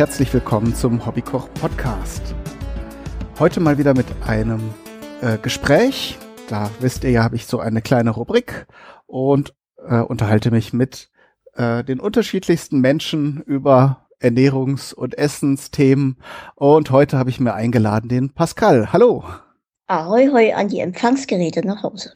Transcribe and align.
Herzlich 0.00 0.32
willkommen 0.32 0.74
zum 0.74 1.04
Hobbykoch 1.04 1.52
Podcast. 1.52 2.34
Heute 3.38 3.60
mal 3.60 3.76
wieder 3.76 3.92
mit 3.92 4.06
einem 4.26 4.72
äh, 5.20 5.36
Gespräch. 5.36 6.16
Da 6.48 6.70
wisst 6.80 7.04
ihr 7.04 7.10
ja, 7.10 7.22
habe 7.22 7.36
ich 7.36 7.44
so 7.44 7.60
eine 7.60 7.82
kleine 7.82 8.08
Rubrik 8.08 8.66
und 9.04 9.54
äh, 9.86 9.98
unterhalte 9.98 10.52
mich 10.52 10.72
mit 10.72 11.10
äh, 11.52 11.84
den 11.84 12.00
unterschiedlichsten 12.00 12.80
Menschen 12.80 13.42
über 13.42 14.06
Ernährungs- 14.22 14.94
und 14.94 15.18
Essensthemen. 15.18 16.16
Und 16.54 16.90
heute 16.90 17.18
habe 17.18 17.28
ich 17.28 17.38
mir 17.38 17.52
eingeladen 17.52 18.08
den 18.08 18.32
Pascal. 18.32 18.94
Hallo. 18.94 19.24
Ahoi, 19.86 20.28
hoi 20.28 20.54
an 20.54 20.68
die 20.68 20.80
Empfangsgeräte 20.80 21.60
nach 21.66 21.82
Hause. 21.82 22.14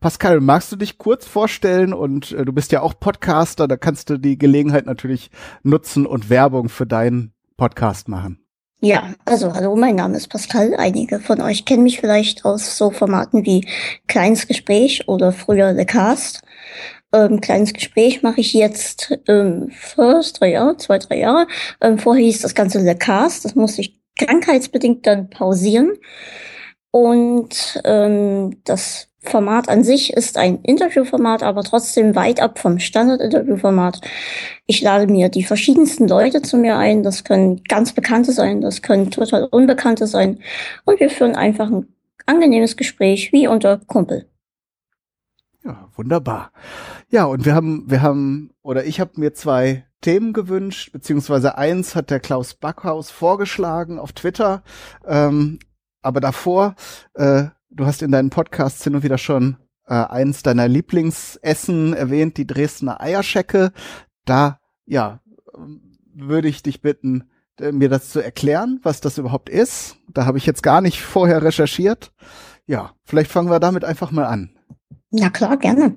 Pascal, 0.00 0.40
magst 0.40 0.72
du 0.72 0.76
dich 0.76 0.98
kurz 0.98 1.26
vorstellen? 1.26 1.92
Und 1.92 2.32
äh, 2.32 2.44
du 2.44 2.52
bist 2.52 2.72
ja 2.72 2.82
auch 2.82 2.98
Podcaster, 2.98 3.68
da 3.68 3.76
kannst 3.76 4.10
du 4.10 4.18
die 4.18 4.38
Gelegenheit 4.38 4.86
natürlich 4.86 5.30
nutzen 5.62 6.06
und 6.06 6.30
Werbung 6.30 6.68
für 6.68 6.86
deinen 6.86 7.32
Podcast 7.56 8.08
machen. 8.08 8.46
Ja, 8.80 9.14
also 9.24 9.54
hallo, 9.54 9.74
mein 9.74 9.96
Name 9.96 10.16
ist 10.16 10.28
Pascal. 10.28 10.74
Einige 10.76 11.18
von 11.18 11.40
euch 11.40 11.64
kennen 11.64 11.82
mich 11.82 11.98
vielleicht 11.98 12.44
aus 12.44 12.76
so 12.76 12.90
Formaten 12.90 13.46
wie 13.46 13.66
Kleines 14.06 14.46
Gespräch 14.46 15.08
oder 15.08 15.32
früher 15.32 15.74
The 15.74 15.86
Cast. 15.86 16.42
Ähm, 17.12 17.40
kleines 17.40 17.72
Gespräch 17.72 18.22
mache 18.22 18.40
ich 18.40 18.52
jetzt 18.52 19.18
ähm, 19.28 19.70
fast 19.72 20.40
drei 20.40 20.50
Jahre, 20.50 20.76
zwei, 20.76 20.98
drei 20.98 21.18
Jahre. 21.18 21.46
Ähm, 21.80 21.98
vorher 21.98 22.24
hieß 22.24 22.42
das 22.42 22.54
Ganze 22.54 22.82
The 22.82 22.94
Cast. 22.94 23.46
Das 23.46 23.54
musste 23.54 23.80
ich 23.80 23.98
krankheitsbedingt 24.18 25.06
dann 25.06 25.30
pausieren. 25.30 25.94
Und 26.90 27.80
ähm, 27.84 28.60
das 28.64 29.05
Format 29.30 29.68
an 29.68 29.84
sich 29.84 30.12
ist 30.12 30.36
ein 30.36 30.60
Interviewformat, 30.62 31.42
aber 31.42 31.62
trotzdem 31.62 32.14
weit 32.14 32.40
ab 32.40 32.58
vom 32.58 32.78
Standard-Interviewformat. 32.78 34.00
Ich 34.66 34.82
lade 34.82 35.06
mir 35.06 35.28
die 35.28 35.44
verschiedensten 35.44 36.08
Leute 36.08 36.42
zu 36.42 36.56
mir 36.56 36.76
ein. 36.76 37.02
Das 37.02 37.24
können 37.24 37.62
ganz 37.64 37.92
Bekannte 37.92 38.32
sein, 38.32 38.60
das 38.60 38.82
können 38.82 39.10
total 39.10 39.44
Unbekannte 39.44 40.06
sein. 40.06 40.38
Und 40.84 41.00
wir 41.00 41.10
führen 41.10 41.36
einfach 41.36 41.70
ein 41.70 41.86
angenehmes 42.26 42.76
Gespräch 42.76 43.32
wie 43.32 43.46
unter 43.46 43.78
Kumpel. 43.78 44.28
Ja, 45.64 45.88
wunderbar. 45.96 46.52
Ja, 47.08 47.24
und 47.24 47.44
wir 47.44 47.54
haben, 47.54 47.84
wir 47.88 48.02
haben, 48.02 48.50
oder 48.62 48.84
ich 48.84 49.00
habe 49.00 49.12
mir 49.16 49.34
zwei 49.34 49.84
Themen 50.00 50.32
gewünscht, 50.32 50.92
beziehungsweise 50.92 51.58
eins 51.58 51.96
hat 51.96 52.10
der 52.10 52.20
Klaus 52.20 52.54
Backhaus 52.54 53.10
vorgeschlagen 53.10 53.98
auf 53.98 54.12
Twitter. 54.12 54.62
Ähm, 55.04 55.58
aber 56.02 56.20
davor 56.20 56.76
äh, 57.14 57.46
du 57.76 57.86
hast 57.86 58.02
in 58.02 58.10
deinen 58.10 58.30
Podcasts 58.30 58.82
hin 58.82 58.94
und 58.94 59.02
wieder 59.02 59.18
schon 59.18 59.58
äh, 59.86 59.94
eins 59.94 60.42
deiner 60.42 60.66
Lieblingsessen 60.66 61.92
erwähnt, 61.92 62.36
die 62.38 62.46
Dresdner 62.46 63.00
Eierschecke. 63.00 63.72
Da, 64.24 64.58
ja, 64.86 65.20
würde 66.14 66.48
ich 66.48 66.62
dich 66.62 66.80
bitten, 66.80 67.30
äh, 67.60 67.72
mir 67.72 67.88
das 67.88 68.10
zu 68.10 68.20
erklären, 68.20 68.80
was 68.82 69.00
das 69.00 69.18
überhaupt 69.18 69.48
ist. 69.48 69.96
Da 70.12 70.24
habe 70.24 70.38
ich 70.38 70.46
jetzt 70.46 70.62
gar 70.62 70.80
nicht 70.80 71.00
vorher 71.02 71.42
recherchiert. 71.42 72.12
Ja, 72.66 72.94
vielleicht 73.04 73.30
fangen 73.30 73.50
wir 73.50 73.60
damit 73.60 73.84
einfach 73.84 74.10
mal 74.10 74.24
an. 74.24 74.50
Na 75.10 75.30
klar, 75.30 75.56
gerne. 75.56 75.96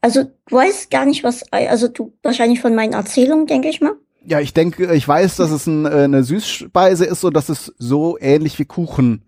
Also 0.00 0.24
du 0.24 0.56
weißt 0.56 0.90
gar 0.90 1.06
nicht, 1.06 1.24
was, 1.24 1.50
also 1.52 1.88
du 1.88 2.16
wahrscheinlich 2.22 2.60
von 2.60 2.74
meinen 2.74 2.92
Erzählungen, 2.92 3.46
denke 3.46 3.68
ich 3.68 3.80
mal. 3.80 3.94
Ja, 4.24 4.38
ich 4.38 4.54
denke, 4.54 4.94
ich 4.94 5.08
weiß, 5.08 5.36
dass 5.36 5.50
es 5.50 5.66
ein, 5.66 5.84
äh, 5.86 6.04
eine 6.04 6.22
Süßspeise 6.22 7.04
ist 7.04 7.24
und 7.24 7.34
dass 7.34 7.48
es 7.48 7.72
so 7.78 8.16
ähnlich 8.20 8.58
wie 8.58 8.64
Kuchen 8.64 9.24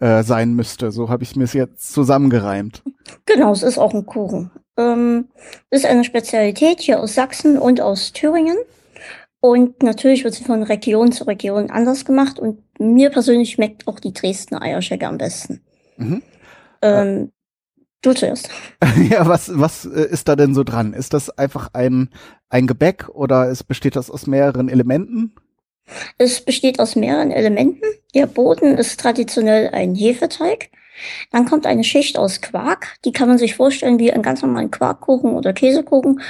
äh, 0.00 0.22
sein 0.22 0.54
müsste. 0.54 0.90
So 0.90 1.08
habe 1.08 1.24
ich 1.24 1.36
mir 1.36 1.44
es 1.44 1.52
jetzt 1.52 1.92
zusammengereimt. 1.92 2.82
Genau, 3.24 3.52
es 3.52 3.62
ist 3.62 3.78
auch 3.78 3.94
ein 3.94 4.04
Kuchen. 4.04 4.50
Ähm, 4.76 5.28
ist 5.70 5.86
eine 5.86 6.04
Spezialität 6.04 6.80
hier 6.80 7.00
aus 7.00 7.14
Sachsen 7.14 7.56
und 7.56 7.80
aus 7.80 8.12
Thüringen. 8.12 8.58
Und 9.40 9.82
natürlich 9.82 10.24
wird 10.24 10.34
sie 10.34 10.44
von 10.44 10.62
Region 10.62 11.10
zu 11.10 11.24
Region 11.24 11.70
anders 11.70 12.04
gemacht. 12.04 12.38
Und 12.38 12.58
mir 12.78 13.08
persönlich 13.08 13.52
schmeckt 13.52 13.86
auch 13.86 13.98
die 13.98 14.12
Dresdner 14.12 14.60
Eierschecke 14.60 15.06
am 15.06 15.16
besten. 15.16 15.62
Mhm. 15.96 16.22
Ähm, 16.82 17.32
du 18.02 18.12
zuerst. 18.12 18.50
ja, 19.10 19.26
was, 19.26 19.50
was 19.58 19.86
äh, 19.86 20.08
ist 20.10 20.28
da 20.28 20.36
denn 20.36 20.54
so 20.54 20.64
dran? 20.64 20.92
Ist 20.92 21.14
das 21.14 21.30
einfach 21.30 21.70
ein, 21.72 22.10
ein 22.50 22.66
Gebäck 22.66 23.08
oder 23.08 23.48
es 23.48 23.64
besteht 23.64 23.96
das 23.96 24.10
aus 24.10 24.26
mehreren 24.26 24.68
Elementen? 24.68 25.34
Es 26.18 26.40
besteht 26.40 26.80
aus 26.80 26.96
mehreren 26.96 27.30
Elementen. 27.30 27.82
Der 28.14 28.26
Boden 28.26 28.76
ist 28.78 29.00
traditionell 29.00 29.70
ein 29.70 29.94
Hefeteig. 29.94 30.70
Dann 31.30 31.46
kommt 31.46 31.66
eine 31.66 31.84
Schicht 31.84 32.18
aus 32.18 32.40
Quark. 32.40 32.96
Die 33.04 33.12
kann 33.12 33.28
man 33.28 33.38
sich 33.38 33.54
vorstellen 33.54 33.98
wie 33.98 34.12
einen 34.12 34.22
ganz 34.22 34.42
normalen 34.42 34.70
Quarkkuchen 34.70 35.34
oder 35.34 35.52
Käsekuchen. 35.52 36.20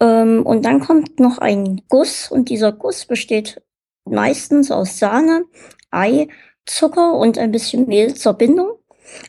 Ähm, 0.00 0.44
und 0.44 0.64
dann 0.64 0.80
kommt 0.80 1.20
noch 1.20 1.38
ein 1.38 1.82
Guss. 1.88 2.30
Und 2.30 2.48
dieser 2.48 2.72
Guss 2.72 3.06
besteht 3.06 3.62
meistens 4.04 4.70
aus 4.70 4.98
Sahne, 4.98 5.44
Ei, 5.90 6.28
Zucker 6.64 7.14
und 7.14 7.38
ein 7.38 7.52
bisschen 7.52 7.86
Mehl 7.86 8.14
zur 8.14 8.34
Bindung. 8.34 8.78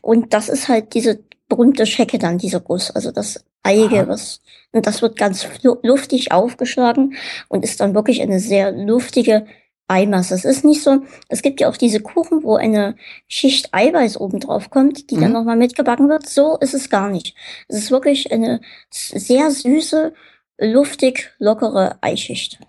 Und 0.01 0.33
das 0.33 0.49
ist 0.49 0.69
halt 0.69 0.93
diese 0.93 1.23
berühmte 1.49 1.85
Schecke 1.85 2.17
dann, 2.17 2.37
dieser 2.37 2.59
Guss. 2.59 2.91
Also 2.91 3.11
das 3.11 3.43
Eige, 3.63 4.07
was, 4.07 4.41
und 4.73 4.85
das 4.85 5.01
wird 5.01 5.17
ganz 5.17 5.47
luftig 5.83 6.31
aufgeschlagen 6.31 7.15
und 7.47 7.63
ist 7.63 7.79
dann 7.79 7.95
wirklich 7.95 8.21
eine 8.21 8.39
sehr 8.39 8.71
luftige 8.71 9.45
Eimasse. 9.87 10.33
Es 10.33 10.45
ist 10.45 10.65
nicht 10.65 10.81
so, 10.81 11.03
es 11.29 11.41
gibt 11.41 11.61
ja 11.61 11.69
auch 11.69 11.77
diese 11.77 12.01
Kuchen, 12.01 12.43
wo 12.43 12.55
eine 12.55 12.95
Schicht 13.27 13.69
Eiweiß 13.73 14.19
oben 14.19 14.39
drauf 14.39 14.69
kommt, 14.69 15.11
die 15.11 15.17
mhm. 15.17 15.21
dann 15.21 15.31
nochmal 15.33 15.57
mitgebacken 15.57 16.09
wird. 16.09 16.27
So 16.27 16.57
ist 16.57 16.73
es 16.73 16.89
gar 16.89 17.09
nicht. 17.09 17.35
Es 17.67 17.77
ist 17.77 17.91
wirklich 17.91 18.31
eine 18.31 18.61
sehr 18.89 19.51
süße, 19.51 20.13
luftig, 20.57 21.31
lockere 21.37 21.97
Eischicht. 22.01 22.59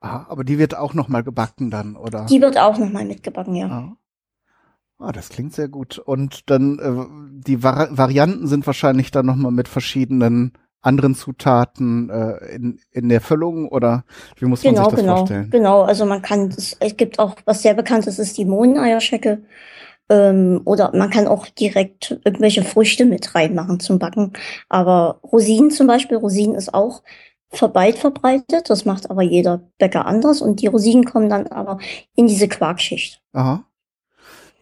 Aha, 0.00 0.26
aber 0.28 0.44
die 0.44 0.58
wird 0.58 0.76
auch 0.76 0.94
nochmal 0.94 1.22
gebacken 1.22 1.70
dann, 1.70 1.96
oder? 1.96 2.26
Die 2.26 2.40
wird 2.40 2.58
auch 2.58 2.78
nochmal 2.78 3.04
mitgebacken, 3.04 3.54
ja. 3.54 3.66
Ah. 3.68 3.96
Ah, 4.98 5.12
das 5.12 5.28
klingt 5.28 5.52
sehr 5.52 5.68
gut. 5.68 5.98
Und 5.98 6.48
dann 6.50 6.78
äh, 6.78 7.42
die 7.46 7.62
Vari 7.62 7.96
Varianten 7.96 8.46
sind 8.46 8.66
wahrscheinlich 8.66 9.10
dann 9.10 9.26
nochmal 9.26 9.52
mit 9.52 9.68
verschiedenen 9.68 10.52
anderen 10.84 11.14
Zutaten 11.14 12.10
äh, 12.10 12.54
in, 12.54 12.78
in 12.90 13.08
der 13.08 13.20
Füllung 13.20 13.68
oder 13.68 14.04
wie 14.38 14.44
muss 14.44 14.62
man 14.62 14.74
genau, 14.74 14.84
sich 14.84 14.92
das 14.92 15.00
genau, 15.00 15.16
vorstellen? 15.16 15.50
Genau, 15.50 15.82
also 15.82 16.04
man 16.04 16.22
kann, 16.22 16.48
es, 16.48 16.76
es 16.78 16.96
gibt 16.96 17.18
auch, 17.18 17.36
was 17.44 17.62
sehr 17.62 17.74
bekannt 17.74 18.06
ist, 18.06 18.18
ist 18.18 18.36
die 18.38 18.44
Mohneneierschecke. 18.44 19.42
Ähm, 20.10 20.60
oder 20.66 20.94
man 20.94 21.08
kann 21.08 21.26
auch 21.26 21.46
direkt 21.46 22.20
irgendwelche 22.24 22.62
Früchte 22.62 23.06
mit 23.06 23.34
reinmachen 23.34 23.80
zum 23.80 23.98
Backen. 23.98 24.34
Aber 24.68 25.20
Rosinen 25.22 25.70
zum 25.70 25.86
Beispiel, 25.86 26.18
Rosinen 26.18 26.54
ist 26.54 26.74
auch 26.74 27.02
weit 27.50 27.96
verbreitet. 27.96 28.68
Das 28.68 28.84
macht 28.84 29.10
aber 29.10 29.22
jeder 29.22 29.62
Bäcker 29.78 30.04
anders. 30.04 30.42
Und 30.42 30.60
die 30.60 30.66
Rosinen 30.66 31.04
kommen 31.04 31.30
dann 31.30 31.46
aber 31.46 31.78
in 32.14 32.26
diese 32.26 32.48
Quarkschicht. 32.48 33.22
Aha 33.32 33.64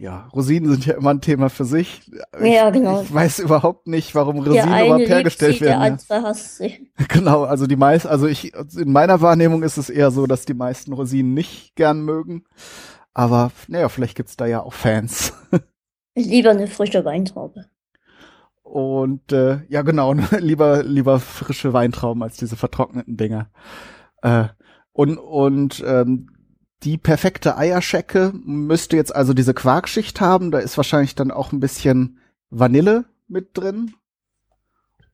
ja, 0.03 0.29
Rosinen 0.35 0.69
sind 0.69 0.85
ja 0.85 0.95
immer 0.95 1.11
ein 1.11 1.21
Thema 1.21 1.49
für 1.49 1.65
sich. 1.65 2.11
Ja, 2.43 2.71
genau. 2.71 3.03
Ich 3.03 3.15
weiß 3.15 3.39
überhaupt 3.39 3.87
nicht, 3.87 4.17
warum 4.17 4.41
Rosinen 4.41 4.87
überhaupt 4.87 5.09
hergestellt 5.09 5.55
sie, 5.55 5.61
werden. 5.61 5.81
Der 5.81 6.17
andere 6.17 6.29
hasst 6.29 6.57
sie. 6.59 6.91
Genau, 7.09 7.45
also 7.45 7.69
die 7.69 7.77
meisten, 7.77 8.09
also 8.09 8.27
ich, 8.27 8.53
in 8.53 8.91
meiner 8.91 9.21
Wahrnehmung 9.21 9.63
ist 9.63 9.77
es 9.77 9.89
eher 9.89 10.11
so, 10.11 10.27
dass 10.27 10.45
die 10.45 10.55
meisten 10.55 10.93
Rosinen 10.93 11.35
nicht 11.35 11.77
gern 11.77 12.03
mögen. 12.03 12.43
Aber 13.15 13.53
naja, 13.69 13.89
vielleicht 13.89 14.17
gibt's 14.17 14.37
da 14.37 14.47
ja 14.47 14.61
auch 14.61 14.73
Fans. 14.73 15.35
Lieber 16.17 16.51
eine 16.51 16.67
frische 16.67 17.05
Weintraube. 17.05 17.67
Und 18.65 19.31
äh, 19.31 19.61
ja, 19.69 19.83
genau, 19.83 20.15
lieber 20.41 20.83
lieber 20.83 21.21
frische 21.21 21.75
Weintrauben 21.75 22.25
als 22.25 22.37
diese 22.39 22.57
vertrockneten 22.57 23.17
Dinger. 23.17 23.51
Äh, 24.23 24.47
und 24.93 25.17
und 25.19 25.81
ähm, 25.87 26.32
die 26.85 26.99
perfekte 26.99 27.57
Eierschecke 27.57 28.33
müsste 28.45 28.97
jetzt 28.97 29.15
also 29.15 29.35
diese 29.35 29.55
Quarkschicht 29.55 30.21
haben. 30.21 30.51
Da 30.51 30.59
ist 30.59 30.77
wahrscheinlich 30.77 31.15
dann 31.15 31.31
auch 31.31 31.53
ein 31.53 31.61
bisschen 31.61 32.19
Vanille 32.51 33.05
mit 33.29 33.57
drin. 33.57 33.95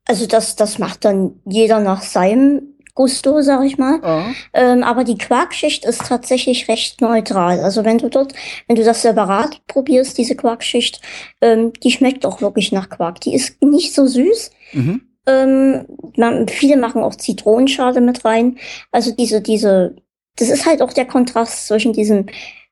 Also 0.06 0.26
das, 0.26 0.56
das 0.56 0.78
macht 0.78 1.04
dann 1.04 1.40
jeder 1.44 1.80
nach 1.80 2.02
seinem 2.02 2.74
Gusto, 2.94 3.42
sag 3.42 3.64
ich 3.64 3.78
mal. 3.78 4.00
Oh. 4.02 4.32
Ähm, 4.54 4.82
aber 4.82 5.04
die 5.04 5.18
Quarkschicht 5.18 5.84
ist 5.84 6.06
tatsächlich 6.06 6.66
recht 6.66 7.00
neutral. 7.00 7.60
Also 7.60 7.84
wenn 7.84 7.98
du 7.98 8.08
dort, 8.08 8.32
wenn 8.66 8.74
du 8.74 8.82
das 8.82 9.02
separat 9.02 9.60
probierst, 9.68 10.18
diese 10.18 10.34
Quarkschicht, 10.34 11.00
ähm, 11.40 11.72
die 11.74 11.92
schmeckt 11.92 12.26
auch 12.26 12.40
wirklich 12.40 12.72
nach 12.72 12.88
Quark. 12.88 13.20
Die 13.20 13.34
ist 13.34 13.62
nicht 13.62 13.94
so 13.94 14.06
süß. 14.06 14.50
Mhm. 14.72 15.02
Ähm, 15.26 15.86
man, 16.16 16.48
viele 16.48 16.76
machen 16.76 17.02
auch 17.02 17.14
Zitronenschale 17.14 18.00
mit 18.00 18.24
rein. 18.24 18.58
Also 18.90 19.12
diese, 19.12 19.42
diese 19.42 19.94
das 20.38 20.50
ist 20.50 20.66
halt 20.66 20.82
auch 20.82 20.92
der 20.92 21.06
Kontrast 21.06 21.66
zwischen 21.66 21.92
diesem 21.92 22.26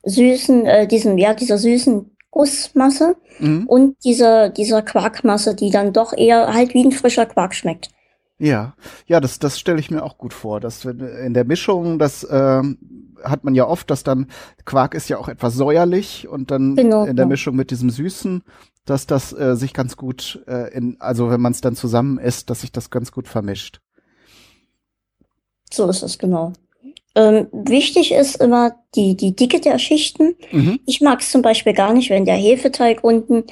süßen, 0.04 0.66
äh, 0.66 0.86
diesem, 0.86 1.18
ja, 1.18 1.34
dieser 1.34 1.58
süßen 1.58 2.16
Gussmasse 2.30 3.16
mhm. 3.38 3.66
und 3.66 3.96
dieser, 4.04 4.50
dieser 4.50 4.82
Quarkmasse, 4.82 5.54
die 5.54 5.70
dann 5.70 5.92
doch 5.92 6.12
eher 6.12 6.52
halt 6.52 6.74
wie 6.74 6.84
ein 6.84 6.92
frischer 6.92 7.26
Quark 7.26 7.54
schmeckt. 7.54 7.90
Ja, 8.38 8.74
ja, 9.06 9.20
das, 9.20 9.38
das 9.38 9.58
stelle 9.58 9.80
ich 9.80 9.90
mir 9.90 10.02
auch 10.02 10.18
gut 10.18 10.34
vor. 10.34 10.60
Dass 10.60 10.84
in 10.84 11.32
der 11.32 11.44
Mischung, 11.44 11.98
das 11.98 12.26
ähm, 12.30 13.14
hat 13.24 13.44
man 13.44 13.54
ja 13.54 13.66
oft, 13.66 13.90
dass 13.90 14.04
dann 14.04 14.26
Quark 14.66 14.94
ist 14.94 15.08
ja 15.08 15.16
auch 15.16 15.28
etwas 15.28 15.54
säuerlich 15.54 16.28
und 16.28 16.50
dann 16.50 16.76
genau, 16.76 17.04
in 17.04 17.16
der 17.16 17.24
Mischung 17.24 17.56
mit 17.56 17.70
diesem 17.70 17.88
Süßen, 17.88 18.42
dass 18.84 19.06
das 19.06 19.32
äh, 19.32 19.56
sich 19.56 19.72
ganz 19.72 19.96
gut, 19.96 20.44
äh, 20.46 20.72
in, 20.76 20.96
also 21.00 21.30
wenn 21.30 21.40
man 21.40 21.52
es 21.52 21.62
dann 21.62 21.74
zusammen 21.74 22.18
isst, 22.18 22.50
dass 22.50 22.60
sich 22.60 22.72
das 22.72 22.90
ganz 22.90 23.10
gut 23.10 23.26
vermischt. 23.26 23.80
So 25.72 25.88
ist 25.88 26.02
es 26.02 26.18
genau. 26.18 26.52
Ähm, 27.16 27.48
wichtig 27.50 28.12
ist 28.12 28.36
immer 28.42 28.76
die, 28.94 29.16
die 29.16 29.34
Dicke 29.34 29.58
der 29.58 29.78
Schichten. 29.78 30.36
Mhm. 30.52 30.78
Ich 30.84 31.00
mag 31.00 31.20
es 31.20 31.30
zum 31.30 31.40
Beispiel 31.40 31.72
gar 31.72 31.94
nicht, 31.94 32.10
wenn 32.10 32.26
der 32.26 32.36
Hefeteig 32.36 33.02
unten 33.02 33.44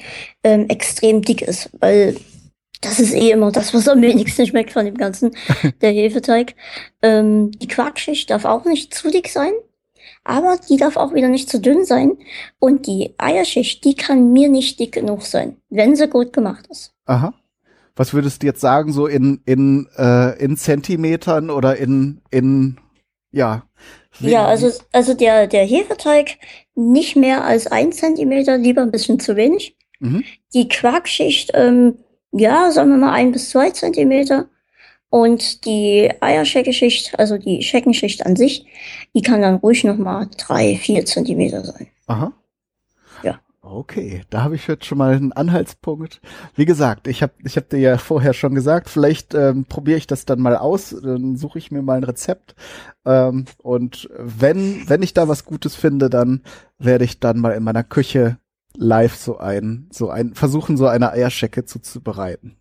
ähm, 0.43 0.69
extrem 0.69 1.23
dick 1.23 1.41
ist, 1.41 1.71
weil 1.79 2.15
das 2.81 2.99
ist 2.99 3.15
eh 3.15 3.31
immer 3.31 3.51
das, 3.51 3.73
was 3.73 3.87
am 3.87 4.03
wenigsten 4.03 4.45
schmeckt 4.45 4.71
von 4.71 4.85
dem 4.85 4.95
Ganzen, 4.95 5.35
der 5.81 5.91
Hefeteig. 5.91 6.53
Ähm, 7.01 7.51
die 7.51 7.67
Quarkschicht 7.67 8.29
darf 8.29 8.45
auch 8.45 8.65
nicht 8.65 8.93
zu 8.93 9.09
dick 9.09 9.29
sein, 9.29 9.53
aber 10.23 10.59
die 10.69 10.77
darf 10.77 10.95
auch 10.95 11.15
wieder 11.15 11.29
nicht 11.29 11.49
zu 11.49 11.59
dünn 11.59 11.85
sein. 11.85 12.19
Und 12.59 12.85
die 12.85 13.15
Eierschicht, 13.17 13.83
die 13.83 13.95
kann 13.95 14.31
mir 14.31 14.47
nicht 14.47 14.79
dick 14.79 14.91
genug 14.91 15.23
sein, 15.23 15.57
wenn 15.71 15.95
sie 15.95 16.07
gut 16.07 16.33
gemacht 16.33 16.67
ist. 16.69 16.93
Aha. 17.05 17.33
Was 17.95 18.13
würdest 18.13 18.43
du 18.43 18.47
jetzt 18.47 18.61
sagen, 18.61 18.91
so 18.91 19.07
in, 19.07 19.41
in, 19.45 19.87
äh, 19.97 20.37
in 20.37 20.55
Zentimetern 20.55 21.49
oder 21.49 21.77
in, 21.77 22.21
in, 22.29 22.77
ja. 23.35 23.67
Ja, 24.19 24.45
also, 24.45 24.71
also 24.93 25.13
der, 25.13 25.47
der 25.47 25.65
Hefeteig 25.65 26.37
nicht 26.73 27.15
mehr 27.15 27.43
als 27.43 27.67
ein 27.67 27.91
Zentimeter, 27.91 28.57
lieber 28.57 28.81
ein 28.81 28.91
bisschen 28.91 29.19
zu 29.19 29.35
wenig. 29.35 29.75
Mhm. 29.99 30.23
Die 30.53 30.69
Quarkschicht, 30.69 31.51
ähm, 31.53 31.97
ja, 32.31 32.71
sagen 32.71 32.91
wir 32.91 32.97
mal 32.97 33.11
ein 33.11 33.31
bis 33.31 33.49
zwei 33.49 33.71
Zentimeter. 33.71 34.47
Und 35.09 35.65
die 35.65 36.11
Eierscheckeschicht, 36.19 37.19
also 37.19 37.37
die 37.37 37.61
Scheckenschicht 37.61 38.25
an 38.25 38.35
sich, 38.35 38.65
die 39.13 39.21
kann 39.21 39.41
dann 39.41 39.55
ruhig 39.55 39.83
nochmal 39.83 40.27
drei, 40.37 40.77
vier 40.77 41.05
Zentimeter 41.05 41.63
sein. 41.63 41.87
Aha. 42.07 42.33
Okay, 43.67 44.21
da 44.29 44.43
habe 44.43 44.53
ich 44.53 44.67
jetzt 44.67 44.85
schon 44.85 44.99
mal 44.99 45.15
einen 45.15 45.31
Anhaltspunkt. 45.31 46.21
Wie 46.55 46.65
gesagt, 46.65 47.07
ich 47.07 47.23
habe 47.23 47.33
ich 47.43 47.57
hab 47.57 47.67
dir 47.67 47.79
ja 47.79 47.97
vorher 47.97 48.33
schon 48.33 48.53
gesagt, 48.53 48.89
vielleicht 48.89 49.33
ähm, 49.33 49.65
probiere 49.65 49.97
ich 49.97 50.05
das 50.05 50.25
dann 50.25 50.39
mal 50.39 50.55
aus, 50.55 50.95
dann 51.01 51.35
suche 51.35 51.57
ich 51.57 51.71
mir 51.71 51.81
mal 51.81 51.97
ein 51.97 52.03
Rezept. 52.03 52.53
Ähm, 53.05 53.45
und 53.57 54.07
wenn, 54.19 54.87
wenn 54.87 55.01
ich 55.01 55.15
da 55.15 55.27
was 55.27 55.45
Gutes 55.45 55.75
finde, 55.75 56.11
dann 56.11 56.43
werde 56.77 57.05
ich 57.05 57.19
dann 57.19 57.39
mal 57.39 57.53
in 57.53 57.63
meiner 57.63 57.83
Küche 57.83 58.37
live 58.77 59.15
so 59.15 59.39
ein, 59.39 59.89
so 59.91 60.11
ein, 60.11 60.35
versuchen, 60.35 60.77
so 60.77 60.85
eine 60.85 61.11
Eierschecke 61.11 61.65
zuzubereiten. 61.65 62.57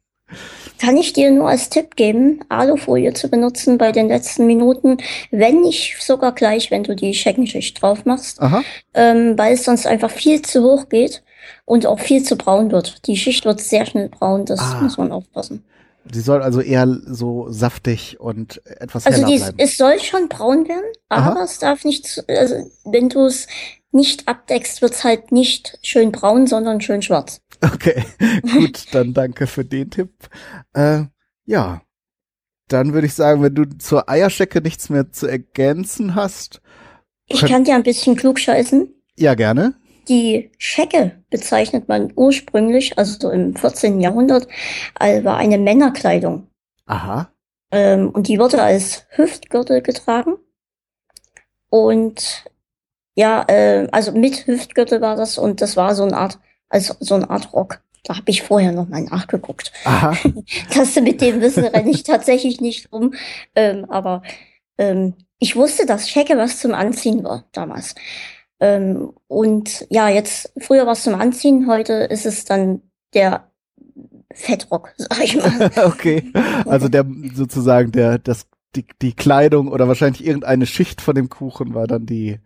Kann 0.81 0.97
ich 0.97 1.13
dir 1.13 1.31
nur 1.31 1.49
als 1.49 1.71
Tipp 1.71 1.95
geben, 1.97 2.41
Alufolie 2.49 3.13
zu 3.15 3.29
benutzen 3.29 3.79
bei 3.79 3.93
den 3.93 4.09
letzten 4.09 4.47
Minuten, 4.47 4.99
wenn 5.31 5.61
nicht 5.61 5.97
sogar 6.03 6.33
gleich, 6.33 6.71
wenn 6.71 6.83
du 6.83 6.97
die 6.97 7.15
Scheckenschicht 7.15 7.81
drauf 7.81 8.05
machst. 8.05 8.41
Aha. 8.43 8.63
ähm, 8.95 9.39
weil 9.39 9.55
es 9.55 9.65
sonst 9.65 9.87
einfach 9.87 10.11
viel 10.11 10.43
zu 10.43 10.63
hoch 10.65 10.89
geht 10.89 11.23
und 11.65 11.87
auch 11.87 12.01
viel 12.01 12.23
zu 12.23 12.37
braun 12.37 12.71
wird. 12.73 13.07
Die 13.07 13.17
Schicht 13.17 13.45
wird 13.45 13.61
sehr 13.61 13.87
schnell 13.87 14.09
braun, 14.09 14.45
das 14.47 14.61
Ah. 14.61 14.81
muss 14.83 14.99
man 14.99 15.13
aufpassen. 15.13 15.65
Die 16.07 16.21
soll 16.21 16.43
also 16.43 16.61
eher 16.61 16.87
so 17.07 17.47
saftig 17.51 18.19
und 18.21 18.61
etwas 18.67 19.07
Also 19.07 19.19
heller 19.23 19.29
die, 19.33 19.39
bleiben. 19.39 19.59
es 19.59 19.77
soll 19.79 19.99
schon 20.01 20.29
braun 20.29 20.69
werden, 20.69 20.85
Aha. 21.09 21.31
aber 21.31 21.43
es 21.45 21.59
darf 21.59 21.85
nicht, 21.85 22.23
also 22.29 22.71
wenn 22.85 23.09
du 23.09 23.25
es 23.25 23.47
nicht 23.91 24.27
abdeckst, 24.29 24.83
wird 24.83 24.93
es 24.93 25.05
halt 25.05 25.33
nicht 25.33 25.79
schön 25.83 26.13
braun, 26.13 26.47
sondern 26.47 26.81
schön 26.81 27.01
schwarz. 27.01 27.41
Okay, 27.73 28.05
gut, 28.43 28.87
dann 28.95 29.15
danke 29.15 29.47
für 29.47 29.65
den 29.65 29.91
Tipp. 29.91 30.11
Äh, 30.75 31.05
ja, 31.47 31.83
dann 32.69 32.93
würde 32.93 33.07
ich 33.07 33.15
sagen, 33.15 33.43
wenn 33.43 33.55
du 33.55 33.65
zur 33.79 34.09
Eierschecke 34.09 34.61
nichts 34.61 34.89
mehr 34.91 35.11
zu 35.13 35.27
ergänzen 35.27 36.15
hast, 36.15 36.61
Ich 37.27 37.45
kann 37.47 37.65
dir 37.65 37.75
ein 37.75 37.83
bisschen 37.83 38.17
klug 38.17 38.39
scheißen. 38.39 38.89
ja 39.17 39.35
gerne. 39.35 39.75
Die 40.09 40.51
Schecke 40.59 41.23
bezeichnet 41.31 41.89
man 41.89 42.13
ursprünglich, 42.15 42.99
also 42.99 43.17
so 43.19 43.31
im 43.31 43.57
14. 43.57 44.01
Jahrhundert, 44.03 44.47
als 44.95 45.25
war 45.25 45.39
eine 45.39 45.57
Männerkleidung. 45.59 46.49
Aha, 46.87 47.31
Ähm, 47.71 48.11
und 48.11 48.29
die 48.29 48.39
wurde 48.39 48.63
als 48.63 49.07
Hüftgürtel 49.17 49.81
getragen. 49.81 50.37
Und 51.71 52.45
ja, 53.15 53.45
äh, 53.49 53.89
also 53.93 54.13
mit 54.13 54.47
Hüftgürtel 54.47 55.01
war 55.01 55.17
das 55.17 55.39
und 55.39 55.61
das 55.61 55.77
war 55.77 55.95
so 55.95 56.05
eine 56.05 56.17
Art, 56.17 56.39
also 56.75 56.95
so 56.99 57.15
eine 57.15 57.31
Art 57.31 57.53
Rock. 57.53 57.81
Da 58.03 58.17
habe 58.17 58.31
ich 58.31 58.43
vorher 58.43 58.73
noch 58.73 58.89
mal 58.89 59.03
nachgeguckt. 59.03 59.73
aha, 59.85 60.15
Das 60.75 60.95
mit 60.97 61.21
dem 61.21 61.41
Wissen 61.41 61.65
renne 61.65 61.91
ich 61.91 62.03
tatsächlich 62.03 62.61
nicht 62.61 62.93
rum. 62.93 63.15
Ähm, 63.55 63.87
aber 63.89 64.23
ähm, 64.77 65.15
ich 65.39 65.57
wusste, 65.57 65.87
dass 65.87 66.11
Schecke 66.11 66.37
was 66.37 66.59
zum 66.59 66.75
Anziehen 66.75 67.23
war 67.23 67.45
damals. 67.53 67.95
Ähm, 68.61 69.13
und 69.29 69.87
ja, 69.89 70.09
jetzt, 70.09 70.53
früher 70.59 70.85
war 70.85 70.95
es 70.95 71.05
zum 71.05 71.15
Anziehen, 71.15 71.69
heute 71.69 71.93
ist 71.93 72.27
es 72.27 72.45
dann 72.45 72.83
der 73.15 73.49
Fettrock, 74.33 74.93
sag 74.99 75.23
ich 75.23 75.37
mal. 75.37 75.71
okay. 75.87 76.33
Also 76.67 76.89
der 76.89 77.07
sozusagen 77.35 77.93
der 77.93 78.19
das 78.19 78.47
die 78.75 78.85
die 79.01 79.13
Kleidung 79.13 79.69
oder 79.69 79.87
wahrscheinlich 79.87 80.27
irgendeine 80.27 80.67
Schicht 80.67 81.01
von 81.01 81.15
dem 81.15 81.29
Kuchen 81.29 81.75
war 81.75 81.87
dann 81.87 82.07
die 82.07 82.41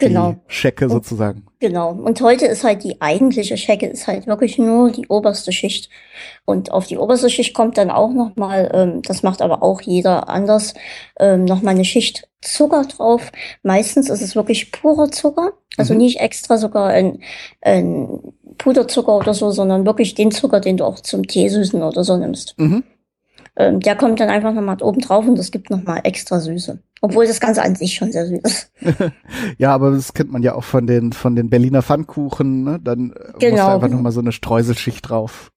Genau. 0.00 0.32
die 0.32 0.38
Schecke 0.48 0.88
sozusagen. 0.88 1.46
Genau. 1.60 1.90
Und 1.92 2.20
heute 2.20 2.46
ist 2.46 2.64
halt 2.64 2.82
die 2.84 3.00
eigentliche 3.00 3.56
Schecke 3.56 3.86
ist 3.86 4.06
halt 4.06 4.26
wirklich 4.26 4.58
nur 4.58 4.90
die 4.90 5.06
oberste 5.08 5.52
Schicht. 5.52 5.90
Und 6.44 6.72
auf 6.72 6.86
die 6.86 6.98
oberste 6.98 7.30
Schicht 7.30 7.54
kommt 7.54 7.78
dann 7.78 7.90
auch 7.90 8.10
nochmal, 8.12 8.70
ähm, 8.74 9.02
das 9.02 9.22
macht 9.22 9.42
aber 9.42 9.62
auch 9.62 9.80
jeder 9.82 10.28
anders, 10.28 10.74
ähm, 11.18 11.44
nochmal 11.44 11.74
eine 11.74 11.84
Schicht 11.84 12.28
Zucker 12.40 12.84
drauf. 12.84 13.30
Meistens 13.62 14.08
ist 14.08 14.22
es 14.22 14.34
wirklich 14.34 14.72
purer 14.72 15.10
Zucker. 15.10 15.52
Also 15.76 15.92
Mhm. 15.92 16.00
nicht 16.00 16.20
extra 16.20 16.56
sogar 16.56 16.88
ein, 16.88 17.20
ein 17.60 18.08
Puderzucker 18.58 19.16
oder 19.16 19.34
so, 19.34 19.50
sondern 19.50 19.84
wirklich 19.86 20.14
den 20.14 20.30
Zucker, 20.30 20.60
den 20.60 20.78
du 20.78 20.84
auch 20.84 21.00
zum 21.00 21.26
Teesüßen 21.26 21.82
oder 21.82 22.02
so 22.04 22.16
nimmst. 22.16 22.54
Mhm. 22.58 22.82
Ähm, 23.56 23.80
der 23.80 23.96
kommt 23.96 24.20
dann 24.20 24.28
einfach 24.30 24.52
nochmal 24.54 24.80
oben 24.82 25.00
drauf 25.00 25.26
und 25.26 25.36
das 25.36 25.50
gibt 25.50 25.70
nochmal 25.70 26.00
extra 26.04 26.38
Süße. 26.40 26.78
Obwohl 27.02 27.26
das 27.26 27.40
Ganze 27.40 27.62
an 27.62 27.74
sich 27.74 27.94
schon 27.94 28.12
sehr 28.12 28.26
süß 28.26 28.40
ist. 28.42 28.72
Ja, 29.58 29.72
aber 29.74 29.90
das 29.90 30.12
kennt 30.14 30.30
man 30.32 30.42
ja 30.42 30.54
auch 30.54 30.64
von 30.64 30.86
den 30.86 31.12
von 31.12 31.34
den 31.34 31.50
Berliner 31.50 31.82
Pfannkuchen, 31.82 32.64
ne? 32.64 32.78
Dann 32.82 33.10
äh, 33.12 33.32
muss 33.32 33.38
Genau, 33.40 33.56
da 33.56 33.74
einfach 33.74 33.86
genau. 33.88 33.96
noch 33.98 34.02
mal 34.04 34.12
so 34.12 34.20
eine 34.20 34.32
Streuselschicht 34.32 35.08
drauf. 35.08 35.50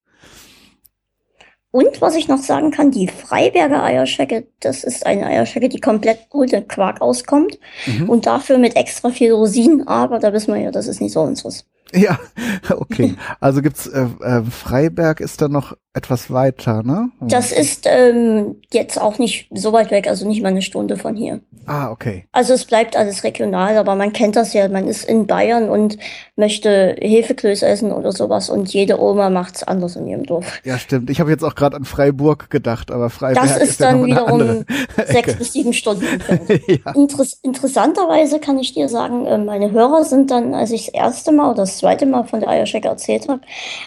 Und 1.70 2.00
was 2.00 2.14
ich 2.14 2.28
noch 2.28 2.38
sagen 2.38 2.70
kann, 2.70 2.92
die 2.92 3.08
Freiberger 3.08 3.82
Eierschecke, 3.82 4.46
das 4.60 4.84
ist 4.84 5.06
eine 5.06 5.26
Eierschecke, 5.26 5.68
die 5.68 5.80
komplett 5.80 6.20
ohne 6.30 6.62
Quark 6.62 7.00
auskommt 7.02 7.58
Mhm. 7.86 8.08
und 8.08 8.26
dafür 8.26 8.58
mit 8.58 8.76
extra 8.76 9.10
viel 9.10 9.32
Rosinen, 9.32 9.86
aber 9.88 10.20
da 10.20 10.32
wissen 10.32 10.54
wir 10.54 10.60
ja, 10.60 10.70
das 10.70 10.86
ist 10.86 11.00
nicht 11.00 11.12
so 11.12 11.20
unseres. 11.22 11.64
Ja, 11.92 12.18
okay. 12.70 13.14
Also 13.40 13.62
gibt's 13.62 13.86
äh, 13.86 14.06
äh, 14.20 14.42
Freiberg 14.42 15.20
ist 15.20 15.40
da 15.40 15.48
noch 15.48 15.76
etwas 15.96 16.30
weiter, 16.32 16.82
ne? 16.82 17.10
Das 17.20 17.52
ist 17.52 17.86
ähm, 17.88 18.56
jetzt 18.72 19.00
auch 19.00 19.18
nicht 19.18 19.48
so 19.54 19.72
weit 19.72 19.92
weg, 19.92 20.08
also 20.08 20.26
nicht 20.26 20.42
mal 20.42 20.48
eine 20.48 20.62
Stunde 20.62 20.96
von 20.96 21.14
hier. 21.14 21.40
Ah, 21.66 21.90
okay. 21.90 22.26
Also 22.32 22.52
es 22.52 22.64
bleibt 22.64 22.96
alles 22.96 23.22
regional, 23.22 23.76
aber 23.76 23.94
man 23.94 24.12
kennt 24.12 24.34
das 24.34 24.52
ja, 24.54 24.68
man 24.68 24.88
ist 24.88 25.04
in 25.04 25.28
Bayern 25.28 25.70
und 25.70 25.96
möchte 26.34 26.96
Hefeklöße 27.00 27.64
essen 27.64 27.92
oder 27.92 28.10
sowas 28.10 28.50
und 28.50 28.74
jede 28.74 29.00
Oma 29.00 29.30
macht's 29.30 29.62
anders 29.62 29.94
in 29.94 30.08
ihrem 30.08 30.24
Dorf. 30.24 30.60
Ja, 30.64 30.78
stimmt. 30.78 31.10
Ich 31.10 31.20
habe 31.20 31.30
jetzt 31.30 31.44
auch 31.44 31.54
gerade 31.54 31.76
an 31.76 31.84
Freiburg 31.84 32.50
gedacht, 32.50 32.90
aber 32.90 33.08
Freiberg 33.08 33.44
Das 33.44 33.56
ist 33.56 33.78
ja 33.78 33.92
dann 33.92 33.98
eine 33.98 34.06
wiederum 34.06 34.64
sechs 35.06 35.36
bis 35.36 35.52
sieben 35.52 35.72
Stunden 35.72 36.04
ja. 36.66 36.92
Interess 36.92 37.38
interessanterweise 37.42 38.40
kann 38.40 38.58
ich 38.58 38.74
dir 38.74 38.88
sagen, 38.88 39.26
äh, 39.26 39.38
meine 39.38 39.70
Hörer 39.70 40.04
sind 40.04 40.32
dann, 40.32 40.54
als 40.54 40.72
ich 40.72 40.86
das 40.86 40.94
erste 40.94 41.30
Mal 41.30 41.52
oder 41.52 41.62
das 41.62 41.73
zweite 41.78 42.06
Mal 42.06 42.24
von 42.24 42.40
der 42.40 42.48
Eierschecke 42.48 42.88
erzählt 42.88 43.28
habe, 43.28 43.40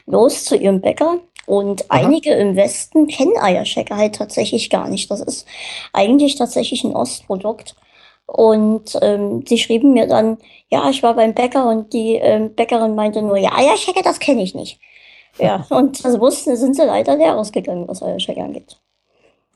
los 0.05 0.45
zu 0.45 0.55
ihrem 0.55 0.81
Bäcker. 0.81 1.19
Und 1.45 1.89
Aha. 1.89 2.05
einige 2.05 2.33
im 2.33 2.57
Westen 2.57 3.07
kennen 3.07 3.37
Eierschecke 3.39 3.95
halt 3.95 4.15
tatsächlich 4.15 4.69
gar 4.69 4.89
nicht. 4.89 5.09
Das 5.09 5.21
ist 5.21 5.47
eigentlich 5.93 6.35
tatsächlich 6.35 6.83
ein 6.83 6.95
Ostprodukt. 6.95 7.75
Und 8.25 8.99
ähm, 9.01 9.45
sie 9.47 9.57
schrieben 9.57 9.93
mir 9.93 10.07
dann, 10.07 10.37
ja, 10.69 10.89
ich 10.89 11.01
war 11.01 11.13
beim 11.13 11.33
Bäcker 11.33 11.69
und 11.69 11.93
die 11.93 12.15
ähm, 12.15 12.53
Bäckerin 12.53 12.95
meinte 12.95 13.21
nur, 13.21 13.37
ja, 13.37 13.53
Eierschecke, 13.55 14.01
das 14.03 14.19
kenne 14.19 14.43
ich 14.43 14.53
nicht. 14.53 14.79
Ja, 15.39 15.65
und 15.69 16.03
das 16.03 16.19
wussten, 16.19 16.57
sind 16.57 16.75
sie 16.75 16.83
leider 16.83 17.15
leer 17.15 17.37
ausgegangen, 17.37 17.87
was 17.87 18.03
Eierschecke 18.03 18.41
angeht. 18.41 18.77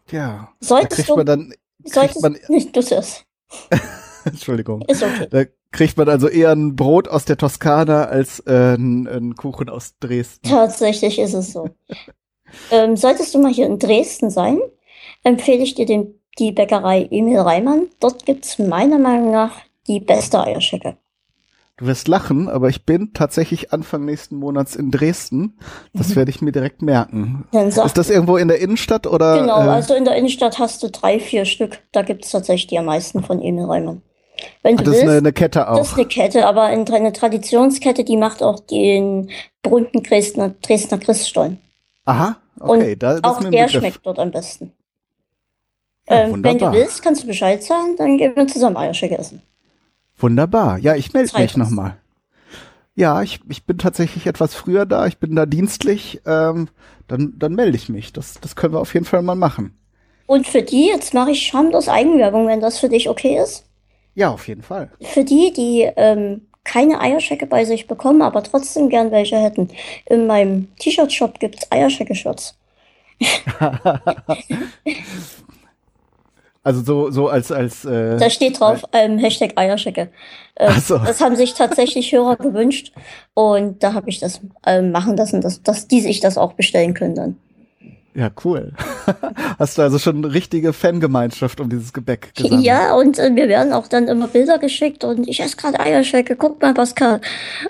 Ja. 0.10 0.50
Da 0.62 0.66
Solltest 0.66 0.96
kriegt 0.96 1.10
du, 1.10 1.16
man 1.18 1.26
dann, 1.26 1.50
kriegt 1.84 1.94
solltest, 1.94 2.22
man, 2.22 2.40
nicht, 2.48 2.74
du 2.74 2.80
es, 2.80 3.26
Entschuldigung. 4.26 4.84
ist 4.88 5.04
okay. 5.04 5.28
Da 5.30 5.46
kriegt 5.72 5.98
man 5.98 6.10
also 6.10 6.28
eher 6.28 6.52
ein 6.52 6.76
Brot 6.76 7.08
aus 7.08 7.26
der 7.26 7.38
Toskana 7.38 8.06
als 8.06 8.40
äh, 8.42 8.76
ein, 8.76 9.08
ein 9.08 9.36
Kuchen 9.36 9.70
aus 9.70 9.96
Dresden. 10.00 10.48
Tatsächlich 10.48 11.20
ist 11.20 11.34
es 11.34 11.54
so. 11.54 11.70
ähm, 12.72 12.98
solltest 12.98 13.34
du 13.34 13.40
mal 13.40 13.52
hier 13.52 13.66
in 13.66 13.80
Dresden 13.80 14.30
sein, 14.30 14.60
empfehle 15.24 15.64
ich 15.64 15.76
dir 15.76 15.86
den, 15.86 16.20
die 16.40 16.52
Bäckerei 16.52 17.08
Emil 17.10 17.40
Reimann. 17.40 17.88
Dort 18.00 18.26
gibt's 18.26 18.60
meiner 18.60 19.00
Meinung 19.00 19.32
nach 19.32 19.54
die 19.88 20.00
beste 20.00 20.44
Eierschecke. 20.44 20.98
Du 21.78 21.88
wirst 21.88 22.08
lachen, 22.08 22.48
aber 22.48 22.70
ich 22.70 22.86
bin 22.86 23.12
tatsächlich 23.14 23.74
Anfang 23.74 24.06
nächsten 24.06 24.36
Monats 24.36 24.76
in 24.76 24.92
Dresden. 24.92 25.58
Das 25.94 26.16
werde 26.16 26.30
ich 26.30 26.40
mir 26.40 26.52
direkt 26.52 26.84
merken. 26.84 27.48
Ist 27.52 27.98
das 27.98 28.12
irgendwo 28.12 28.38
in 28.38 28.50
der 28.50 28.60
Innenstadt 28.60 29.08
oder? 29.08 29.40
genau, 29.40 29.64
äh, 29.64 29.70
also 29.70 29.96
in 29.96 30.06
der 30.06 30.16
Innenstadt 30.16 30.60
hast 30.60 30.84
du 30.84 30.92
drei, 30.92 31.20
vier 31.20 31.46
Stück. 31.46 31.80
Da 31.92 32.04
gibt's 32.04 32.30
tatsächlich 32.30 32.68
die 32.68 32.78
am 32.78 32.86
meisten 32.86 33.24
von 33.24 33.42
Emil 33.42 33.66
Reimann. 33.66 34.04
Wenn 34.64 34.78
du 34.78 34.84
das 34.84 34.96
ist 34.96 35.02
willst, 35.02 35.10
eine, 35.10 35.18
eine 35.20 35.34
Kette 35.34 35.60
das 35.60 35.88
ist 35.88 35.94
auch. 35.94 35.98
eine 35.98 36.08
Kette, 36.08 36.46
aber 36.48 36.72
in- 36.72 36.90
eine 36.90 37.14
Traditionskette, 37.14 38.04
die 38.04 38.18
macht 38.18 38.42
auch 38.44 38.60
den 38.60 39.30
berühmten 39.62 40.04
Dresdner, 40.04 40.54
Dresdner 40.62 40.98
Christstollen. 40.98 41.60
Aha, 42.06 42.38
okay, 42.60 42.94
Und 42.94 43.04
da, 43.04 43.20
das 43.20 43.24
Auch 43.24 43.42
ist 43.42 43.54
der 43.54 43.70
schmeckt 43.70 44.06
dort 44.06 44.20
am 44.20 44.32
besten. 44.32 44.74
Ja, 46.10 46.24
Ähm, 46.24 46.44
wenn 46.44 46.58
du 46.58 46.72
willst, 46.72 47.02
kannst 47.04 47.24
du 47.24 47.28
Bescheid 47.28 47.64
sagen, 47.64 47.96
dann 47.98 48.18
gehen 48.18 48.36
wir 48.36 48.48
zusammen 48.48 48.78
Eierschecke 48.78 49.18
essen. 49.18 49.42
Wunderbar. 50.18 50.78
Ja, 50.78 50.96
ich 50.96 51.14
melde 51.14 51.38
mich 51.40 51.58
nochmal. 51.58 51.98
Ja, 52.96 53.22
ich, 53.22 53.40
ich 53.50 53.66
bin 53.66 53.78
tatsächlich 53.78 54.28
etwas 54.28 54.54
früher 54.54 54.86
da. 54.86 55.08
Ich 55.08 55.18
bin 55.18 55.36
da 55.36 55.46
dienstlich. 55.46 56.22
Ähm, 56.26 56.68
dann, 57.08 57.34
dann 57.38 57.56
melde 57.56 57.78
ich 57.78 57.90
mich. 57.90 58.14
Das, 58.14 58.40
das 58.42 58.56
können 58.56 58.74
wir 58.74 58.80
auf 58.80 58.94
jeden 58.94 59.06
Fall 59.06 59.22
mal 59.22 59.36
machen. 59.36 59.78
Und 60.28 60.48
für 60.48 60.62
die, 60.62 60.88
jetzt 60.88 61.14
mache 61.14 61.32
ich 61.32 61.42
schamlos 61.46 61.88
Eigenwerbung, 61.88 62.48
wenn 62.48 62.62
das 62.62 62.80
für 62.80 62.90
dich 62.90 63.10
okay 63.10 63.42
ist. 63.42 63.66
Ja, 64.16 64.32
auf 64.32 64.48
jeden 64.48 64.64
Fall. 64.64 64.92
Für 65.02 65.24
die, 65.24 65.54
die 65.54 65.90
ähm, 65.96 66.48
keine 66.64 67.00
Eierschecke 67.00 67.46
bei 67.46 67.66
sich 67.66 67.88
bekommen, 67.88 68.22
aber 68.22 68.44
trotzdem 68.44 68.90
gern 68.90 69.12
welche 69.12 69.38
hätten. 69.38 69.70
In 70.06 70.28
meinem 70.28 70.68
T-Shirt-Shop 70.78 71.40
gibt's 71.40 71.68
Eierschecke-Shirts. 71.72 72.58
Also 76.64 76.84
so, 76.84 77.10
so 77.10 77.28
als, 77.28 77.52
als, 77.52 77.86
äh, 77.86 78.18
Da 78.18 78.30
steht 78.30 78.60
drauf, 78.60 78.84
ähm, 78.94 79.18
Hashtag 79.18 79.54
Eierschecke. 79.56 80.10
Äh, 80.56 80.68
Ach 80.70 80.80
so. 80.80 80.98
Das 81.00 81.20
haben 81.20 81.36
sich 81.36 81.56
tatsächlich 81.56 82.12
Hörer 82.12 82.36
gewünscht. 82.36 82.94
Und 83.34 83.82
da 83.82 83.94
habe 83.94 84.10
ich 84.10 84.20
das 84.20 84.42
ähm, 84.68 84.92
machen 84.92 85.18
lassen, 85.18 85.42
dass, 85.42 85.64
dass 85.64 85.88
die 85.88 86.02
sich 86.02 86.20
das 86.20 86.38
auch 86.38 86.54
bestellen 86.54 86.94
können 86.94 87.16
dann. 87.16 87.38
Ja, 88.14 88.30
cool. 88.44 88.74
Hast 89.60 89.78
du 89.78 89.82
also 89.82 90.00
schon 90.00 90.18
eine 90.18 90.34
richtige 90.34 90.74
Fangemeinschaft 90.74 91.60
um 91.62 91.70
dieses 91.70 91.94
Gebäck 91.94 92.34
gesammelt? 92.36 92.64
Ja, 92.64 92.94
und 92.96 93.18
äh, 93.20 93.30
mir 93.30 93.48
werden 93.48 93.72
auch 93.72 93.88
dann 93.88 94.08
immer 94.08 94.28
Bilder 94.28 94.60
geschickt 94.60 95.04
und 95.04 95.28
ich 95.28 95.40
esse 95.40 95.56
gerade 95.56 95.80
Eierschecke, 95.80 96.36
guck 96.36 96.62
mal, 96.62 96.74
Pascal. 96.74 97.22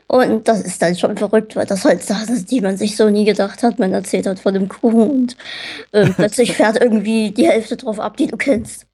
Und 0.08 0.48
das 0.48 0.62
ist 0.62 0.82
dann 0.82 0.96
schon 0.96 1.16
verrückt, 1.18 1.56
weil 1.56 1.66
das 1.68 1.86
halt 1.86 2.02
Sachen 2.04 2.36
sind, 2.36 2.50
die 2.50 2.62
man 2.62 2.78
sich 2.78 2.98
so 2.98 3.10
nie 3.10 3.26
gedacht 3.26 3.62
hat. 3.62 3.78
Man 3.78 3.94
erzählt 3.94 4.26
hat 4.26 4.40
von 4.40 4.54
dem 4.54 4.68
Kuchen 4.68 5.10
und 5.10 5.38
äh, 5.92 6.10
plötzlich 6.16 6.54
fährt 6.54 6.82
irgendwie 6.82 7.32
die 7.32 7.48
Hälfte 7.48 7.78
drauf 7.78 8.00
ab, 8.00 8.18
die 8.18 8.28
du 8.28 8.38
kennst. 8.38 8.88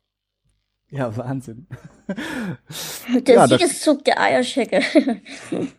Ja, 0.90 1.16
Wahnsinn. 1.16 1.68
Der 3.28 3.36
Ja, 3.36 3.48
Siegeszug 3.48 4.06
der 4.06 4.20
Eierschecke. 4.22 4.82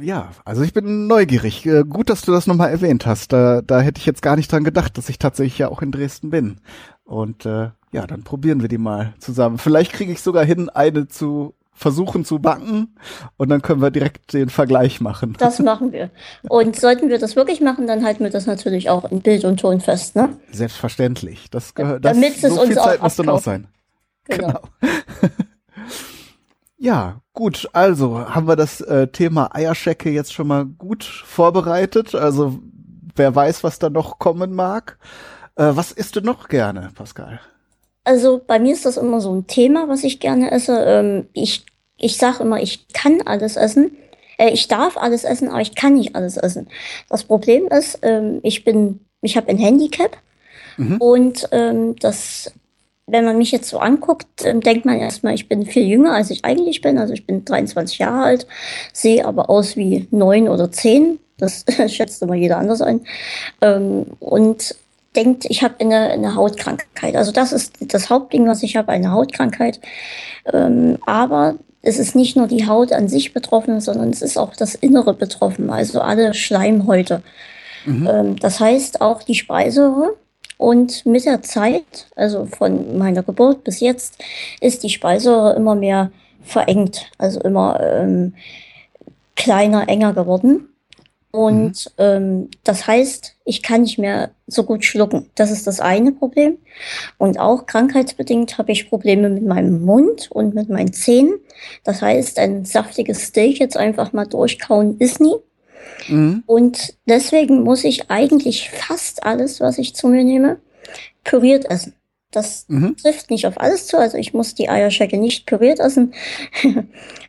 Ja, 0.00 0.30
also 0.44 0.62
ich 0.62 0.72
bin 0.72 1.06
neugierig. 1.06 1.66
Äh, 1.66 1.84
Gut, 1.84 2.08
dass 2.08 2.22
du 2.22 2.32
das 2.32 2.46
nochmal 2.46 2.70
erwähnt 2.70 3.06
hast. 3.06 3.32
Da, 3.32 3.60
da 3.62 3.80
hätte 3.80 3.98
ich 3.98 4.06
jetzt 4.06 4.22
gar 4.22 4.36
nicht 4.36 4.50
dran 4.50 4.64
gedacht, 4.64 4.96
dass 4.96 5.08
ich 5.08 5.18
tatsächlich 5.18 5.58
ja 5.58 5.68
auch 5.68 5.82
in 5.82 5.92
Dresden 5.92 6.30
bin. 6.30 6.58
Und 7.04 7.44
äh, 7.44 7.70
ja, 7.92 8.06
dann 8.06 8.22
probieren 8.22 8.62
wir 8.62 8.68
die 8.68 8.78
mal 8.78 9.14
zusammen. 9.18 9.58
Vielleicht 9.58 9.92
kriege 9.92 10.12
ich 10.12 10.22
sogar 10.22 10.44
hin, 10.44 10.70
eine 10.70 11.08
zu 11.08 11.54
versuchen 11.74 12.24
zu 12.24 12.38
backen 12.38 12.94
und 13.38 13.48
dann 13.48 13.62
können 13.62 13.80
wir 13.80 13.90
direkt 13.90 14.34
den 14.34 14.50
Vergleich 14.50 15.00
machen. 15.00 15.34
Das 15.38 15.58
machen 15.60 15.90
wir. 15.92 16.10
Und 16.48 16.76
sollten 16.76 17.08
wir 17.08 17.18
das 17.18 17.34
wirklich 17.34 17.60
machen, 17.60 17.86
dann 17.86 18.04
halten 18.04 18.22
wir 18.24 18.30
das 18.30 18.46
natürlich 18.46 18.88
auch 18.88 19.10
in 19.10 19.20
Bild 19.20 19.44
und 19.44 19.58
Ton 19.58 19.80
fest, 19.80 20.14
ne? 20.14 20.36
Selbstverständlich. 20.52 21.50
Das 21.50 21.74
gehört. 21.74 22.04
Das, 22.04 22.14
Damit 22.14 22.42
es 22.42 22.54
so 22.54 22.60
uns 22.60 22.68
viel 22.68 22.78
auch 22.78 22.84
Zeit 22.84 23.02
muss 23.02 23.16
dann 23.16 23.28
auch 23.28 23.42
sein. 23.42 23.66
Genau. 24.24 24.60
Ja, 26.82 27.21
gut. 27.32 27.68
Also 27.72 28.28
haben 28.34 28.46
wir 28.48 28.56
das 28.56 28.80
äh, 28.80 29.08
Thema 29.08 29.54
Eierschecke 29.54 30.10
jetzt 30.10 30.32
schon 30.32 30.48
mal 30.48 30.64
gut 30.66 31.04
vorbereitet. 31.04 32.14
Also 32.14 32.58
wer 33.14 33.34
weiß, 33.34 33.64
was 33.64 33.78
da 33.78 33.90
noch 33.90 34.18
kommen 34.18 34.54
mag. 34.54 34.98
Äh, 35.56 35.70
was 35.74 35.92
isst 35.92 36.16
du 36.16 36.20
noch 36.20 36.48
gerne, 36.48 36.90
Pascal? 36.94 37.40
Also 38.04 38.40
bei 38.44 38.58
mir 38.58 38.72
ist 38.72 38.84
das 38.84 38.96
immer 38.96 39.20
so 39.20 39.34
ein 39.34 39.46
Thema, 39.46 39.88
was 39.88 40.04
ich 40.04 40.20
gerne 40.20 40.50
esse. 40.50 40.76
Ähm, 40.84 41.28
ich 41.32 41.64
ich 41.98 42.16
sage 42.16 42.42
immer, 42.42 42.60
ich 42.60 42.88
kann 42.88 43.22
alles 43.22 43.56
essen. 43.56 43.96
Äh, 44.38 44.50
ich 44.50 44.66
darf 44.68 44.96
alles 44.96 45.24
essen, 45.24 45.48
aber 45.48 45.60
ich 45.60 45.74
kann 45.76 45.94
nicht 45.94 46.16
alles 46.16 46.36
essen. 46.36 46.68
Das 47.08 47.24
Problem 47.24 47.68
ist, 47.68 48.00
ähm, 48.02 48.40
ich 48.42 48.64
bin, 48.64 49.00
ich 49.20 49.36
habe 49.36 49.48
ein 49.48 49.58
Handicap 49.58 50.16
Mhm. 50.78 50.96
und 50.98 51.48
ähm, 51.52 51.96
das, 52.00 52.52
wenn 53.12 53.26
man 53.26 53.36
mich 53.38 53.52
jetzt 53.52 53.68
so 53.68 53.78
anguckt, 53.78 54.26
ähm, 54.44 54.60
denkt 54.60 54.86
man 54.86 54.98
erstmal, 54.98 55.34
ich 55.34 55.48
bin 55.48 55.66
viel 55.66 55.86
jünger, 55.86 56.14
als 56.14 56.30
ich 56.30 56.44
eigentlich 56.44 56.80
bin. 56.80 56.98
Also 56.98 57.12
ich 57.12 57.26
bin 57.26 57.44
23 57.44 57.98
Jahre 57.98 58.24
alt, 58.24 58.46
sehe 58.92 59.24
aber 59.24 59.50
aus 59.50 59.76
wie 59.76 60.08
neun 60.10 60.48
oder 60.48 60.72
zehn. 60.72 61.20
Das 61.36 61.64
schätzt 61.88 62.22
immer 62.22 62.34
jeder 62.34 62.58
anders 62.58 62.80
ein. 62.80 63.02
Ähm, 63.60 64.06
und 64.18 64.74
denkt, 65.14 65.44
ich 65.44 65.62
habe 65.62 65.74
eine, 65.78 66.10
eine 66.10 66.34
Hautkrankheit. 66.34 67.14
Also 67.14 67.32
das 67.32 67.52
ist 67.52 67.74
das 67.80 68.08
Hauptding, 68.08 68.48
was 68.48 68.62
ich 68.62 68.76
habe, 68.76 68.90
eine 68.90 69.12
Hautkrankheit. 69.12 69.78
Ähm, 70.50 70.96
aber 71.04 71.56
es 71.82 71.98
ist 71.98 72.14
nicht 72.14 72.34
nur 72.34 72.46
die 72.46 72.66
Haut 72.66 72.92
an 72.92 73.08
sich 73.08 73.34
betroffen, 73.34 73.80
sondern 73.80 74.08
es 74.08 74.22
ist 74.22 74.38
auch 74.38 74.56
das 74.56 74.74
Innere 74.74 75.12
betroffen, 75.12 75.68
also 75.68 76.00
alle 76.00 76.32
Schleimhäute. 76.32 77.22
Mhm. 77.84 78.36
Das 78.40 78.60
heißt 78.60 79.00
auch 79.00 79.22
die 79.22 79.34
Speiseröhre. 79.34 80.14
Und 80.58 81.04
mit 81.06 81.24
der 81.24 81.42
Zeit, 81.42 82.06
also 82.14 82.46
von 82.46 82.98
meiner 82.98 83.22
Geburt 83.22 83.64
bis 83.64 83.80
jetzt, 83.80 84.22
ist 84.60 84.82
die 84.82 84.90
Speiseröhre 84.90 85.54
immer 85.54 85.74
mehr 85.74 86.12
verengt, 86.42 87.10
also 87.18 87.40
immer 87.40 87.80
ähm, 87.80 88.34
kleiner, 89.36 89.88
enger 89.88 90.12
geworden. 90.12 90.68
Und 91.32 91.90
ähm, 91.96 92.50
das 92.62 92.86
heißt, 92.86 93.36
ich 93.46 93.62
kann 93.62 93.82
nicht 93.82 93.98
mehr 93.98 94.32
so 94.46 94.64
gut 94.64 94.84
schlucken. 94.84 95.30
Das 95.34 95.50
ist 95.50 95.66
das 95.66 95.80
eine 95.80 96.12
Problem. 96.12 96.58
Und 97.16 97.40
auch 97.40 97.64
krankheitsbedingt 97.64 98.58
habe 98.58 98.72
ich 98.72 98.90
Probleme 98.90 99.30
mit 99.30 99.44
meinem 99.44 99.82
Mund 99.82 100.30
und 100.30 100.54
mit 100.54 100.68
meinen 100.68 100.92
Zähnen. 100.92 101.38
Das 101.84 102.02
heißt, 102.02 102.38
ein 102.38 102.66
saftiges 102.66 103.22
Steak 103.22 103.58
jetzt 103.60 103.78
einfach 103.78 104.12
mal 104.12 104.26
durchkauen 104.26 104.98
ist 104.98 105.20
nie. 105.20 105.34
Mhm. 106.08 106.42
Und 106.46 106.94
deswegen 107.08 107.62
muss 107.62 107.84
ich 107.84 108.10
eigentlich 108.10 108.70
fast 108.70 109.24
alles, 109.24 109.60
was 109.60 109.78
ich 109.78 109.94
zu 109.94 110.08
mir 110.08 110.24
nehme, 110.24 110.58
püriert 111.24 111.70
essen. 111.70 111.94
Das 112.30 112.64
Mhm. 112.68 112.96
trifft 112.96 113.30
nicht 113.30 113.46
auf 113.46 113.60
alles 113.60 113.86
zu. 113.86 113.98
Also 113.98 114.16
ich 114.16 114.32
muss 114.32 114.54
die 114.54 114.68
Eierschecke 114.70 115.18
nicht 115.18 115.46
püriert 115.46 115.80
essen. 115.80 116.14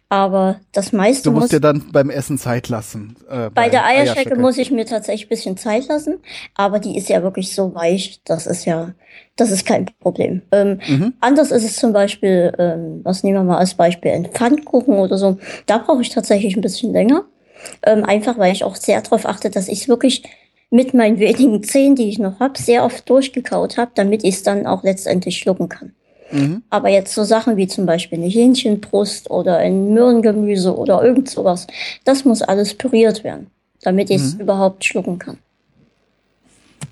Aber 0.10 0.60
das 0.72 0.92
meiste 0.94 1.24
Du 1.24 1.32
muss 1.32 1.42
musst 1.42 1.54
dir 1.54 1.60
dann 1.60 1.90
beim 1.92 2.12
Essen 2.12 2.38
Zeit 2.38 2.70
lassen. 2.70 3.16
Äh, 3.28 3.50
bei 3.50 3.70
der 3.70 3.84
Eierschecke. 3.84 4.20
Eierschecke 4.20 4.36
muss 4.40 4.58
ich 4.60 4.70
mir 4.70 4.86
tatsächlich 4.86 5.26
ein 5.26 5.30
bisschen 5.30 5.58
Zeit 5.58 5.88
lassen, 5.88 6.20
aber 6.54 6.78
die 6.80 6.96
ist 6.98 7.10
ja 7.10 7.24
wirklich 7.24 7.56
so 7.56 7.74
weich, 7.74 8.22
das 8.24 8.46
ist 8.46 8.66
ja, 8.66 8.94
das 9.36 9.50
ist 9.50 9.66
kein 9.66 9.88
Problem. 10.02 10.44
Ähm, 10.52 10.80
Mhm. 10.88 11.14
Anders 11.20 11.50
ist 11.50 11.64
es 11.64 11.78
zum 11.78 11.94
Beispiel, 11.94 12.54
ähm, 12.60 13.02
was 13.04 13.24
nehmen 13.24 13.38
wir 13.38 13.44
mal 13.44 13.58
als 13.58 13.74
Beispiel, 13.74 14.12
ein 14.12 14.28
Pfannkuchen 14.28 14.94
oder 15.00 15.18
so. 15.18 15.40
Da 15.66 15.80
brauche 15.80 16.02
ich 16.04 16.10
tatsächlich 16.10 16.56
ein 16.56 16.62
bisschen 16.62 16.94
länger, 16.94 17.26
ähm, 17.86 18.04
einfach 18.06 18.38
weil 18.38 18.52
ich 18.54 18.64
auch 18.64 18.76
sehr 18.76 19.02
darauf 19.02 19.26
achte, 19.26 19.50
dass 19.50 19.68
ich 19.68 19.82
es 19.82 19.88
wirklich 19.88 20.24
mit 20.70 20.94
meinen 20.94 21.20
wenigen 21.20 21.64
Zähnen, 21.64 21.96
die 21.96 22.10
ich 22.10 22.18
noch 22.20 22.40
habe, 22.40 22.60
sehr 22.60 22.84
oft 22.84 23.08
durchgekaut 23.10 23.78
habe, 23.78 23.92
damit 23.96 24.24
ich 24.24 24.36
es 24.36 24.44
dann 24.44 24.66
auch 24.66 24.84
letztendlich 24.84 25.38
schlucken 25.38 25.70
kann. 25.70 25.94
Mhm. 26.32 26.64
Aber 26.72 26.90
jetzt 26.90 27.14
so 27.14 27.24
Sachen 27.24 27.58
wie 27.58 27.68
zum 27.68 27.86
Beispiel 27.86 28.18
eine 28.18 28.28
Hähnchenbrust 28.28 29.30
oder 29.30 29.58
ein 29.58 29.94
Möhrengemüse 29.94 30.76
oder 30.76 31.04
irgend 31.04 31.30
sowas, 31.30 31.68
das 32.06 32.26
muss 32.26 32.42
alles 32.42 32.74
püriert 32.74 33.24
werden, 33.24 33.48
damit 33.84 34.10
ich 34.10 34.18
es 34.18 34.34
Mhm. 34.36 34.42
überhaupt 34.42 34.84
schlucken 34.84 35.20
kann. 35.20 35.38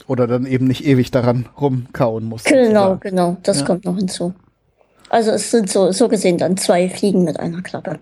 Oder 0.08 0.28
dann 0.28 0.46
eben 0.46 0.68
nicht 0.68 0.86
ewig 0.86 1.12
daran 1.12 1.48
rumkauen 1.60 2.26
muss. 2.26 2.44
Genau, 2.44 2.62
sozusagen. 2.64 3.00
genau, 3.02 3.38
das 3.44 3.60
Ja. 3.62 3.66
kommt 3.66 3.86
noch 3.86 3.98
hinzu. 3.98 4.34
Also 5.10 5.32
es 5.32 5.52
sind 5.52 5.70
so, 5.70 5.92
so 5.92 6.08
gesehen 6.08 6.38
dann 6.38 6.56
zwei 6.58 6.90
Fliegen 6.90 7.24
mit 7.24 7.40
einer 7.40 7.62
Klappe. 7.62 8.00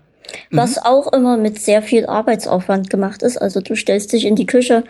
Was 0.50 0.78
auch 0.78 1.12
immer 1.12 1.36
mit 1.36 1.60
sehr 1.60 1.82
viel 1.82 2.06
Arbeitsaufwand 2.06 2.90
gemacht 2.90 3.22
ist. 3.22 3.36
Also 3.36 3.60
du 3.60 3.74
stellst 3.76 4.12
dich 4.12 4.24
in 4.26 4.36
die 4.36 4.46
Küche, 4.46 4.84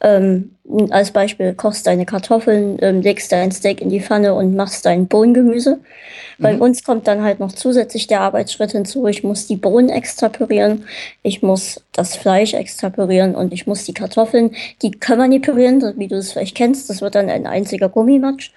ähm, 0.00 0.50
als 0.90 1.10
Beispiel 1.10 1.54
kochst 1.54 1.86
deine 1.86 2.06
Kartoffeln, 2.06 2.78
ähm, 2.80 3.00
legst 3.02 3.30
dein 3.32 3.52
Steak 3.52 3.80
in 3.80 3.90
die 3.90 4.00
Pfanne 4.00 4.34
und 4.34 4.56
machst 4.56 4.86
dein 4.86 5.06
Bohnengemüse. 5.08 5.78
Bei 6.38 6.52
Mhm. 6.54 6.60
uns 6.62 6.84
kommt 6.84 7.06
dann 7.06 7.22
halt 7.22 7.38
noch 7.38 7.52
zusätzlich 7.52 8.06
der 8.06 8.20
Arbeitsschritt 8.22 8.72
hinzu. 8.72 9.06
Ich 9.06 9.22
muss 9.22 9.46
die 9.46 9.56
Bohnen 9.56 9.88
extra 9.88 10.28
pürieren, 10.28 10.84
ich 11.22 11.42
muss 11.42 11.80
das 11.92 12.16
Fleisch 12.16 12.54
extra 12.54 12.90
pürieren 12.90 13.34
und 13.34 13.52
ich 13.52 13.66
muss 13.66 13.84
die 13.84 13.94
Kartoffeln, 13.94 14.50
die 14.82 14.90
können 14.90 15.20
wir 15.20 15.28
nicht 15.28 15.44
pürieren, 15.44 15.82
wie 15.96 16.08
du 16.08 16.16
es 16.16 16.32
vielleicht 16.32 16.56
kennst. 16.56 16.90
Das 16.90 17.02
wird 17.02 17.14
dann 17.14 17.30
ein 17.30 17.46
einziger 17.46 17.88
Gummimatsch. 17.88 18.50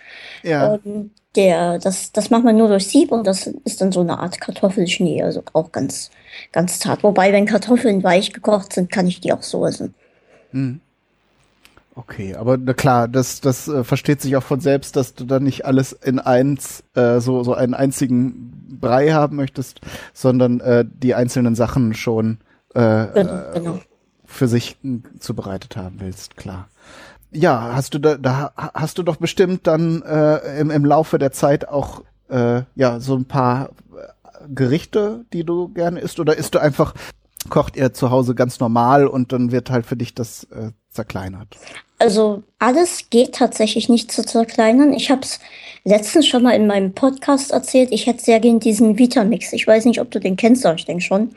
Ja. 0.44 0.80
Ähm, 0.86 1.12
der, 1.36 1.78
das, 1.78 2.12
das 2.12 2.32
macht 2.32 2.44
man 2.46 2.58
nur 2.58 2.68
durch 2.68 2.88
Sieb 2.88 3.12
und 3.12 3.28
das 3.28 3.46
ist 3.64 3.80
dann 3.80 3.92
so 3.92 4.00
eine 4.00 4.18
Art 4.18 4.42
Kartoffelschnee, 4.42 5.22
also 5.22 5.44
auch 5.54 5.72
ganz, 5.72 6.10
ganz 6.52 6.80
zart. 6.80 7.04
Wobei, 7.04 7.32
wenn 7.34 7.46
Kartoffeln 7.46 8.04
weich 8.04 8.34
gekocht 8.34 8.74
sind, 8.74 8.92
kann 8.92 9.08
ich 9.08 9.22
die 9.22 9.34
auch 9.34 9.44
so 9.44 9.66
essen. 9.66 9.94
Mhm. 10.52 10.82
Okay, 11.96 12.36
aber 12.36 12.58
na 12.58 12.74
klar, 12.74 13.08
das, 13.08 13.42
das 13.42 13.68
äh, 13.68 13.84
versteht 13.84 14.22
sich 14.22 14.36
auch 14.36 14.44
von 14.44 14.60
selbst, 14.60 14.96
dass 14.96 15.16
du 15.16 15.26
dann 15.26 15.44
nicht 15.44 15.66
alles 15.66 15.94
in 15.94 16.20
eins, 16.20 16.84
äh, 16.94 17.20
so, 17.20 17.44
so 17.44 17.56
einen 17.56 17.74
einzigen 17.74 18.78
Brei 18.80 19.10
haben 19.14 19.36
möchtest, 19.36 19.82
sondern 20.14 20.60
äh, 20.60 20.86
die 20.88 21.16
einzelnen 21.16 21.56
Sachen 21.56 21.96
schon 21.96 22.38
äh, 22.76 23.08
Genau, 23.08 23.34
äh, 23.34 23.52
genau. 23.56 23.80
für 24.26 24.48
sich 24.48 24.78
mh, 24.84 25.00
zubereitet 25.20 25.76
haben 25.76 25.96
willst, 26.00 26.38
klar. 26.38 26.68
Ja, 27.32 27.72
hast 27.74 27.96
du 27.96 28.00
da, 28.00 28.16
da 28.16 28.54
ha- 28.56 28.72
hast 28.76 29.00
du 29.00 29.04
doch 29.04 29.16
bestimmt 29.16 29.66
dann 29.66 30.04
äh, 30.04 30.60
im, 30.60 30.70
im 30.70 30.86
Laufe 30.86 31.18
der 31.18 31.32
Zeit 31.32 31.68
auch 31.68 32.04
äh, 32.30 32.62
ja 32.76 33.00
so 33.00 33.16
ein 33.16 33.26
paar 33.26 33.70
äh, 33.70 33.87
Gerichte, 34.54 35.26
die 35.34 35.44
du 35.44 35.70
gerne 35.70 36.00
isst, 36.00 36.20
oder 36.20 36.38
isst 36.38 36.56
du 36.56 36.60
einfach 36.60 36.94
kocht 37.50 37.78
ihr 37.78 37.94
zu 37.94 38.10
Hause 38.12 38.36
ganz 38.36 38.60
normal 38.60 39.08
und 39.08 39.32
dann 39.32 39.52
wird 39.52 39.70
halt 39.70 39.86
für 39.86 39.96
dich 39.96 40.14
das 40.14 40.44
äh, 40.46 40.72
zerkleinert. 40.90 41.56
Also 42.00 42.44
alles 42.60 43.10
geht 43.10 43.36
tatsächlich 43.36 43.88
nicht 43.90 44.12
zu 44.12 44.24
zerkleinern. 44.24 44.92
Ich 44.94 45.10
habe 45.10 45.22
es 45.22 45.40
letztens 45.86 46.28
schon 46.28 46.44
mal 46.44 46.52
in 46.52 46.68
meinem 46.68 46.94
Podcast 46.94 47.52
erzählt. 47.52 47.90
Ich 47.92 48.06
hätte 48.06 48.22
sehr 48.24 48.40
gern 48.40 48.60
diesen 48.60 48.98
Vitamix. 48.98 49.54
Ich 49.54 49.66
weiß 49.66 49.86
nicht, 49.86 50.02
ob 50.02 50.12
du 50.12 50.20
den 50.20 50.36
kennst, 50.36 50.66
aber 50.66 50.76
ich 50.76 50.86
denke 50.86 51.04
schon. 51.04 51.30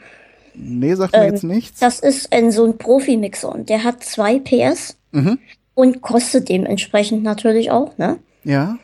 Nee, 0.54 0.94
sagt 0.94 1.12
mir 1.12 1.22
Ähm, 1.24 1.32
jetzt 1.32 1.44
nichts. 1.44 1.78
Das 1.80 2.00
ist 2.00 2.32
ein, 2.32 2.50
so 2.50 2.64
ein 2.64 2.76
Profi-Mixer 2.76 3.50
und 3.50 3.68
der 3.68 3.84
hat 3.84 4.02
zwei 4.02 4.38
PS 4.40 4.96
Mhm. 5.12 5.38
und 5.74 6.02
kostet 6.02 6.48
dementsprechend 6.48 7.22
natürlich 7.22 7.70
auch, 7.70 7.96
ne? 7.98 8.18
Ja. 8.44 8.78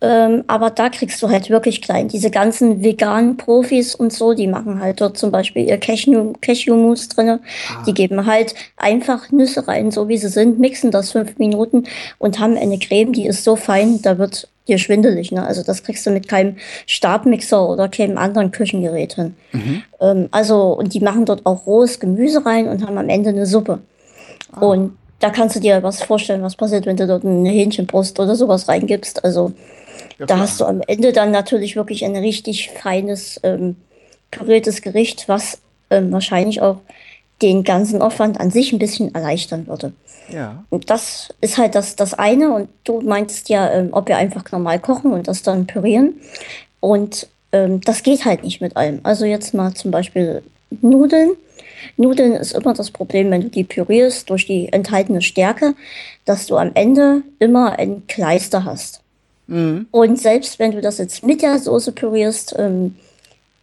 Ähm, 0.00 0.44
aber 0.46 0.70
da 0.70 0.90
kriegst 0.90 1.20
du 1.22 1.28
halt 1.28 1.50
wirklich 1.50 1.82
klein. 1.82 2.06
Diese 2.06 2.30
ganzen 2.30 2.84
veganen 2.84 3.36
Profis 3.36 3.96
und 3.96 4.12
so, 4.12 4.32
die 4.32 4.46
machen 4.46 4.80
halt 4.80 5.00
dort 5.00 5.18
zum 5.18 5.32
Beispiel 5.32 5.68
ihr 5.68 5.78
Cashew, 5.78 6.34
Cashew-Mousse 6.40 7.08
drinne. 7.08 7.40
Ah. 7.68 7.82
Die 7.84 7.94
geben 7.94 8.24
halt 8.24 8.54
einfach 8.76 9.32
Nüsse 9.32 9.66
rein, 9.66 9.90
so 9.90 10.08
wie 10.08 10.16
sie 10.18 10.28
sind, 10.28 10.60
mixen 10.60 10.92
das 10.92 11.10
fünf 11.12 11.38
Minuten 11.38 11.84
und 12.18 12.38
haben 12.38 12.56
eine 12.56 12.78
Creme, 12.78 13.12
die 13.12 13.26
ist 13.26 13.42
so 13.42 13.56
fein, 13.56 14.00
da 14.00 14.18
wird 14.18 14.48
dir 14.68 14.78
schwindelig. 14.78 15.32
Ne? 15.32 15.44
Also 15.44 15.64
das 15.64 15.82
kriegst 15.82 16.06
du 16.06 16.10
mit 16.10 16.28
keinem 16.28 16.56
Stabmixer 16.86 17.68
oder 17.68 17.88
keinem 17.88 18.18
anderen 18.18 18.52
Küchengerät 18.52 19.14
hin. 19.14 19.34
Mhm. 19.50 19.82
Ähm, 20.00 20.28
also, 20.30 20.78
und 20.78 20.94
die 20.94 21.00
machen 21.00 21.24
dort 21.24 21.44
auch 21.44 21.66
rohes 21.66 21.98
Gemüse 21.98 22.46
rein 22.46 22.68
und 22.68 22.86
haben 22.86 22.98
am 22.98 23.08
Ende 23.08 23.30
eine 23.30 23.46
Suppe. 23.46 23.80
Ah. 24.52 24.60
Und 24.60 24.96
da 25.18 25.30
kannst 25.30 25.56
du 25.56 25.60
dir 25.60 25.82
was 25.82 26.02
vorstellen, 26.02 26.42
was 26.42 26.54
passiert, 26.54 26.86
wenn 26.86 26.96
du 26.96 27.08
dort 27.08 27.24
eine 27.24 27.48
Hähnchenbrust 27.48 28.20
oder 28.20 28.36
sowas 28.36 28.68
reingibst. 28.68 29.24
Also 29.24 29.52
Ja, 30.18 30.26
da 30.26 30.38
hast 30.38 30.60
du 30.60 30.64
am 30.64 30.80
Ende 30.86 31.12
dann 31.12 31.30
natürlich 31.30 31.76
wirklich 31.76 32.04
ein 32.04 32.16
richtig 32.16 32.70
feines, 32.70 33.40
ähm, 33.42 33.76
püriertes 34.30 34.82
Gericht, 34.82 35.28
was 35.28 35.58
ähm, 35.90 36.12
wahrscheinlich 36.12 36.60
auch 36.60 36.78
den 37.42 37.62
ganzen 37.62 38.02
Aufwand 38.02 38.40
an 38.40 38.50
sich 38.50 38.72
ein 38.72 38.78
bisschen 38.78 39.14
erleichtern 39.14 39.66
würde. 39.68 39.92
Ja. 40.30 40.64
Und 40.70 40.90
das 40.90 41.32
ist 41.40 41.56
halt 41.56 41.74
das, 41.74 41.96
das 41.96 42.14
eine. 42.14 42.52
Und 42.52 42.68
du 42.84 43.00
meinst 43.00 43.48
ja, 43.48 43.70
ähm, 43.70 43.90
ob 43.92 44.08
wir 44.08 44.16
einfach 44.16 44.50
normal 44.50 44.80
kochen 44.80 45.12
und 45.12 45.28
das 45.28 45.42
dann 45.42 45.66
pürieren. 45.66 46.14
Und 46.80 47.28
ähm, 47.52 47.80
das 47.80 48.02
geht 48.02 48.24
halt 48.24 48.42
nicht 48.44 48.60
mit 48.60 48.76
allem. 48.76 49.00
Also 49.04 49.24
jetzt 49.24 49.54
mal 49.54 49.72
zum 49.74 49.90
Beispiel 49.90 50.42
Nudeln. 50.82 51.30
Nudeln 51.96 52.32
ist 52.32 52.52
immer 52.52 52.74
das 52.74 52.90
Problem, 52.90 53.30
wenn 53.30 53.42
du 53.42 53.48
die 53.48 53.64
pürierst 53.64 54.28
durch 54.30 54.46
die 54.46 54.72
enthaltene 54.72 55.22
Stärke, 55.22 55.74
dass 56.24 56.46
du 56.46 56.56
am 56.56 56.72
Ende 56.74 57.22
immer 57.38 57.78
ein 57.78 58.06
Kleister 58.06 58.64
hast. 58.64 59.00
Mhm. 59.48 59.86
Und 59.90 60.20
selbst 60.20 60.58
wenn 60.58 60.72
du 60.72 60.80
das 60.80 60.98
jetzt 60.98 61.24
mit 61.24 61.42
der 61.42 61.58
Soße 61.58 61.92
pürierst, 61.92 62.54
ähm, 62.56 62.94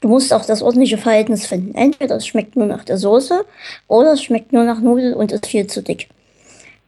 du 0.01 0.10
musst 0.10 0.34
auch 0.34 0.46
das 0.46 0.62
ordentliche 0.62 0.98
Verhältnis 0.98 1.46
finden. 1.46 1.74
Entweder 1.75 2.18
es 2.18 2.27
schmeckt 2.27 2.56
nur 2.56 2.68
nach 2.68 2.84
der 2.84 2.98
Soße 2.98 3.46
oder 3.88 4.13
es 4.13 4.24
schmeckt 4.24 4.51
nur 4.51 4.63
nach 4.63 4.82
Nudel 4.82 5.13
und 5.13 5.32
ist 5.32 5.46
viel 5.46 5.68
zu 5.68 5.82
dick. 5.82 6.10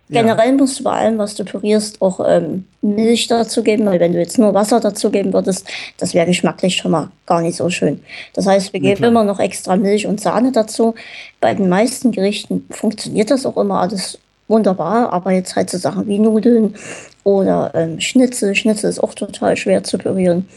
Ja. 0.09 0.21
Generell 0.21 0.53
musst 0.53 0.79
du 0.79 0.83
bei 0.83 0.91
allem, 0.91 1.17
was 1.17 1.35
du 1.35 1.43
pürierst, 1.43 2.01
auch 2.01 2.21
ähm, 2.25 2.65
Milch 2.81 3.27
dazu 3.27 3.61
geben, 3.61 3.85
weil 3.85 3.99
wenn 3.99 4.13
du 4.13 4.19
jetzt 4.19 4.37
nur 4.37 4.53
Wasser 4.53 4.79
dazu 4.79 5.09
geben 5.11 5.33
würdest, 5.33 5.67
das 5.97 6.13
wäre 6.13 6.25
geschmacklich 6.25 6.77
schon 6.77 6.91
mal 6.91 7.09
gar 7.25 7.41
nicht 7.41 7.57
so 7.57 7.69
schön. 7.69 8.01
Das 8.33 8.47
heißt, 8.47 8.71
wir 8.71 8.79
geben 8.79 9.03
immer 9.03 9.25
noch 9.25 9.39
extra 9.39 9.75
Milch 9.75 10.07
und 10.07 10.21
Sahne 10.21 10.53
dazu. 10.53 10.95
Bei 11.41 11.53
den 11.53 11.67
meisten 11.67 12.13
Gerichten 12.13 12.65
funktioniert 12.69 13.31
das 13.31 13.45
auch 13.45 13.57
immer 13.57 13.81
alles 13.81 14.17
wunderbar, 14.47 15.11
aber 15.13 15.31
jetzt 15.31 15.55
halt 15.55 15.69
so 15.69 15.77
Sachen 15.77 16.07
wie 16.07 16.19
Nudeln 16.19 16.75
oder 17.23 17.71
ähm, 17.73 17.99
Schnitzel. 17.99 18.55
Schnitzel 18.55 18.89
ist 18.89 18.99
auch 18.99 19.13
total 19.13 19.57
schwer 19.57 19.83
zu 19.83 19.97
pürieren, 19.97 20.47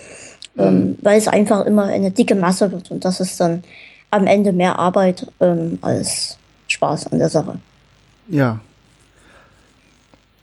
ähm, 0.59 0.99
weil 1.03 1.19
es 1.19 1.29
einfach 1.29 1.67
immer 1.67 1.85
eine 1.85 2.11
dicke 2.11 2.35
Masse 2.35 2.71
wird 2.73 2.91
und 2.91 3.05
das 3.05 3.21
ist 3.21 3.41
dann 3.41 3.65
am 4.11 4.27
Ende 4.27 4.53
mehr 4.53 4.79
Arbeit 4.79 5.27
ähm, 5.41 5.79
als 5.83 6.37
Spaß 6.69 7.09
an 7.09 7.19
der 7.19 7.29
Sache. 7.29 7.59
Ja. 8.29 8.61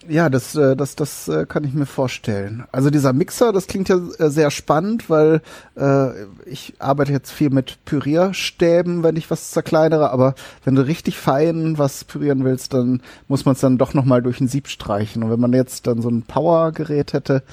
Ja, 0.09 0.29
das, 0.29 0.55
äh, 0.55 0.75
das, 0.75 0.95
das 0.95 1.27
äh, 1.27 1.45
kann 1.45 1.63
ich 1.63 1.73
mir 1.73 1.85
vorstellen. 1.85 2.65
Also 2.71 2.89
dieser 2.89 3.13
Mixer, 3.13 3.51
das 3.51 3.67
klingt 3.67 3.89
ja 3.89 3.99
äh, 4.19 4.29
sehr 4.29 4.51
spannend, 4.51 5.09
weil 5.09 5.41
äh, 5.75 6.09
ich 6.45 6.73
arbeite 6.79 7.11
jetzt 7.11 7.31
viel 7.31 7.49
mit 7.49 7.83
Pürierstäben, 7.85 9.03
wenn 9.03 9.15
ich 9.15 9.29
was 9.29 9.51
zerkleinere, 9.51 10.11
aber 10.11 10.35
wenn 10.63 10.75
du 10.75 10.85
richtig 10.85 11.17
fein 11.17 11.77
was 11.77 12.03
pürieren 12.03 12.43
willst, 12.43 12.73
dann 12.73 13.01
muss 13.27 13.45
man 13.45 13.53
es 13.53 13.61
dann 13.61 13.77
doch 13.77 13.93
nochmal 13.93 14.21
durch 14.21 14.39
ein 14.39 14.47
Sieb 14.47 14.67
streichen. 14.67 15.23
Und 15.23 15.31
wenn 15.31 15.39
man 15.39 15.53
jetzt 15.53 15.87
dann 15.87 16.01
so 16.01 16.09
ein 16.09 16.23
Powergerät 16.23 17.13
hätte, 17.13 17.43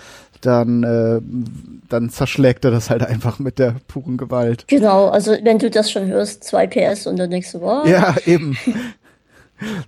dann, 0.40 0.82
äh, 0.82 1.20
dann 1.88 2.10
zerschlägt 2.10 2.64
er 2.64 2.70
das 2.70 2.90
halt 2.90 3.02
einfach 3.02 3.38
mit 3.38 3.58
der 3.58 3.76
puren 3.88 4.16
Gewalt. 4.16 4.66
Genau, 4.68 5.08
also 5.08 5.32
wenn 5.42 5.58
du 5.58 5.70
das 5.70 5.90
schon 5.90 6.06
hörst, 6.06 6.44
2 6.44 6.66
PS 6.66 7.06
und 7.06 7.18
dann 7.18 7.30
denkst 7.30 7.52
du, 7.52 7.60
wow, 7.60 7.86
Ja, 7.86 8.14
eben. 8.26 8.56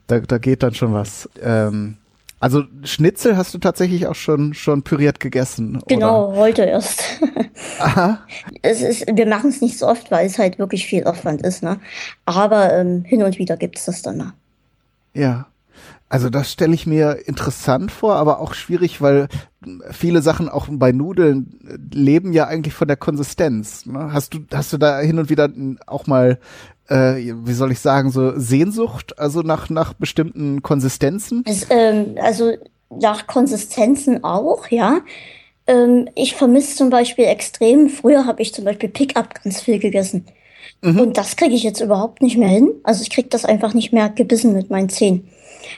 Da, 0.06 0.20
da 0.20 0.38
geht 0.38 0.62
dann 0.62 0.74
schon 0.74 0.92
was. 0.94 1.28
Ähm, 1.42 1.96
also 2.38 2.64
Schnitzel 2.84 3.36
hast 3.36 3.54
du 3.54 3.58
tatsächlich 3.58 4.06
auch 4.06 4.14
schon 4.14 4.52
schon 4.54 4.82
püriert 4.82 5.20
gegessen. 5.20 5.82
genau, 5.86 6.34
heute 6.36 6.62
erst. 6.62 7.02
Oder? 7.20 7.44
Aha. 7.80 8.18
Es 8.62 8.82
ist, 8.82 9.06
wir 9.10 9.26
machen 9.26 9.50
es 9.50 9.60
nicht 9.60 9.78
so 9.78 9.86
oft, 9.86 10.10
weil 10.10 10.26
es 10.26 10.38
halt 10.38 10.58
wirklich 10.58 10.86
viel 10.86 11.04
Aufwand 11.04 11.42
ist, 11.42 11.62
ne? 11.62 11.80
Aber 12.26 12.72
ähm, 12.74 13.04
hin 13.04 13.22
und 13.22 13.38
wieder 13.38 13.56
gibt's 13.56 13.86
das 13.86 14.02
dann 14.02 14.18
mal. 14.18 14.32
Ja. 15.14 15.46
Also 16.08 16.30
das 16.30 16.52
stelle 16.52 16.74
ich 16.74 16.86
mir 16.86 17.26
interessant 17.26 17.90
vor, 17.90 18.14
aber 18.14 18.38
auch 18.38 18.54
schwierig, 18.54 19.00
weil 19.00 19.26
viele 19.90 20.22
Sachen 20.22 20.48
auch 20.48 20.68
bei 20.70 20.92
Nudeln 20.92 21.58
äh, 21.66 21.96
leben 21.96 22.32
ja 22.32 22.46
eigentlich 22.46 22.74
von 22.74 22.86
der 22.86 22.96
Konsistenz. 22.96 23.86
Ne? 23.86 24.12
Hast 24.12 24.34
du 24.34 24.40
hast 24.52 24.72
du 24.72 24.78
da 24.78 25.00
hin 25.00 25.18
und 25.18 25.30
wieder 25.30 25.48
auch 25.86 26.06
mal 26.06 26.38
äh, 26.88 27.34
wie 27.44 27.52
soll 27.52 27.72
ich 27.72 27.80
sagen 27.80 28.10
so 28.10 28.38
Sehnsucht, 28.38 29.18
also 29.18 29.42
nach 29.42 29.70
nach 29.70 29.94
bestimmten 29.94 30.62
Konsistenzen? 30.62 31.44
Es, 31.46 31.66
ähm, 31.70 32.16
also 32.20 32.52
nach 32.90 33.26
Konsistenzen 33.26 34.24
auch, 34.24 34.68
ja. 34.68 35.00
Ähm, 35.66 36.08
ich 36.14 36.34
vermisse 36.34 36.76
zum 36.76 36.90
Beispiel 36.90 37.24
extrem, 37.24 37.88
früher 37.88 38.26
habe 38.26 38.42
ich 38.42 38.54
zum 38.54 38.64
Beispiel 38.64 38.88
Pickup 38.88 39.42
ganz 39.42 39.60
viel 39.60 39.78
gegessen. 39.78 40.24
Mhm. 40.82 41.00
Und 41.00 41.16
das 41.16 41.36
kriege 41.36 41.54
ich 41.54 41.62
jetzt 41.62 41.80
überhaupt 41.80 42.22
nicht 42.22 42.36
mehr 42.36 42.48
hin. 42.48 42.70
Also 42.84 43.02
ich 43.02 43.10
kriege 43.10 43.28
das 43.28 43.44
einfach 43.44 43.74
nicht 43.74 43.92
mehr 43.92 44.08
gebissen 44.08 44.52
mit 44.52 44.70
meinen 44.70 44.88
Zähnen. 44.88 45.28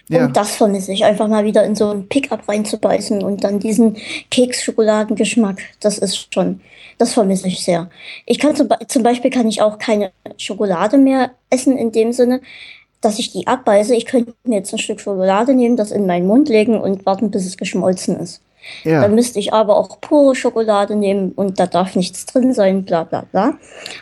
Ja. 0.08 0.26
Und 0.26 0.36
das 0.36 0.56
vermisse 0.56 0.92
ich, 0.92 1.04
einfach 1.04 1.28
mal 1.28 1.44
wieder 1.44 1.64
in 1.64 1.74
so 1.74 1.90
ein 1.90 2.08
Pickup 2.08 2.46
reinzubeißen 2.46 3.22
und 3.22 3.44
dann 3.44 3.58
diesen 3.58 3.96
Keks-Schokoladengeschmack. 4.30 5.60
Das 5.80 5.98
ist 5.98 6.32
schon, 6.32 6.60
das 6.98 7.14
vermisse 7.14 7.48
ich 7.48 7.64
sehr. 7.64 7.88
Ich 8.26 8.38
kann 8.38 8.54
zum, 8.56 8.68
zum 8.86 9.02
Beispiel 9.02 9.30
kann 9.30 9.48
ich 9.48 9.62
auch 9.62 9.78
keine 9.78 10.12
Schokolade 10.36 10.98
mehr 10.98 11.30
essen 11.50 11.76
in 11.76 11.92
dem 11.92 12.12
Sinne, 12.12 12.40
dass 13.00 13.18
ich 13.18 13.32
die 13.32 13.46
abbeiße. 13.46 13.94
Ich 13.94 14.06
könnte 14.06 14.34
mir 14.44 14.56
jetzt 14.56 14.72
ein 14.72 14.78
Stück 14.78 15.00
Schokolade 15.00 15.54
nehmen, 15.54 15.76
das 15.76 15.92
in 15.92 16.06
meinen 16.06 16.26
Mund 16.26 16.48
legen 16.48 16.78
und 16.80 17.06
warten, 17.06 17.30
bis 17.30 17.46
es 17.46 17.56
geschmolzen 17.56 18.18
ist. 18.18 18.42
Ja. 18.82 19.02
Dann 19.02 19.14
müsste 19.14 19.38
ich 19.38 19.52
aber 19.52 19.76
auch 19.76 20.00
pure 20.00 20.34
Schokolade 20.34 20.96
nehmen 20.96 21.32
und 21.32 21.60
da 21.60 21.66
darf 21.66 21.94
nichts 21.94 22.26
drin 22.26 22.52
sein, 22.52 22.84
bla 22.84 23.04
bla 23.04 23.24
bla. 23.30 23.54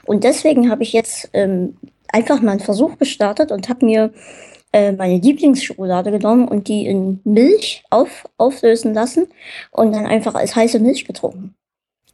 Und 0.06 0.24
deswegen 0.24 0.70
habe 0.70 0.82
ich 0.82 0.92
jetzt 0.92 1.28
ähm, 1.34 1.76
einfach 2.08 2.40
mal 2.40 2.52
einen 2.52 2.60
Versuch 2.60 2.98
gestartet 2.98 3.52
und 3.52 3.68
habe 3.68 3.84
mir 3.84 4.12
äh, 4.72 4.92
meine 4.92 5.18
Lieblingsschokolade 5.18 6.10
genommen 6.10 6.48
und 6.48 6.68
die 6.68 6.86
in 6.86 7.20
Milch 7.24 7.84
auf, 7.90 8.24
auflösen 8.38 8.94
lassen 8.94 9.26
und 9.70 9.92
dann 9.92 10.06
einfach 10.06 10.34
als 10.34 10.56
heiße 10.56 10.80
Milch 10.80 11.04
getrunken. 11.04 11.54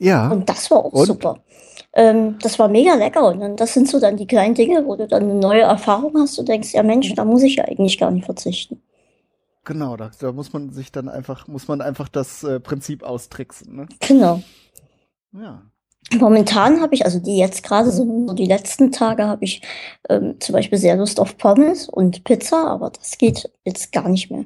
Ja. 0.02 0.30
Und 0.30 0.48
das 0.48 0.70
war 0.70 0.84
auch 0.84 0.92
Und? 0.92 1.06
super. 1.06 1.38
Ähm, 1.94 2.38
das 2.42 2.58
war 2.58 2.68
mega 2.68 2.94
lecker. 2.94 3.26
Und 3.28 3.40
dann, 3.40 3.56
das 3.56 3.72
sind 3.74 3.88
so 3.88 4.00
dann 4.00 4.16
die 4.16 4.26
kleinen 4.26 4.54
Dinge, 4.54 4.84
wo 4.86 4.96
du 4.96 5.06
dann 5.06 5.22
eine 5.24 5.34
neue 5.34 5.62
Erfahrung 5.62 6.14
hast. 6.18 6.36
Du 6.38 6.42
denkst, 6.42 6.72
ja 6.74 6.82
Mensch, 6.82 7.12
da 7.14 7.24
muss 7.24 7.42
ich 7.42 7.56
ja 7.56 7.64
eigentlich 7.64 7.98
gar 7.98 8.10
nicht 8.10 8.24
verzichten. 8.24 8.82
Genau, 9.64 9.96
da, 9.96 10.10
da 10.18 10.32
muss 10.32 10.52
man 10.52 10.70
sich 10.72 10.90
dann 10.90 11.08
einfach, 11.08 11.46
muss 11.46 11.68
man 11.68 11.80
einfach 11.80 12.08
das 12.08 12.42
äh, 12.42 12.58
Prinzip 12.58 13.04
austricksen. 13.04 13.76
Ne? 13.76 13.86
Genau. 14.00 14.42
Ja. 15.32 15.62
Momentan 16.18 16.80
habe 16.80 16.94
ich, 16.96 17.04
also 17.04 17.20
die 17.20 17.36
jetzt 17.38 17.62
gerade 17.62 17.92
so, 17.92 18.26
so 18.26 18.34
die 18.34 18.46
letzten 18.46 18.90
Tage 18.90 19.26
habe 19.26 19.44
ich 19.44 19.62
ähm, 20.08 20.34
zum 20.40 20.54
Beispiel 20.54 20.78
sehr 20.78 20.96
Lust 20.96 21.20
auf 21.20 21.38
Pommes 21.38 21.88
und 21.88 22.24
Pizza, 22.24 22.66
aber 22.66 22.90
das 22.90 23.18
geht 23.18 23.50
jetzt 23.64 23.92
gar 23.92 24.08
nicht 24.08 24.30
mehr. 24.30 24.44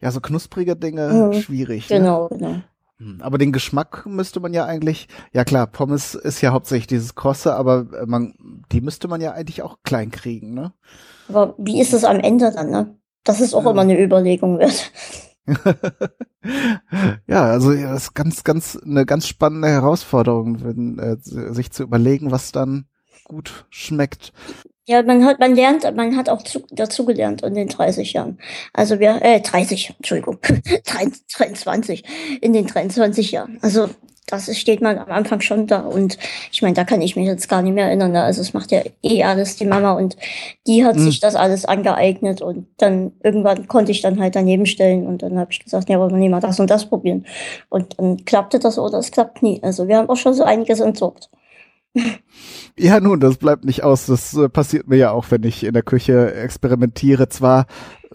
Ja, 0.00 0.10
so 0.10 0.20
knusprige 0.20 0.76
Dinge, 0.76 1.08
Mhm. 1.32 1.40
schwierig. 1.40 1.88
Ne? 1.88 1.98
Genau, 1.98 2.28
genau. 2.28 2.56
Aber 3.20 3.38
den 3.38 3.52
Geschmack 3.52 4.06
müsste 4.06 4.40
man 4.40 4.54
ja 4.54 4.64
eigentlich, 4.66 5.08
ja 5.32 5.44
klar, 5.44 5.66
Pommes 5.66 6.14
ist 6.14 6.40
ja 6.40 6.52
hauptsächlich 6.52 6.86
dieses 6.86 7.14
Krosse, 7.14 7.54
aber 7.54 7.86
äh, 7.92 8.06
man, 8.06 8.34
die 8.72 8.80
müsste 8.80 9.08
man 9.08 9.20
ja 9.20 9.32
eigentlich 9.32 9.62
auch 9.62 9.78
klein 9.82 10.10
kriegen, 10.10 10.54
ne? 10.54 10.72
Aber 11.28 11.54
wie 11.58 11.80
ist 11.80 11.92
es 11.92 12.04
am 12.04 12.20
Ende 12.20 12.52
dann, 12.52 12.70
ne? 12.70 12.96
Das 13.24 13.40
ist 13.40 13.54
auch 13.54 13.64
Ja. 13.64 13.70
immer 13.72 13.82
eine 13.82 14.00
Überlegung 14.00 14.58
wert. 14.58 14.92
ja, 17.26 17.42
also 17.44 17.72
ja, 17.72 17.92
das 17.92 18.04
ist 18.04 18.14
ganz, 18.14 18.44
ganz, 18.44 18.76
eine 18.76 19.04
ganz 19.06 19.26
spannende 19.26 19.68
Herausforderung, 19.68 20.62
wenn, 20.64 20.98
äh, 20.98 21.16
sich 21.20 21.70
zu 21.72 21.82
überlegen, 21.82 22.30
was 22.30 22.52
dann 22.52 22.86
gut 23.24 23.66
schmeckt. 23.70 24.32
Ja, 24.86 25.02
man 25.02 25.24
hat, 25.24 25.38
man 25.38 25.54
lernt, 25.54 25.84
man 25.96 26.16
hat 26.16 26.28
auch 26.28 26.42
zu, 26.42 26.62
dazugelernt 26.70 27.42
in 27.42 27.54
den 27.54 27.68
30 27.68 28.12
Jahren. 28.12 28.38
Also 28.72 29.00
wir, 29.00 29.22
äh, 29.22 29.40
30, 29.40 29.94
Entschuldigung, 29.96 30.38
23, 30.84 32.04
in 32.42 32.52
den 32.52 32.66
23 32.66 33.32
Jahren. 33.32 33.58
Also 33.62 33.88
das 34.26 34.56
steht 34.56 34.80
man 34.80 34.98
am 34.98 35.10
Anfang 35.10 35.40
schon 35.40 35.66
da. 35.66 35.80
Und 35.80 36.18
ich 36.52 36.62
meine, 36.62 36.74
da 36.74 36.84
kann 36.84 37.02
ich 37.02 37.16
mich 37.16 37.26
jetzt 37.26 37.48
gar 37.48 37.62
nicht 37.62 37.74
mehr 37.74 37.86
erinnern. 37.86 38.12
Ne? 38.12 38.22
Also 38.22 38.40
es 38.40 38.54
macht 38.54 38.72
ja 38.72 38.82
eh 39.02 39.22
alles 39.22 39.56
die 39.56 39.66
Mama 39.66 39.92
und 39.92 40.16
die 40.66 40.84
hat 40.84 40.96
mhm. 40.96 41.00
sich 41.00 41.20
das 41.20 41.34
alles 41.34 41.64
angeeignet 41.64 42.40
und 42.40 42.66
dann 42.78 43.12
irgendwann 43.22 43.68
konnte 43.68 43.92
ich 43.92 44.02
dann 44.02 44.20
halt 44.20 44.34
daneben 44.36 44.66
stellen 44.66 45.06
und 45.06 45.22
dann 45.22 45.38
habe 45.38 45.52
ich 45.52 45.62
gesagt, 45.62 45.88
ja, 45.88 45.98
wollen 45.98 46.12
wir 46.12 46.18
nicht 46.18 46.30
mal 46.30 46.40
das 46.40 46.60
und 46.60 46.70
das 46.70 46.86
probieren. 46.86 47.26
Und 47.68 47.98
dann 47.98 48.24
klappte 48.24 48.58
das 48.58 48.78
oder 48.78 48.98
es 48.98 49.10
klappt 49.10 49.42
nie. 49.42 49.60
Also 49.62 49.88
wir 49.88 49.96
haben 49.96 50.08
auch 50.08 50.16
schon 50.16 50.34
so 50.34 50.44
einiges 50.44 50.80
entsorgt. 50.80 51.30
Ja, 52.76 52.98
nun, 52.98 53.20
das 53.20 53.36
bleibt 53.36 53.64
nicht 53.64 53.84
aus. 53.84 54.06
Das 54.06 54.34
äh, 54.36 54.48
passiert 54.48 54.88
mir 54.88 54.96
ja 54.96 55.10
auch, 55.12 55.26
wenn 55.30 55.44
ich 55.44 55.62
in 55.62 55.74
der 55.74 55.84
Küche 55.84 56.34
experimentiere. 56.34 57.28
Zwar 57.28 57.66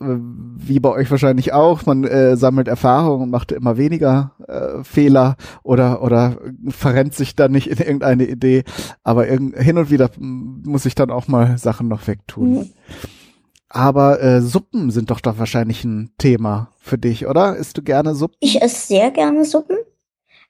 wie 0.01 0.79
bei 0.79 0.89
euch 0.89 1.11
wahrscheinlich 1.11 1.53
auch, 1.53 1.85
man 1.85 2.03
äh, 2.05 2.37
sammelt 2.37 2.67
Erfahrung 2.67 3.21
und 3.23 3.29
macht 3.29 3.51
immer 3.51 3.77
weniger 3.77 4.31
äh, 4.47 4.83
Fehler 4.83 5.35
oder 5.63 6.01
oder 6.01 6.37
verrennt 6.69 7.13
sich 7.13 7.35
dann 7.35 7.51
nicht 7.51 7.67
in 7.67 7.77
irgendeine 7.77 8.25
Idee, 8.27 8.63
aber 9.03 9.25
hin 9.25 9.77
und 9.77 9.91
wieder 9.91 10.09
muss 10.17 10.85
ich 10.85 10.95
dann 10.95 11.11
auch 11.11 11.27
mal 11.27 11.57
Sachen 11.57 11.87
noch 11.87 12.07
wegtun. 12.07 12.51
Mhm. 12.51 12.69
Aber 13.67 14.21
äh, 14.21 14.41
Suppen 14.41 14.89
sind 14.89 15.11
doch 15.11 15.21
doch 15.21 15.37
wahrscheinlich 15.37 15.83
ein 15.83 16.11
Thema 16.17 16.73
für 16.79 16.97
dich, 16.97 17.27
oder? 17.27 17.55
Isst 17.55 17.77
du 17.77 17.83
gerne 17.83 18.15
Suppen? 18.15 18.37
Ich 18.39 18.61
esse 18.61 18.87
sehr 18.87 19.11
gerne 19.11 19.45
Suppen. 19.45 19.77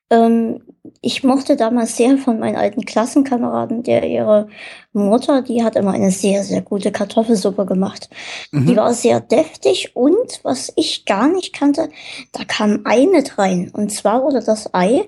Ähm, 0.10 0.62
ich 1.02 1.24
mochte 1.24 1.56
damals 1.56 1.98
sehr 1.98 2.18
von 2.18 2.40
meinen 2.40 2.56
alten 2.56 2.84
Klassenkameraden, 2.84 3.84
der 3.84 4.08
ihre 4.08 4.48
Mutter, 4.92 5.42
die 5.42 5.64
hat 5.64 5.76
immer 5.76 5.92
eine 5.92 6.12
sehr, 6.12 6.44
sehr 6.44 6.62
gute 6.62 6.92
Kartoffelsuppe 6.92 7.66
gemacht. 7.66 8.10
Mhm. 8.52 8.66
Die 8.66 8.76
war 8.76 8.94
sehr 8.94 9.20
deftig 9.20 9.96
und 9.96 10.40
was 10.44 10.74
ich 10.76 11.06
gar 11.06 11.28
nicht 11.28 11.54
kannte, 11.54 11.90
da 12.32 12.44
kam 12.44 12.82
Ei 12.86 13.06
mit 13.06 13.38
rein. 13.38 13.72
Und 13.74 13.92
zwar 13.92 14.24
wurde 14.24 14.42
das 14.44 14.74
Ei 14.74 15.08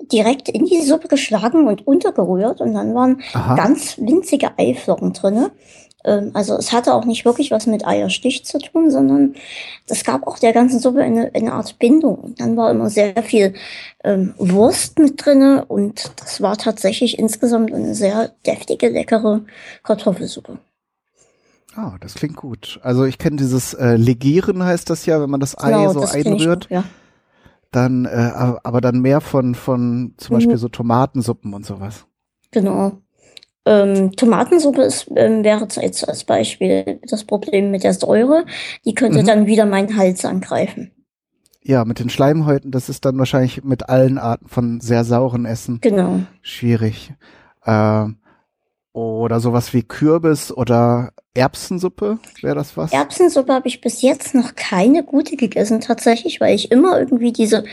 direkt 0.00 0.48
in 0.48 0.64
die 0.64 0.82
Suppe 0.82 1.08
geschlagen 1.08 1.68
und 1.68 1.86
untergerührt 1.86 2.60
und 2.60 2.74
dann 2.74 2.94
waren 2.94 3.22
Aha. 3.32 3.54
ganz 3.54 3.98
winzige 3.98 4.58
Eiflocken 4.58 5.12
drinne. 5.12 5.52
Ähm, 6.04 6.30
also 6.34 6.56
es 6.56 6.72
hatte 6.72 6.94
auch 6.94 7.04
nicht 7.04 7.24
wirklich 7.24 7.50
was 7.50 7.66
mit 7.66 7.86
Eierstich 7.86 8.44
zu 8.44 8.58
tun, 8.58 8.90
sondern 8.90 9.34
es 9.86 10.04
gab 10.04 10.26
auch 10.26 10.38
der 10.38 10.52
ganzen 10.52 10.80
Suppe 10.80 11.02
eine, 11.02 11.30
eine 11.34 11.52
Art 11.52 11.78
Bindung. 11.78 12.34
Dann 12.38 12.56
war 12.56 12.70
immer 12.70 12.90
sehr 12.90 13.22
viel 13.22 13.54
ähm, 14.04 14.34
Wurst 14.38 14.98
mit 14.98 15.24
drinne 15.24 15.64
und 15.66 16.12
das 16.16 16.40
war 16.40 16.56
tatsächlich 16.56 17.18
insgesamt 17.18 17.72
eine 17.72 17.94
sehr 17.94 18.32
deftige, 18.46 18.88
leckere 18.88 19.42
Kartoffelsuppe. 19.82 20.58
Ah, 21.76 21.92
oh, 21.94 21.98
das 22.00 22.14
klingt 22.14 22.36
gut. 22.36 22.80
Also 22.82 23.04
ich 23.04 23.18
kenne 23.18 23.36
dieses 23.36 23.74
äh, 23.74 23.94
Legieren 23.94 24.62
heißt 24.62 24.90
das 24.90 25.06
ja, 25.06 25.20
wenn 25.20 25.30
man 25.30 25.40
das 25.40 25.56
Ei 25.56 25.70
genau, 25.70 25.92
so 25.92 26.00
das 26.00 26.14
einrührt. 26.14 26.64
Noch, 26.64 26.70
ja. 26.70 26.84
Dann, 27.70 28.04
äh, 28.04 28.32
aber 28.64 28.80
dann 28.80 29.00
mehr 29.00 29.20
von, 29.20 29.54
von 29.54 30.14
zum 30.16 30.34
mhm. 30.34 30.38
Beispiel 30.38 30.56
so 30.56 30.68
Tomatensuppen 30.68 31.54
und 31.54 31.64
sowas. 31.64 32.06
Genau. 32.50 32.98
Ähm, 33.66 34.12
Tomatensuppe 34.12 34.82
ist, 34.82 35.10
ähm, 35.14 35.44
wäre 35.44 35.66
jetzt 35.80 36.08
als 36.08 36.24
Beispiel 36.24 37.00
das 37.08 37.24
Problem 37.24 37.70
mit 37.70 37.84
der 37.84 37.94
Säure. 37.94 38.46
Die 38.84 38.94
könnte 38.94 39.22
mhm. 39.22 39.26
dann 39.26 39.46
wieder 39.46 39.66
meinen 39.66 39.96
Hals 39.96 40.24
angreifen. 40.24 40.92
Ja, 41.62 41.84
mit 41.84 41.98
den 41.98 42.08
Schleimhäuten, 42.08 42.70
das 42.70 42.88
ist 42.88 43.04
dann 43.04 43.18
wahrscheinlich 43.18 43.62
mit 43.62 43.88
allen 43.88 44.16
Arten 44.16 44.48
von 44.48 44.80
sehr 44.80 45.04
sauren 45.04 45.44
Essen 45.44 45.80
genau. 45.82 46.20
schwierig. 46.40 47.12
Äh, 47.64 48.06
oder 48.92 49.38
sowas 49.38 49.72
wie 49.72 49.82
Kürbis 49.82 50.50
oder 50.50 51.12
Erbsensuppe, 51.34 52.18
wäre 52.40 52.56
das 52.56 52.76
was? 52.76 52.92
Erbsensuppe 52.92 53.52
habe 53.52 53.68
ich 53.68 53.80
bis 53.80 54.02
jetzt 54.02 54.34
noch 54.34 54.56
keine 54.56 55.04
gute 55.04 55.36
gegessen 55.36 55.80
tatsächlich, 55.80 56.40
weil 56.40 56.56
ich 56.56 56.72
immer 56.72 56.98
irgendwie 56.98 57.32
diese, 57.32 57.64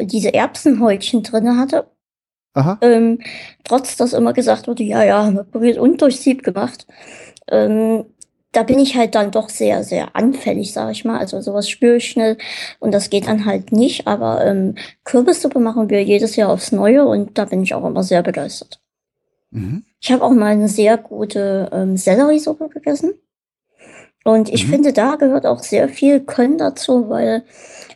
diese 0.00 0.32
Erbsenhäutchen 0.32 1.22
drinne 1.22 1.58
hatte. 1.58 1.86
Ähm, 2.80 3.20
trotz 3.64 3.96
dass 3.96 4.12
immer 4.12 4.32
gesagt 4.32 4.68
wurde, 4.68 4.82
ja, 4.84 5.02
ja, 5.02 5.24
haben 5.24 5.36
wir 5.36 5.44
probiert 5.44 5.78
und 5.78 6.00
durch 6.00 6.20
Sieb 6.20 6.42
gemacht. 6.42 6.86
Ähm, 7.48 8.04
da 8.52 8.62
bin 8.62 8.78
ich 8.78 8.96
halt 8.96 9.14
dann 9.14 9.32
doch 9.32 9.48
sehr, 9.48 9.82
sehr 9.82 10.14
anfällig, 10.14 10.72
sage 10.72 10.92
ich 10.92 11.04
mal. 11.04 11.18
Also 11.18 11.40
sowas 11.40 11.68
spüre 11.68 11.96
ich 11.96 12.08
schnell 12.08 12.38
und 12.78 12.92
das 12.92 13.10
geht 13.10 13.26
dann 13.26 13.44
halt 13.44 13.72
nicht. 13.72 14.06
Aber 14.06 14.44
ähm, 14.44 14.76
Kürbissuppe 15.02 15.58
machen 15.58 15.90
wir 15.90 16.02
jedes 16.04 16.36
Jahr 16.36 16.50
aufs 16.50 16.72
Neue 16.72 17.04
und 17.04 17.36
da 17.36 17.46
bin 17.46 17.62
ich 17.62 17.74
auch 17.74 17.84
immer 17.84 18.02
sehr 18.02 18.22
begeistert. 18.22 18.80
Mhm. 19.50 19.84
Ich 20.00 20.12
habe 20.12 20.22
auch 20.22 20.30
mal 20.30 20.52
eine 20.52 20.68
sehr 20.68 20.96
gute 20.96 21.68
ähm, 21.72 21.96
Selleriesuppe 21.96 22.68
gegessen. 22.68 23.14
Und 24.24 24.48
ich 24.48 24.66
mhm. 24.66 24.70
finde, 24.70 24.92
da 24.92 25.16
gehört 25.16 25.46
auch 25.46 25.62
sehr 25.62 25.88
viel 25.88 26.20
Können 26.20 26.56
dazu, 26.56 27.10
weil 27.10 27.44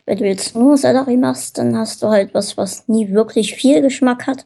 wenn 0.09 0.17
du 0.17 0.25
jetzt 0.25 0.55
nur 0.55 0.75
Sellerie 0.75 1.17
machst, 1.17 1.59
dann 1.59 1.77
hast 1.77 2.01
du 2.01 2.07
halt 2.07 2.33
was, 2.33 2.57
was 2.57 2.87
nie 2.87 3.11
wirklich 3.11 3.53
viel 3.53 3.83
Geschmack 3.83 4.25
hat. 4.25 4.43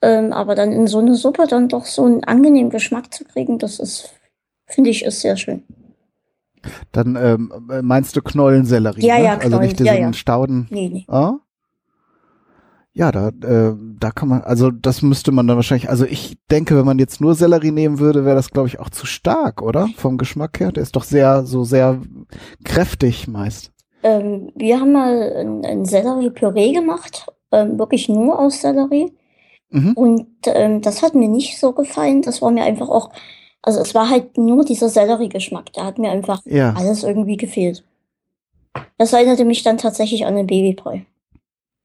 Ähm, 0.00 0.32
aber 0.32 0.54
dann 0.54 0.70
in 0.70 0.86
so 0.86 1.00
eine 1.00 1.16
Suppe 1.16 1.48
dann 1.48 1.68
doch 1.68 1.86
so 1.86 2.04
einen 2.04 2.22
angenehmen 2.22 2.70
Geschmack 2.70 3.12
zu 3.12 3.24
kriegen, 3.24 3.58
das 3.58 3.80
ist, 3.80 4.14
finde 4.66 4.90
ich, 4.90 5.04
ist 5.04 5.22
sehr 5.22 5.36
schön. 5.36 5.64
Dann 6.92 7.16
ähm, 7.16 7.52
meinst 7.82 8.14
du 8.14 8.22
Knollensellerie? 8.22 9.04
Ja, 9.04 9.18
ne? 9.18 9.24
ja, 9.24 9.36
Knollen. 9.36 9.54
Also 9.54 9.58
nicht 9.66 9.80
diesen 9.80 9.86
ja, 9.86 10.00
ja. 10.00 10.12
Stauden. 10.12 10.68
Nee, 10.70 10.88
nee. 10.88 11.04
Ah? 11.08 11.34
Ja, 12.92 13.10
da, 13.10 13.28
äh, 13.28 13.74
da 13.98 14.10
kann 14.12 14.28
man, 14.28 14.42
also 14.42 14.70
das 14.70 15.02
müsste 15.02 15.32
man 15.32 15.48
dann 15.48 15.56
wahrscheinlich, 15.56 15.90
also 15.90 16.04
ich 16.04 16.38
denke, 16.50 16.76
wenn 16.76 16.86
man 16.86 16.98
jetzt 17.00 17.20
nur 17.20 17.34
Sellerie 17.34 17.72
nehmen 17.72 17.98
würde, 17.98 18.24
wäre 18.24 18.36
das, 18.36 18.50
glaube 18.50 18.68
ich, 18.68 18.78
auch 18.78 18.90
zu 18.90 19.04
stark, 19.04 19.62
oder? 19.62 19.88
Vom 19.96 20.16
Geschmack 20.16 20.60
her. 20.60 20.70
Der 20.70 20.84
ist 20.84 20.94
doch 20.94 21.04
sehr, 21.04 21.44
so 21.44 21.64
sehr 21.64 22.00
kräftig 22.64 23.26
meist. 23.26 23.69
Ähm, 24.02 24.52
wir 24.54 24.80
haben 24.80 24.92
mal 24.92 25.32
ein, 25.36 25.64
ein 25.64 25.84
Sellerie-Püree 25.84 26.72
gemacht, 26.72 27.26
ähm, 27.52 27.78
wirklich 27.78 28.08
nur 28.08 28.38
aus 28.38 28.60
Sellerie. 28.60 29.12
Mhm. 29.70 29.92
Und 29.92 30.26
ähm, 30.46 30.80
das 30.80 31.02
hat 31.02 31.14
mir 31.14 31.28
nicht 31.28 31.58
so 31.58 31.72
gefallen. 31.72 32.22
Das 32.22 32.42
war 32.42 32.50
mir 32.50 32.64
einfach 32.64 32.88
auch, 32.88 33.10
also 33.62 33.80
es 33.80 33.94
war 33.94 34.08
halt 34.08 34.36
nur 34.36 34.64
dieser 34.64 34.88
Sellerie-Geschmack. 34.88 35.72
Da 35.72 35.84
hat 35.84 35.98
mir 35.98 36.10
einfach 36.10 36.42
ja. 36.44 36.74
alles 36.76 37.04
irgendwie 37.04 37.36
gefehlt. 37.36 37.84
Das 38.98 39.12
erinnerte 39.12 39.44
mich 39.44 39.62
dann 39.62 39.78
tatsächlich 39.78 40.26
an 40.26 40.36
den 40.36 40.46
Babybrei. 40.46 41.06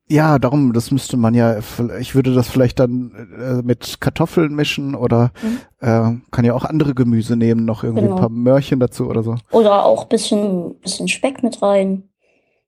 Ja, 0.08 0.38
darum, 0.38 0.74
das 0.74 0.91
müsste 0.91 1.18
man 1.18 1.34
ja, 1.34 1.58
ich 2.00 2.13
würde 2.13 2.34
das 2.34 2.48
vielleicht 2.48 2.80
dann 2.80 3.12
äh, 3.39 3.63
mit 3.63 4.00
Kartoffeln 4.02 4.54
mischen 4.54 4.94
oder 4.94 5.32
mhm. 5.41 5.58
äh, 5.80 6.22
kann 6.30 6.46
ja 6.46 6.54
auch 6.54 6.63
andere 6.63 6.94
Gemüse 6.94 7.36
nehmen, 7.36 7.65
noch 7.65 7.84
irgendwie 7.84 8.04
genau. 8.04 8.15
ein 8.15 8.20
paar 8.20 8.30
Möhrchen 8.30 8.80
dazu 8.80 9.08
oder 9.08 9.24
so. 9.24 9.36
Oder 9.52 9.84
auch 9.84 10.06
bisschen, 10.06 10.76
bisschen 10.80 11.08
Speck 11.08 11.41
mit 11.41 11.62
rein. 11.63 12.04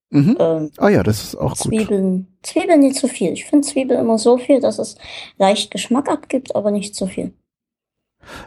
Mhm. 0.10 0.38
Ähm, 0.40 0.72
ah 0.78 0.90
ja, 0.90 1.04
das 1.04 1.24
ist 1.24 1.36
auch 1.36 1.56
Zwiebeln. 1.56 2.26
gut. 2.26 2.26
Zwiebeln 2.42 2.80
nicht 2.80 2.96
zu 2.96 3.08
viel. 3.08 3.34
Ich 3.34 3.46
finde 3.46 3.68
Zwiebeln 3.68 4.00
immer 4.00 4.18
so 4.18 4.38
viel, 4.38 4.60
dass 4.60 4.80
es 4.80 4.98
leicht 5.38 5.70
Geschmack 5.70 6.10
abgibt, 6.10 6.56
aber 6.56 6.72
nicht 6.72 6.96
zu 6.96 7.06
viel. 7.06 7.34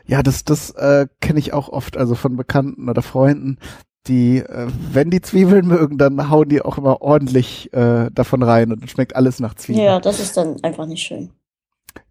Ja, 0.05 0.23
das, 0.23 0.45
das 0.45 0.71
äh, 0.71 1.07
kenne 1.21 1.39
ich 1.39 1.53
auch 1.53 1.69
oft, 1.69 1.97
also 1.97 2.15
von 2.15 2.37
Bekannten 2.37 2.89
oder 2.89 3.03
Freunden, 3.03 3.59
die, 4.07 4.39
äh, 4.39 4.69
wenn 4.93 5.11
die 5.11 5.21
Zwiebeln 5.21 5.67
mögen, 5.67 5.99
dann 5.99 6.31
hauen 6.31 6.49
die 6.49 6.63
auch 6.63 6.79
immer 6.79 7.03
ordentlich 7.03 7.73
äh, 7.73 8.11
davon 8.13 8.43
rein 8.43 8.73
und 8.73 8.89
schmeckt 8.91 9.15
alles 9.17 9.41
nach 9.41 9.55
Zwiebeln. 9.55 9.85
Ja, 9.85 10.01
das 10.01 10.21
ist 10.21 10.37
dann 10.37 10.63
einfach 10.63 10.87
nicht 10.87 11.03
schön. 11.03 11.31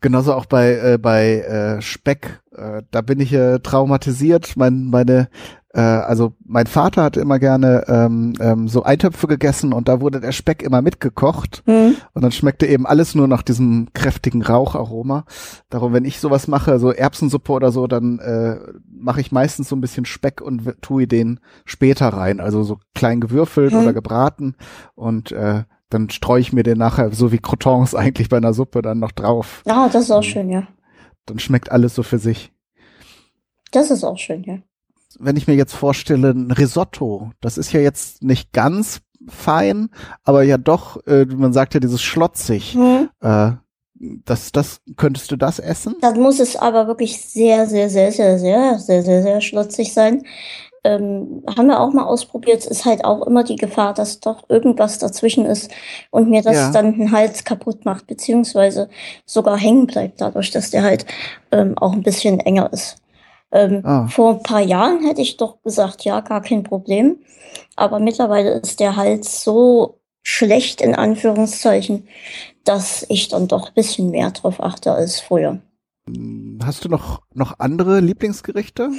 Genauso 0.01 0.33
auch 0.33 0.45
bei 0.45 0.73
äh, 0.75 0.97
bei 0.97 1.39
äh, 1.39 1.81
Speck. 1.81 2.41
Äh, 2.55 2.83
da 2.91 3.01
bin 3.01 3.19
ich 3.19 3.33
äh, 3.33 3.59
traumatisiert. 3.59 4.55
Mein, 4.55 4.85
meine 4.85 5.29
äh, 5.73 5.81
also 5.81 6.33
mein 6.43 6.65
Vater 6.65 7.03
hat 7.03 7.17
immer 7.17 7.37
gerne 7.37 7.85
ähm, 7.87 8.33
ähm, 8.39 8.67
so 8.67 8.83
Eintöpfe 8.83 9.27
gegessen 9.27 9.71
und 9.71 9.87
da 9.87 10.01
wurde 10.01 10.19
der 10.19 10.31
Speck 10.31 10.63
immer 10.63 10.81
mitgekocht 10.81 11.61
mhm. 11.67 11.95
und 12.13 12.23
dann 12.23 12.31
schmeckte 12.31 12.65
eben 12.65 12.87
alles 12.87 13.13
nur 13.13 13.27
nach 13.27 13.43
diesem 13.43 13.89
kräftigen 13.93 14.41
Raucharoma. 14.41 15.25
Darum, 15.69 15.93
wenn 15.93 16.05
ich 16.05 16.19
sowas 16.19 16.47
mache, 16.47 16.79
so 16.79 16.91
Erbsensuppe 16.91 17.51
oder 17.51 17.71
so, 17.71 17.85
dann 17.85 18.17
äh, 18.19 18.57
mache 18.89 19.21
ich 19.21 19.31
meistens 19.31 19.69
so 19.69 19.75
ein 19.75 19.81
bisschen 19.81 20.05
Speck 20.05 20.41
und 20.41 20.63
tue 20.81 21.05
den 21.05 21.39
später 21.65 22.09
rein, 22.09 22.39
also 22.39 22.63
so 22.63 22.79
klein 22.95 23.21
gewürfelt 23.21 23.73
mhm. 23.73 23.79
oder 23.79 23.93
gebraten 23.93 24.55
und 24.95 25.31
äh, 25.31 25.63
dann 25.91 26.09
streue 26.09 26.41
ich 26.41 26.51
mir 26.51 26.63
den 26.63 26.79
nachher 26.79 27.11
so 27.11 27.31
wie 27.31 27.39
Crotons 27.39 27.93
eigentlich 27.95 28.29
bei 28.29 28.37
einer 28.37 28.53
Suppe 28.53 28.81
dann 28.81 28.99
noch 28.99 29.11
drauf. 29.11 29.61
Ah, 29.67 29.87
das 29.89 30.05
ist 30.05 30.11
auch 30.11 30.23
schön, 30.23 30.49
ja. 30.49 30.67
Dann 31.27 31.37
schmeckt 31.37 31.71
alles 31.71 31.93
so 31.93 32.01
für 32.01 32.17
sich. 32.17 32.51
Das 33.71 33.91
ist 33.91 34.03
auch 34.03 34.17
schön, 34.17 34.43
ja 34.43 34.57
wenn 35.17 35.35
ich 35.35 35.47
mir 35.47 35.55
jetzt 35.55 35.73
vorstelle, 35.73 36.31
ein 36.31 36.51
Risotto, 36.51 37.31
das 37.41 37.57
ist 37.57 37.71
ja 37.71 37.79
jetzt 37.79 38.23
nicht 38.23 38.53
ganz 38.53 39.01
fein, 39.27 39.89
aber 40.23 40.43
ja 40.43 40.57
doch, 40.57 41.05
äh, 41.07 41.25
man 41.25 41.53
sagt 41.53 41.73
ja 41.73 41.79
dieses 41.79 42.01
schlotzig. 42.01 42.75
Mhm. 42.75 43.09
Äh, 43.21 43.51
das, 43.99 44.51
das, 44.51 44.79
könntest 44.95 45.29
du 45.31 45.35
das 45.35 45.59
essen? 45.59 45.95
Dann 46.01 46.19
muss 46.19 46.39
es 46.39 46.55
aber 46.55 46.87
wirklich 46.87 47.21
sehr, 47.21 47.67
sehr, 47.67 47.89
sehr, 47.89 48.11
sehr, 48.11 48.39
sehr, 48.39 48.79
sehr, 48.79 49.03
sehr, 49.03 49.23
sehr 49.23 49.41
schlotzig 49.41 49.93
sein. 49.93 50.23
Ähm, 50.85 51.43
haben 51.57 51.67
wir 51.67 51.81
auch 51.81 51.91
mal 51.91 52.05
ausprobiert, 52.05 52.65
ist 52.65 52.85
halt 52.85 53.03
auch 53.03 53.27
immer 53.27 53.43
die 53.43 53.57
Gefahr, 53.57 53.93
dass 53.93 54.21
doch 54.21 54.43
irgendwas 54.47 54.97
dazwischen 54.97 55.45
ist 55.45 55.69
und 56.09 56.29
mir 56.29 56.41
das 56.41 56.55
ja. 56.55 56.71
dann 56.71 56.97
den 56.97 57.11
Hals 57.11 57.43
kaputt 57.43 57.83
macht, 57.83 58.07
beziehungsweise 58.07 58.87
sogar 59.25 59.57
hängen 59.57 59.87
bleibt, 59.87 60.21
dadurch, 60.21 60.51
dass 60.51 60.71
der 60.71 60.83
halt 60.83 61.05
ähm, 61.51 61.77
auch 61.77 61.91
ein 61.91 62.03
bisschen 62.03 62.39
enger 62.39 62.71
ist. 62.71 62.95
Ähm, 63.51 63.81
ah. 63.83 64.07
Vor 64.07 64.35
ein 64.35 64.43
paar 64.43 64.61
Jahren 64.61 65.03
hätte 65.05 65.21
ich 65.21 65.37
doch 65.37 65.61
gesagt, 65.63 66.03
ja, 66.05 66.19
gar 66.21 66.41
kein 66.41 66.63
Problem. 66.63 67.17
Aber 67.75 67.99
mittlerweile 67.99 68.51
ist 68.51 68.79
der 68.79 68.95
Hals 68.95 69.43
so 69.43 69.99
schlecht 70.21 70.81
in 70.81 70.95
Anführungszeichen, 70.95 72.07
dass 72.63 73.05
ich 73.09 73.29
dann 73.29 73.47
doch 73.47 73.69
ein 73.69 73.73
bisschen 73.73 74.11
mehr 74.11 74.31
drauf 74.31 74.61
achte 74.61 74.91
als 74.91 75.19
früher. 75.19 75.59
Hast 76.63 76.85
du 76.85 76.89
noch, 76.89 77.21
noch 77.33 77.59
andere 77.59 77.99
Lieblingsgerichte? 77.99 78.91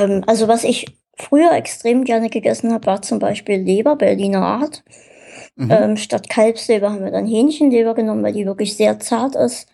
Ähm, 0.00 0.24
also 0.26 0.48
was 0.48 0.64
ich 0.64 0.86
früher 1.16 1.52
extrem 1.52 2.04
gerne 2.04 2.30
gegessen 2.30 2.72
habe, 2.72 2.86
war 2.86 3.02
zum 3.02 3.18
Beispiel 3.18 3.56
Leber, 3.56 3.96
Berliner 3.96 4.42
Art. 4.42 4.84
Mhm. 5.56 5.70
Ähm, 5.70 5.96
statt 5.96 6.28
Kalbsleber 6.28 6.92
haben 6.92 7.04
wir 7.04 7.10
dann 7.10 7.26
Hähnchenleber 7.26 7.94
genommen, 7.94 8.22
weil 8.22 8.32
die 8.32 8.46
wirklich 8.46 8.76
sehr 8.76 9.00
zart 9.00 9.34
ist. 9.34 9.68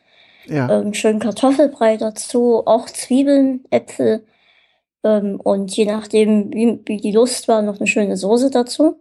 Ja. 0.47 0.81
Ähm, 0.81 0.95
schön 0.95 1.19
Kartoffelbrei 1.19 1.97
dazu, 1.97 2.63
auch 2.67 2.87
Zwiebeln, 2.87 3.65
Äpfel 3.71 4.27
ähm, 5.05 5.41
und 5.43 5.77
je 5.77 5.85
nachdem, 5.85 6.53
wie, 6.53 6.81
wie 6.87 6.97
die 6.99 7.13
Lust 7.13 7.49
war, 7.49 7.63
noch 7.63 7.79
eine 7.79 7.87
schöne 7.87 8.17
Soße 8.17 8.51
dazu. 8.51 8.99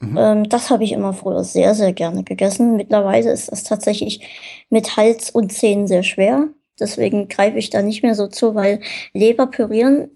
Mhm. 0.00 0.16
Ähm, 0.18 0.48
das 0.48 0.70
habe 0.70 0.84
ich 0.84 0.92
immer 0.92 1.14
früher 1.14 1.42
sehr, 1.42 1.74
sehr 1.74 1.92
gerne 1.92 2.22
gegessen. 2.22 2.76
Mittlerweile 2.76 3.32
ist 3.32 3.50
das 3.50 3.64
tatsächlich 3.64 4.26
mit 4.70 4.96
Hals 4.96 5.30
und 5.30 5.52
Zähnen 5.52 5.86
sehr 5.86 6.02
schwer. 6.02 6.48
Deswegen 6.78 7.28
greife 7.28 7.58
ich 7.58 7.70
da 7.70 7.80
nicht 7.80 8.02
mehr 8.02 8.14
so 8.14 8.28
zu, 8.28 8.54
weil 8.54 8.80
Leber 9.14 9.46
pürieren 9.46 10.10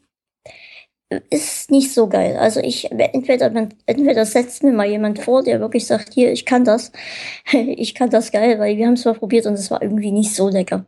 ist 1.28 1.70
nicht 1.70 1.92
so 1.92 2.08
geil. 2.08 2.36
Also 2.36 2.60
ich, 2.60 2.90
entweder, 2.90 3.52
entweder 3.86 4.24
setzt 4.24 4.62
mir 4.62 4.72
mal 4.72 4.86
jemand 4.86 5.18
vor, 5.18 5.42
der 5.42 5.60
wirklich 5.60 5.86
sagt, 5.86 6.14
hier, 6.14 6.32
ich 6.32 6.46
kann 6.46 6.64
das. 6.64 6.92
ich 7.52 7.94
kann 7.94 8.10
das 8.10 8.30
geil, 8.30 8.58
weil 8.58 8.76
wir 8.76 8.86
haben 8.86 8.94
es 8.94 9.04
mal 9.04 9.14
probiert 9.14 9.46
und 9.46 9.54
es 9.54 9.70
war 9.70 9.82
irgendwie 9.82 10.12
nicht 10.12 10.34
so 10.34 10.48
lecker. 10.48 10.84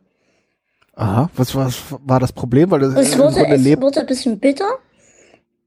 Aha, 0.94 1.30
was 1.34 1.54
war, 1.54 1.66
was 1.66 1.82
war 2.04 2.20
das 2.20 2.32
Problem? 2.32 2.70
Weil 2.70 2.80
das 2.80 2.94
es, 2.94 3.18
wurde, 3.18 3.46
es 3.46 3.80
wurde 3.80 4.00
ein 4.00 4.06
bisschen 4.06 4.38
bitter. 4.38 4.78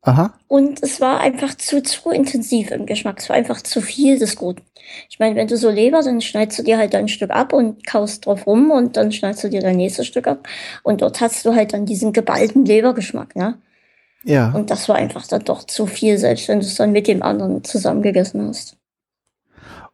Aha. 0.03 0.37
Und 0.47 0.83
es 0.83 1.01
war 1.01 1.19
einfach 1.19 1.55
zu, 1.55 1.81
zu 1.81 2.11
intensiv 2.11 2.69
im 2.69 2.85
Geschmack. 2.85 3.17
Es 3.19 3.27
war 3.27 3.35
einfach 3.35 3.61
zu 3.61 3.81
viel 3.81 4.19
des 4.19 4.35
Guten. 4.35 4.61
Ich 5.09 5.17
meine, 5.17 5.35
wenn 5.35 5.47
du 5.47 5.57
so 5.57 5.71
Leber, 5.71 6.03
dann 6.03 6.21
schneidest 6.21 6.59
du 6.59 6.63
dir 6.63 6.77
halt 6.77 6.93
ein 6.93 7.07
Stück 7.07 7.31
ab 7.31 7.53
und 7.53 7.85
kaust 7.87 8.27
drauf 8.27 8.45
rum 8.45 8.69
und 8.69 8.97
dann 8.97 9.11
schneidest 9.11 9.43
du 9.43 9.49
dir 9.49 9.61
dein 9.61 9.77
nächstes 9.77 10.05
Stück 10.05 10.27
ab. 10.27 10.47
Und 10.83 11.01
dort 11.01 11.19
hast 11.21 11.43
du 11.43 11.55
halt 11.55 11.73
dann 11.73 11.87
diesen 11.87 12.13
geballten 12.13 12.63
Lebergeschmack, 12.65 13.35
ne? 13.35 13.57
Ja. 14.25 14.51
Und 14.51 14.71
das 14.71 14.89
war 14.89 14.95
einfach 14.95 15.27
dann 15.27 15.43
doch 15.43 15.63
zu 15.63 15.85
viel, 15.85 16.17
selbst 16.17 16.47
wenn 16.47 16.59
du 16.59 16.65
es 16.65 16.75
dann 16.75 16.91
mit 16.91 17.07
dem 17.07 17.21
anderen 17.21 17.63
zusammengegessen 17.63 18.47
hast. 18.47 18.75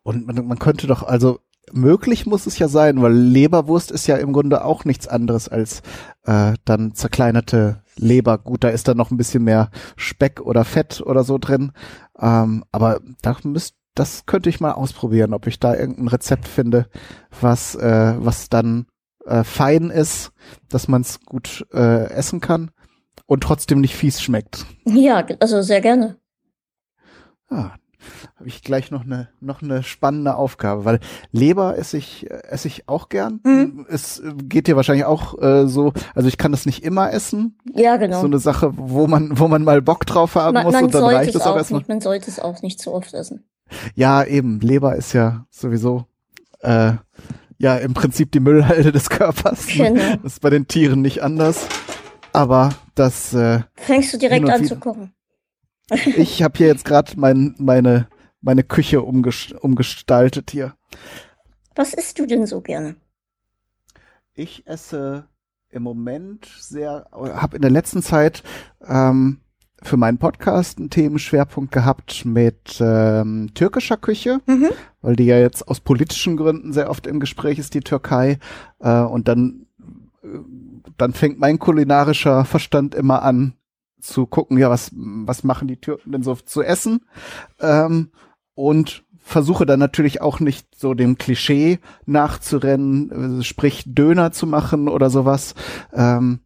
Und 0.03 0.25
man, 0.25 0.47
man 0.47 0.57
könnte 0.57 0.87
doch, 0.87 1.03
also 1.03 1.39
möglich 1.73 2.25
muss 2.25 2.47
es 2.47 2.57
ja 2.57 2.69
sein, 2.69 3.01
weil 3.01 3.13
Leberwurst 3.13 3.91
ist 3.91 4.07
ja 4.07 4.15
im 4.15 4.31
Grunde 4.31 4.63
auch 4.63 4.85
nichts 4.85 5.07
anderes 5.07 5.49
als 5.49 5.81
äh, 6.25 6.53
dann 6.63 6.95
zerkleinerte 6.95 7.83
Leber. 7.97 8.37
Gut, 8.37 8.63
da 8.63 8.69
ist 8.69 8.87
dann 8.87 8.97
noch 8.97 9.11
ein 9.11 9.17
bisschen 9.17 9.43
mehr 9.43 9.69
Speck 9.97 10.39
oder 10.39 10.63
Fett 10.63 11.01
oder 11.01 11.25
so 11.25 11.37
drin. 11.37 11.73
Ähm, 12.17 12.63
aber 12.71 13.01
da 13.21 13.35
müsst, 13.43 13.75
das 13.95 14.25
könnte 14.25 14.49
ich 14.49 14.61
mal 14.61 14.71
ausprobieren, 14.71 15.33
ob 15.33 15.45
ich 15.45 15.59
da 15.59 15.75
irgendein 15.75 16.07
Rezept 16.07 16.47
finde, 16.47 16.87
was, 17.41 17.75
äh, 17.75 18.13
was 18.17 18.47
dann 18.47 18.85
äh, 19.25 19.43
fein 19.43 19.89
ist, 19.89 20.31
dass 20.69 20.87
man 20.87 21.01
es 21.01 21.19
gut 21.25 21.67
äh, 21.73 22.09
essen 22.11 22.39
kann 22.39 22.71
und 23.25 23.41
trotzdem 23.43 23.81
nicht 23.81 23.95
fies 23.95 24.21
schmeckt. 24.21 24.65
Ja, 24.85 25.25
also 25.39 25.61
sehr 25.61 25.81
gerne. 25.81 26.17
Ah, 27.49 27.71
habe 28.37 28.47
ich 28.47 28.63
gleich 28.63 28.91
noch 28.91 29.03
eine 29.03 29.29
noch 29.39 29.61
eine 29.61 29.83
spannende 29.83 30.35
Aufgabe, 30.35 30.85
weil 30.85 30.99
Leber 31.31 31.77
esse 31.77 31.97
ich 31.97 32.29
esse 32.29 32.67
ich 32.67 32.87
auch 32.87 33.09
gern. 33.09 33.39
Mhm. 33.43 33.85
Es 33.89 34.21
geht 34.43 34.67
dir 34.67 34.75
wahrscheinlich 34.75 35.05
auch 35.05 35.39
äh, 35.41 35.67
so, 35.67 35.93
also 36.15 36.27
ich 36.27 36.37
kann 36.37 36.51
das 36.51 36.65
nicht 36.65 36.83
immer 36.83 37.11
essen. 37.11 37.57
Ja, 37.73 37.97
genau. 37.97 38.21
So 38.21 38.27
eine 38.27 38.39
Sache, 38.39 38.71
wo 38.75 39.07
man 39.07 39.37
wo 39.37 39.47
man 39.47 39.63
mal 39.63 39.81
Bock 39.81 40.05
drauf 40.05 40.35
haben 40.35 40.55
man, 40.55 40.63
muss 40.63 40.73
man 40.73 40.85
und 40.85 40.93
dann 40.93 41.03
reicht 41.03 41.35
es 41.35 41.41
auch, 41.41 41.51
auch 41.51 41.57
erstmal. 41.57 41.79
Nicht, 41.81 41.89
man 41.89 42.01
sollte 42.01 42.29
es 42.29 42.39
auch 42.39 42.61
nicht 42.61 42.79
zu 42.79 42.93
oft 42.93 43.13
essen. 43.13 43.45
Ja, 43.95 44.23
eben. 44.23 44.59
Leber 44.59 44.95
ist 44.95 45.13
ja 45.13 45.45
sowieso 45.49 46.05
äh, 46.61 46.93
ja 47.57 47.75
im 47.75 47.93
Prinzip 47.93 48.31
die 48.31 48.39
Müllhalde 48.39 48.91
des 48.91 49.09
Körpers. 49.09 49.67
Genau. 49.67 50.17
Das 50.23 50.33
ist 50.33 50.41
bei 50.41 50.49
den 50.49 50.67
Tieren 50.67 51.01
nicht 51.01 51.21
anders. 51.21 51.67
Aber 52.33 52.73
das 52.95 53.33
äh, 53.33 53.61
fängst 53.75 54.13
du 54.13 54.17
direkt 54.17 54.49
an 54.49 54.65
zu 54.65 54.77
kochen. 54.77 55.13
ich 55.89 56.41
habe 56.43 56.57
hier 56.57 56.67
jetzt 56.67 56.85
gerade 56.85 57.13
mein, 57.17 57.55
meine, 57.57 58.07
meine 58.41 58.63
Küche 58.63 59.01
umges 59.01 59.51
umgestaltet 59.59 60.51
hier. 60.51 60.75
Was 61.75 61.93
isst 61.93 62.19
du 62.19 62.25
denn 62.25 62.45
so 62.45 62.61
gerne? 62.61 62.95
Ich 64.33 64.65
esse 64.67 65.27
im 65.69 65.83
Moment 65.83 66.47
sehr, 66.59 67.07
habe 67.11 67.55
in 67.55 67.61
der 67.61 67.71
letzten 67.71 68.01
Zeit 68.01 68.43
ähm, 68.85 69.39
für 69.81 69.97
meinen 69.97 70.17
Podcast 70.17 70.77
einen 70.77 70.89
Themenschwerpunkt 70.89 71.71
gehabt 71.71 72.23
mit 72.25 72.77
ähm, 72.79 73.49
türkischer 73.53 73.97
Küche, 73.97 74.39
mhm. 74.45 74.69
weil 75.01 75.15
die 75.15 75.25
ja 75.25 75.39
jetzt 75.39 75.67
aus 75.67 75.79
politischen 75.79 76.37
Gründen 76.37 76.71
sehr 76.71 76.89
oft 76.89 77.07
im 77.07 77.19
Gespräch 77.19 77.57
ist, 77.57 77.73
die 77.73 77.81
Türkei. 77.81 78.37
Äh, 78.79 79.01
und 79.01 79.27
dann 79.27 79.65
äh, 80.23 80.27
dann 81.01 81.13
fängt 81.13 81.39
mein 81.39 81.59
kulinarischer 81.59 82.45
Verstand 82.45 82.95
immer 82.95 83.23
an 83.23 83.55
zu 83.99 84.25
gucken, 84.25 84.57
ja, 84.57 84.69
was, 84.69 84.91
was 84.93 85.43
machen 85.43 85.67
die 85.67 85.79
Türken 85.79 86.11
denn 86.11 86.23
so 86.23 86.35
zu 86.35 86.61
essen? 86.61 87.05
Ähm, 87.59 88.11
und 88.53 89.03
versuche 89.17 89.65
dann 89.65 89.79
natürlich 89.79 90.21
auch 90.21 90.39
nicht 90.39 90.75
so 90.75 90.93
dem 90.93 91.17
Klischee 91.17 91.79
nachzurennen, 92.05 93.39
äh, 93.39 93.43
sprich 93.43 93.83
Döner 93.85 94.31
zu 94.31 94.47
machen 94.47 94.87
oder 94.87 95.09
sowas. 95.09 95.55
Ähm, 95.93 96.41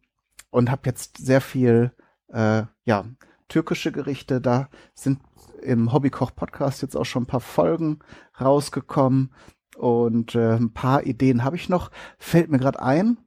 und 0.50 0.70
habe 0.70 0.82
jetzt 0.84 1.18
sehr 1.18 1.40
viel, 1.40 1.92
äh, 2.28 2.62
ja, 2.84 3.04
türkische 3.48 3.92
Gerichte. 3.92 4.40
Da 4.40 4.68
sind 4.94 5.20
im 5.62 5.92
Hobbykoch-Podcast 5.92 6.82
jetzt 6.82 6.96
auch 6.96 7.04
schon 7.04 7.24
ein 7.24 7.28
paar 7.28 7.40
Folgen 7.40 7.98
rausgekommen. 8.40 9.32
Und 9.76 10.34
äh, 10.34 10.54
ein 10.54 10.72
paar 10.72 11.04
Ideen 11.04 11.44
habe 11.44 11.56
ich 11.56 11.68
noch. 11.68 11.90
Fällt 12.18 12.50
mir 12.50 12.58
gerade 12.58 12.80
ein. 12.82 13.18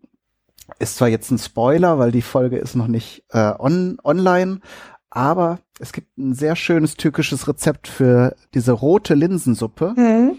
Ist 0.79 0.97
zwar 0.97 1.07
jetzt 1.07 1.31
ein 1.31 1.37
Spoiler, 1.37 1.97
weil 1.97 2.11
die 2.11 2.21
Folge 2.21 2.57
ist 2.57 2.75
noch 2.75 2.87
nicht 2.87 3.23
äh, 3.31 3.53
on, 3.57 3.97
online, 4.03 4.59
aber 5.09 5.59
es 5.79 5.93
gibt 5.93 6.17
ein 6.17 6.33
sehr 6.33 6.55
schönes 6.55 6.95
türkisches 6.95 7.47
Rezept 7.47 7.87
für 7.87 8.35
diese 8.53 8.73
rote 8.73 9.15
Linsensuppe. 9.15 9.93
Mhm. 9.95 10.37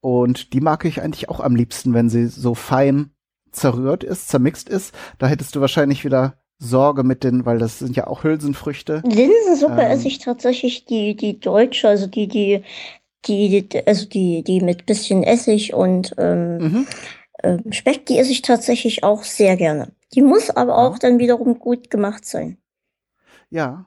Und 0.00 0.52
die 0.52 0.60
mag 0.60 0.84
ich 0.84 1.02
eigentlich 1.02 1.28
auch 1.28 1.40
am 1.40 1.56
liebsten, 1.56 1.94
wenn 1.94 2.08
sie 2.08 2.26
so 2.26 2.54
fein 2.54 3.10
zerrührt 3.50 4.04
ist, 4.04 4.28
zermixt 4.28 4.68
ist. 4.68 4.94
Da 5.18 5.26
hättest 5.26 5.56
du 5.56 5.60
wahrscheinlich 5.60 6.04
wieder 6.04 6.34
Sorge 6.58 7.02
mit 7.02 7.24
den, 7.24 7.46
weil 7.46 7.58
das 7.58 7.78
sind 7.78 7.96
ja 7.96 8.06
auch 8.06 8.24
Hülsenfrüchte. 8.24 9.02
Linsensuppe 9.04 9.80
ähm, 9.80 9.90
esse 9.90 10.08
ich 10.08 10.18
tatsächlich 10.18 10.84
die, 10.84 11.16
die 11.16 11.40
deutsche, 11.40 11.88
also 11.88 12.06
die, 12.06 12.28
die, 12.28 12.62
die, 13.26 13.68
also 13.86 14.06
die, 14.06 14.42
die 14.44 14.60
mit 14.60 14.86
bisschen 14.86 15.22
Essig 15.22 15.74
und 15.74 16.14
ähm, 16.18 16.58
mhm. 16.58 16.86
Ähm, 17.42 17.72
Speck, 17.72 18.06
die 18.06 18.18
esse 18.18 18.32
ich 18.32 18.42
tatsächlich 18.42 19.04
auch 19.04 19.22
sehr 19.22 19.56
gerne. 19.56 19.92
Die 20.14 20.22
muss 20.22 20.50
aber 20.50 20.78
auch 20.78 20.98
dann 20.98 21.18
wiederum 21.18 21.58
gut 21.58 21.90
gemacht 21.90 22.24
sein. 22.24 22.58
Ja, 23.50 23.86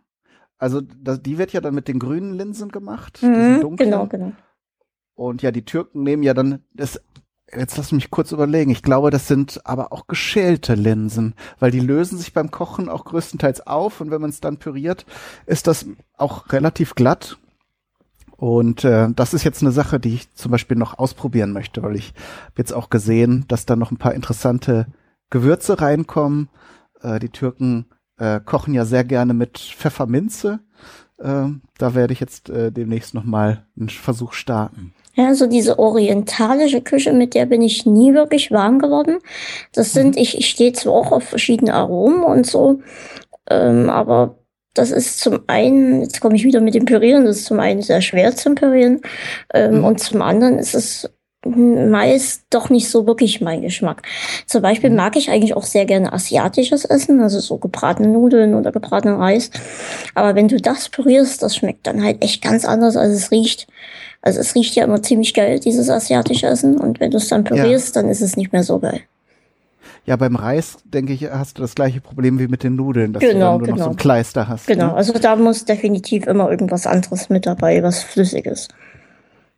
also 0.57 0.81
das, 0.81 1.21
die 1.21 1.37
wird 1.37 1.53
ja 1.53 1.61
dann 1.61 1.73
mit 1.75 1.87
den 1.87 1.99
grünen 1.99 2.33
Linsen 2.33 2.69
gemacht. 2.69 3.21
Mhm, 3.21 3.75
genau, 3.77 4.05
genau. 4.07 4.31
Und 5.15 5.41
ja, 5.41 5.51
die 5.51 5.65
Türken 5.65 6.03
nehmen 6.03 6.23
ja 6.23 6.33
dann 6.33 6.63
das. 6.73 7.01
Jetzt 7.53 7.75
lass 7.75 7.91
mich 7.91 8.11
kurz 8.11 8.31
überlegen. 8.31 8.71
Ich 8.71 8.81
glaube, 8.81 9.09
das 9.09 9.27
sind 9.27 9.59
aber 9.65 9.91
auch 9.91 10.07
geschälte 10.07 10.73
Linsen, 10.73 11.35
weil 11.59 11.69
die 11.69 11.81
lösen 11.81 12.17
sich 12.17 12.31
beim 12.31 12.49
Kochen 12.49 12.87
auch 12.87 13.03
größtenteils 13.03 13.67
auf 13.67 13.99
und 13.99 14.09
wenn 14.09 14.21
man 14.21 14.29
es 14.29 14.39
dann 14.39 14.55
püriert, 14.55 15.05
ist 15.47 15.67
das 15.67 15.85
auch 16.15 16.53
relativ 16.53 16.95
glatt 16.95 17.40
und 18.41 18.83
äh, 18.85 19.07
das 19.15 19.35
ist 19.35 19.43
jetzt 19.43 19.61
eine 19.61 19.71
Sache, 19.71 19.99
die 19.99 20.15
ich 20.15 20.33
zum 20.33 20.49
Beispiel 20.49 20.75
noch 20.75 20.97
ausprobieren 20.97 21.53
möchte, 21.53 21.83
weil 21.83 21.95
ich 21.95 22.07
habe 22.45 22.55
jetzt 22.57 22.73
auch 22.73 22.89
gesehen, 22.89 23.45
dass 23.47 23.67
da 23.67 23.75
noch 23.75 23.91
ein 23.91 23.99
paar 23.99 24.15
interessante 24.15 24.87
Gewürze 25.29 25.79
reinkommen. 25.79 26.49
Äh, 27.03 27.19
die 27.19 27.29
Türken 27.29 27.85
äh, 28.17 28.39
kochen 28.43 28.73
ja 28.73 28.83
sehr 28.83 29.03
gerne 29.03 29.35
mit 29.35 29.59
Pfefferminze. 29.59 30.59
Äh, 31.19 31.49
da 31.77 31.93
werde 31.93 32.13
ich 32.13 32.19
jetzt 32.19 32.49
äh, 32.49 32.71
demnächst 32.71 33.13
noch 33.13 33.25
mal 33.25 33.67
einen 33.77 33.89
Versuch 33.89 34.33
starten. 34.33 34.95
Ja, 35.13 35.27
also 35.27 35.45
diese 35.45 35.77
orientalische 35.77 36.81
Küche, 36.81 37.13
mit 37.13 37.35
der 37.35 37.45
bin 37.45 37.61
ich 37.61 37.85
nie 37.85 38.15
wirklich 38.15 38.49
warm 38.49 38.79
geworden. 38.79 39.19
Das 39.71 39.93
sind, 39.93 40.15
mhm. 40.15 40.21
ich, 40.21 40.35
ich 40.35 40.49
stehe 40.49 40.73
zwar 40.73 40.93
auch 40.93 41.11
auf 41.11 41.25
verschiedene 41.25 41.75
Aromen 41.75 42.23
und 42.23 42.47
so, 42.47 42.81
ähm, 43.51 43.91
aber 43.91 44.40
das 44.73 44.91
ist 44.91 45.19
zum 45.19 45.41
einen, 45.47 46.01
jetzt 46.01 46.21
komme 46.21 46.35
ich 46.35 46.43
wieder 46.43 46.61
mit 46.61 46.75
dem 46.75 46.85
Pürieren, 46.85 47.25
das 47.25 47.37
ist 47.37 47.45
zum 47.45 47.59
einen 47.59 47.81
sehr 47.81 48.01
schwer 48.01 48.35
zum 48.35 48.55
Pürieren 48.55 49.01
ähm, 49.53 49.79
mhm. 49.79 49.83
und 49.83 49.99
zum 49.99 50.21
anderen 50.21 50.59
ist 50.59 50.75
es 50.75 51.09
meist 51.43 52.43
doch 52.51 52.69
nicht 52.69 52.89
so 52.89 53.07
wirklich 53.07 53.41
mein 53.41 53.61
Geschmack. 53.61 54.03
Zum 54.45 54.61
Beispiel 54.61 54.91
mhm. 54.91 54.97
mag 54.97 55.15
ich 55.15 55.31
eigentlich 55.31 55.55
auch 55.55 55.63
sehr 55.63 55.85
gerne 55.85 56.13
asiatisches 56.13 56.85
Essen, 56.85 57.19
also 57.19 57.39
so 57.39 57.57
gebratene 57.57 58.09
Nudeln 58.09 58.53
oder 58.53 58.71
gebratenen 58.71 59.17
Reis. 59.17 59.49
Aber 60.13 60.35
wenn 60.35 60.47
du 60.47 60.57
das 60.57 60.89
pürierst, 60.89 61.41
das 61.41 61.55
schmeckt 61.55 61.87
dann 61.87 62.03
halt 62.03 62.23
echt 62.23 62.43
ganz 62.43 62.63
anders, 62.63 62.95
als 62.95 63.13
es 63.13 63.31
riecht. 63.31 63.67
Also 64.21 64.39
es 64.39 64.53
riecht 64.53 64.75
ja 64.75 64.83
immer 64.83 65.01
ziemlich 65.01 65.33
geil, 65.33 65.59
dieses 65.59 65.89
asiatische 65.89 66.45
Essen. 66.45 66.77
Und 66.77 66.99
wenn 66.99 67.09
du 67.09 67.17
es 67.17 67.27
dann 67.27 67.43
pürierst, 67.43 67.95
ja. 67.95 68.01
dann 68.01 68.11
ist 68.11 68.21
es 68.21 68.37
nicht 68.37 68.53
mehr 68.53 68.63
so 68.63 68.77
geil. 68.77 69.01
Ja, 70.05 70.15
beim 70.15 70.35
Reis, 70.35 70.77
denke 70.83 71.13
ich, 71.13 71.29
hast 71.29 71.57
du 71.57 71.61
das 71.61 71.75
gleiche 71.75 72.01
Problem 72.01 72.39
wie 72.39 72.47
mit 72.47 72.63
den 72.63 72.75
Nudeln, 72.75 73.13
dass 73.13 73.21
genau, 73.21 73.33
du 73.33 73.37
dann 73.37 73.57
nur 73.57 73.59
genau. 73.59 73.71
noch 73.71 73.77
so 73.77 73.83
ein 73.83 73.91
genau. 73.91 74.01
Kleister 74.01 74.47
hast. 74.47 74.67
Genau, 74.67 74.87
ne? 74.87 74.93
also 74.95 75.13
da 75.13 75.35
muss 75.35 75.65
definitiv 75.65 76.25
immer 76.25 76.49
irgendwas 76.49 76.87
anderes 76.87 77.29
mit 77.29 77.45
dabei, 77.45 77.83
was 77.83 78.01
Flüssiges. 78.01 78.67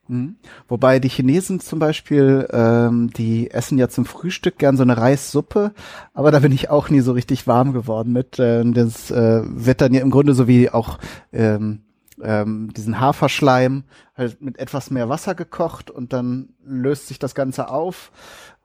Mhm. 0.08 0.36
Wobei 0.68 1.00
die 1.00 1.08
Chinesen 1.08 1.62
zum 1.62 1.80
Beispiel, 1.80 2.48
ähm, 2.52 3.10
die 3.12 3.52
essen 3.52 3.78
ja 3.78 3.88
zum 3.88 4.06
Frühstück 4.06 4.58
gern 4.58 4.76
so 4.76 4.84
eine 4.84 4.98
Reissuppe, 4.98 5.72
aber 6.14 6.32
da 6.32 6.40
bin 6.40 6.52
ich 6.52 6.70
auch 6.70 6.90
nie 6.90 7.00
so 7.00 7.14
richtig 7.14 7.48
warm 7.48 7.72
geworden 7.72 8.12
mit. 8.12 8.38
Äh, 8.38 8.64
das 8.72 9.12
äh, 9.12 9.44
wird 9.46 9.80
dann 9.80 9.94
ja 9.94 10.02
im 10.02 10.12
Grunde 10.12 10.34
so 10.34 10.48
wie 10.48 10.70
auch 10.70 11.00
ähm, 11.32 11.84
ähm, 12.22 12.72
diesen 12.76 13.00
Haferschleim 13.00 13.84
halt 14.16 14.42
mit 14.42 14.60
etwas 14.60 14.92
mehr 14.92 15.10
Wasser 15.10 15.36
gekocht 15.36 15.90
und 15.90 16.14
dann 16.14 16.50
löst 16.66 17.08
sich 17.08 17.18
das 17.18 17.34
Ganze 17.34 17.70
auf. 17.70 18.12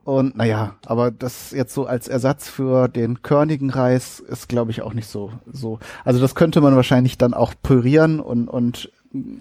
Und 0.08 0.38
naja, 0.38 0.76
aber 0.86 1.10
das 1.10 1.50
jetzt 1.50 1.74
so 1.74 1.84
als 1.84 2.08
Ersatz 2.08 2.48
für 2.48 2.88
den 2.88 3.20
körnigen 3.20 3.68
Reis 3.68 4.20
ist, 4.20 4.48
glaube 4.48 4.70
ich, 4.70 4.80
auch 4.80 4.94
nicht 4.94 5.06
so 5.06 5.32
so. 5.52 5.80
Also 6.02 6.18
das 6.18 6.34
könnte 6.34 6.62
man 6.62 6.74
wahrscheinlich 6.74 7.18
dann 7.18 7.34
auch 7.34 7.52
pürieren 7.62 8.18
und 8.18 8.48
und 8.48 8.90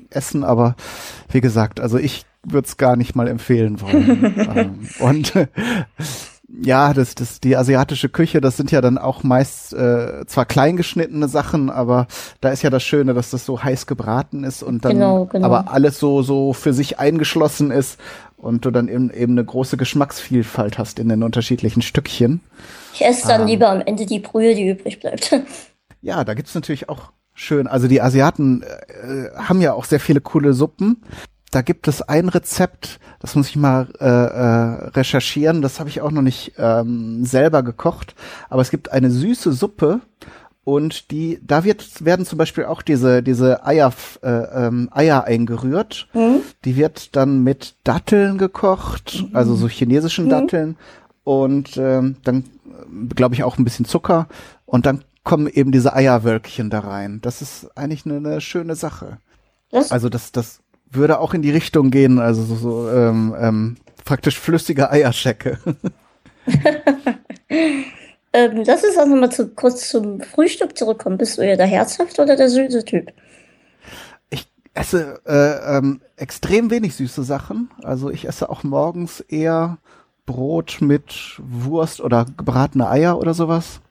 essen, 0.10 0.44
aber 0.44 0.76
wie 1.32 1.40
gesagt, 1.40 1.80
also 1.80 1.98
ich 1.98 2.26
würde 2.44 2.68
es 2.68 2.76
gar 2.76 2.98
nicht 2.98 3.16
mal 3.16 3.30
empfehlen 3.30 3.80
wollen. 3.80 4.36
ähm, 4.58 4.80
und 5.00 5.32
ja, 6.50 6.94
das, 6.94 7.16
das, 7.16 7.40
die 7.40 7.56
asiatische 7.56 8.10
Küche, 8.10 8.42
das 8.42 8.58
sind 8.58 8.72
ja 8.72 8.82
dann 8.82 8.98
auch 8.98 9.24
meist 9.24 9.74
äh, 9.74 10.26
zwar 10.28 10.46
kleingeschnittene 10.46 11.30
Sachen, 11.30 11.70
aber 11.70 12.08
da 12.42 12.50
ist 12.50 12.62
ja 12.62 12.70
das 12.70 12.84
Schöne, 12.84 13.14
dass 13.14 13.30
das 13.30 13.46
so 13.46 13.64
heiß 13.64 13.88
gebraten 13.88 14.44
ist 14.44 14.64
und 14.64 14.84
dann 14.84 14.94
genau, 14.94 15.26
genau. 15.26 15.46
aber 15.46 15.72
alles 15.72 15.98
so 15.98 16.24
so 16.24 16.52
für 16.52 16.74
sich 16.74 17.00
eingeschlossen 17.00 17.72
ist 17.72 18.00
und 18.38 18.64
du 18.64 18.72
dann 18.72 18.88
eben, 18.88 19.12
eben 19.12 19.34
eine 19.34 19.44
große 19.44 19.78
Geschmacksvielfalt 19.78 20.78
hast 20.78 21.00
in 21.00 21.10
den 21.10 21.24
unterschiedlichen 21.24 21.82
Stückchen. 21.82 22.42
Ich 22.94 23.04
esse 23.04 23.28
dann 23.28 23.42
ähm, 23.42 23.48
lieber 23.48 23.70
am 23.70 23.82
Ende 23.82 24.06
die 24.06 24.20
Brühe, 24.20 24.56
die 24.56 24.70
übrig 24.70 25.00
bleibt. 25.00 25.36
Ja, 26.00 26.24
da 26.24 26.36
gibt's 26.36 26.54
natürlich 26.54 26.90
auch 26.90 27.12
schön. 27.34 27.66
Also 27.66 27.88
die 27.88 28.02
Asiaten 28.02 28.62
äh, 28.62 29.36
haben 29.36 29.62
ja 29.62 29.74
auch 29.74 29.84
sehr 29.84 30.00
viele 30.00 30.22
coole 30.22 30.54
Suppen. 30.54 31.02
Da 31.52 31.64
gibt 31.64 31.88
es 31.88 32.04
ein 32.04 32.30
Rezept, 32.30 33.00
das 33.20 33.36
muss 33.36 33.50
ich 33.50 33.56
mal 33.56 33.88
äh, 34.00 34.06
äh, 34.06 34.90
recherchieren. 34.90 35.62
Das 35.62 35.80
habe 35.80 35.90
ich 35.90 36.02
auch 36.02 36.12
noch 36.12 36.22
nicht 36.22 36.54
ähm, 36.58 37.26
selber 37.26 37.64
gekocht. 37.64 38.16
Aber 38.50 38.62
es 38.62 38.70
gibt 38.70 38.92
eine 38.92 39.10
süße 39.10 39.54
Suppe 39.54 40.02
und 40.68 41.12
die, 41.12 41.40
da 41.48 41.64
wird 41.64 42.04
werden 42.04 42.26
zum 42.26 42.38
Beispiel 42.38 42.66
auch 42.66 42.82
diese 42.82 43.24
diese 43.24 43.66
Eier 43.66 43.94
äh, 44.22 44.28
ähm, 44.28 44.90
Eier 44.92 45.24
eingerührt. 45.24 46.10
Mhm. 46.14 46.42
Die 46.66 46.76
wird 46.76 47.16
dann 47.16 47.42
mit 47.42 47.76
Datteln 47.86 48.38
gekocht, 48.38 49.24
mhm. 49.30 49.30
also 49.34 49.56
so 49.56 49.70
chinesischen 49.70 50.26
mhm. 50.26 50.30
Datteln 50.30 50.78
und 51.24 51.78
ähm, 51.78 52.18
dann 52.26 52.44
glaube 53.16 53.34
ich 53.34 53.46
auch 53.46 53.58
ein 53.58 53.64
bisschen 53.64 53.86
Zucker 53.86 54.28
und 54.66 54.86
dann 54.86 55.06
kommen 55.24 55.48
eben 55.48 55.72
diese 55.72 55.94
Eierwölkchen 55.94 56.70
da 56.70 56.82
rein. 56.82 57.22
Das 57.22 57.42
ist 57.42 57.70
eigentlich 57.78 58.06
eine, 58.06 58.18
eine 58.18 58.42
schöne 58.42 58.76
Sache. 58.76 59.20
Das? 59.72 59.94
Also 59.94 60.10
das, 60.10 60.34
das 60.34 60.60
würde 60.92 61.22
auch 61.22 61.34
in 61.34 61.44
die 61.44 61.52
Richtung 61.52 61.92
gehen, 61.92 62.20
also 62.20 62.44
so, 62.44 62.56
so 62.56 62.90
ähm, 62.90 63.34
ähm, 63.40 63.78
praktisch 64.04 64.38
flüssige 64.38 64.92
Eierschecke. 64.92 65.60
ähm, 68.34 68.64
lass 68.66 68.84
uns 68.84 68.98
auch 68.98 69.06
nochmal 69.06 69.32
zu, 69.32 69.50
kurz 69.50 69.90
zum 69.90 70.22
Frühstück 70.22 70.78
zurückkommen. 70.78 71.18
Bist 71.18 71.38
du 71.38 71.42
eher 71.42 71.58
der 71.58 71.66
herzhaft 71.66 72.20
oder 72.20 72.36
der 72.36 72.50
süße 72.50 72.86
Typ? 72.86 73.12
Ich 74.30 74.48
esse 74.74 75.22
äh, 75.26 75.78
ähm, 75.78 76.02
extrem 76.16 76.70
wenig 76.70 76.96
süße 76.96 77.24
Sachen. 77.24 77.70
Also 77.84 78.10
ich 78.10 78.28
esse 78.28 78.50
auch 78.50 78.64
morgens 78.64 79.22
eher 79.22 79.78
Brot 80.26 80.80
mit 80.82 81.40
Wurst 81.40 82.02
oder 82.02 82.26
gebratene 82.38 82.90
Eier 82.90 83.18
oder 83.18 83.34
sowas 83.34 83.82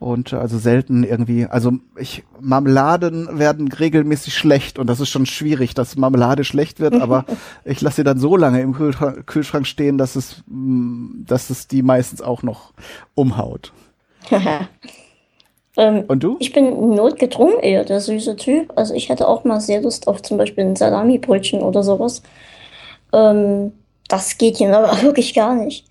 und 0.00 0.32
also 0.32 0.58
selten 0.58 1.04
irgendwie, 1.04 1.44
also 1.44 1.74
ich 1.96 2.24
Marmeladen 2.40 3.38
werden 3.38 3.68
regelmäßig 3.70 4.34
schlecht 4.34 4.78
und 4.78 4.86
das 4.86 4.98
ist 4.98 5.10
schon 5.10 5.26
schwierig, 5.26 5.74
dass 5.74 5.94
Marmelade 5.94 6.42
schlecht 6.42 6.80
wird, 6.80 6.94
aber 6.94 7.26
ich 7.66 7.82
lasse 7.82 7.96
sie 7.96 8.04
dann 8.04 8.18
so 8.18 8.34
lange 8.34 8.62
im 8.62 8.72
Kühlschrank 8.72 9.66
stehen, 9.66 9.98
dass 9.98 10.16
es, 10.16 10.42
mm, 10.46 11.26
dass 11.26 11.50
es 11.50 11.68
die 11.68 11.82
meistens 11.82 12.22
auch 12.22 12.42
noch 12.42 12.72
umhaut. 13.14 13.74
ähm, 15.76 16.04
und 16.08 16.22
du? 16.22 16.36
Ich 16.40 16.54
bin 16.54 16.94
notgedrungen 16.94 17.60
eher 17.60 17.84
der 17.84 18.00
süße 18.00 18.36
Typ. 18.36 18.72
Also 18.76 18.94
ich 18.94 19.10
hätte 19.10 19.28
auch 19.28 19.44
mal 19.44 19.60
sehr 19.60 19.82
Lust 19.82 20.08
auf 20.08 20.22
zum 20.22 20.38
Beispiel 20.38 20.64
ein 20.64 20.76
Salami-Brötchen 20.76 21.60
oder 21.60 21.82
sowas. 21.82 22.22
Ähm, 23.12 23.72
das 24.08 24.38
geht 24.38 24.56
hier 24.56 24.74
aber 24.74 25.02
wirklich 25.02 25.34
gar 25.34 25.54
nicht. 25.54 25.89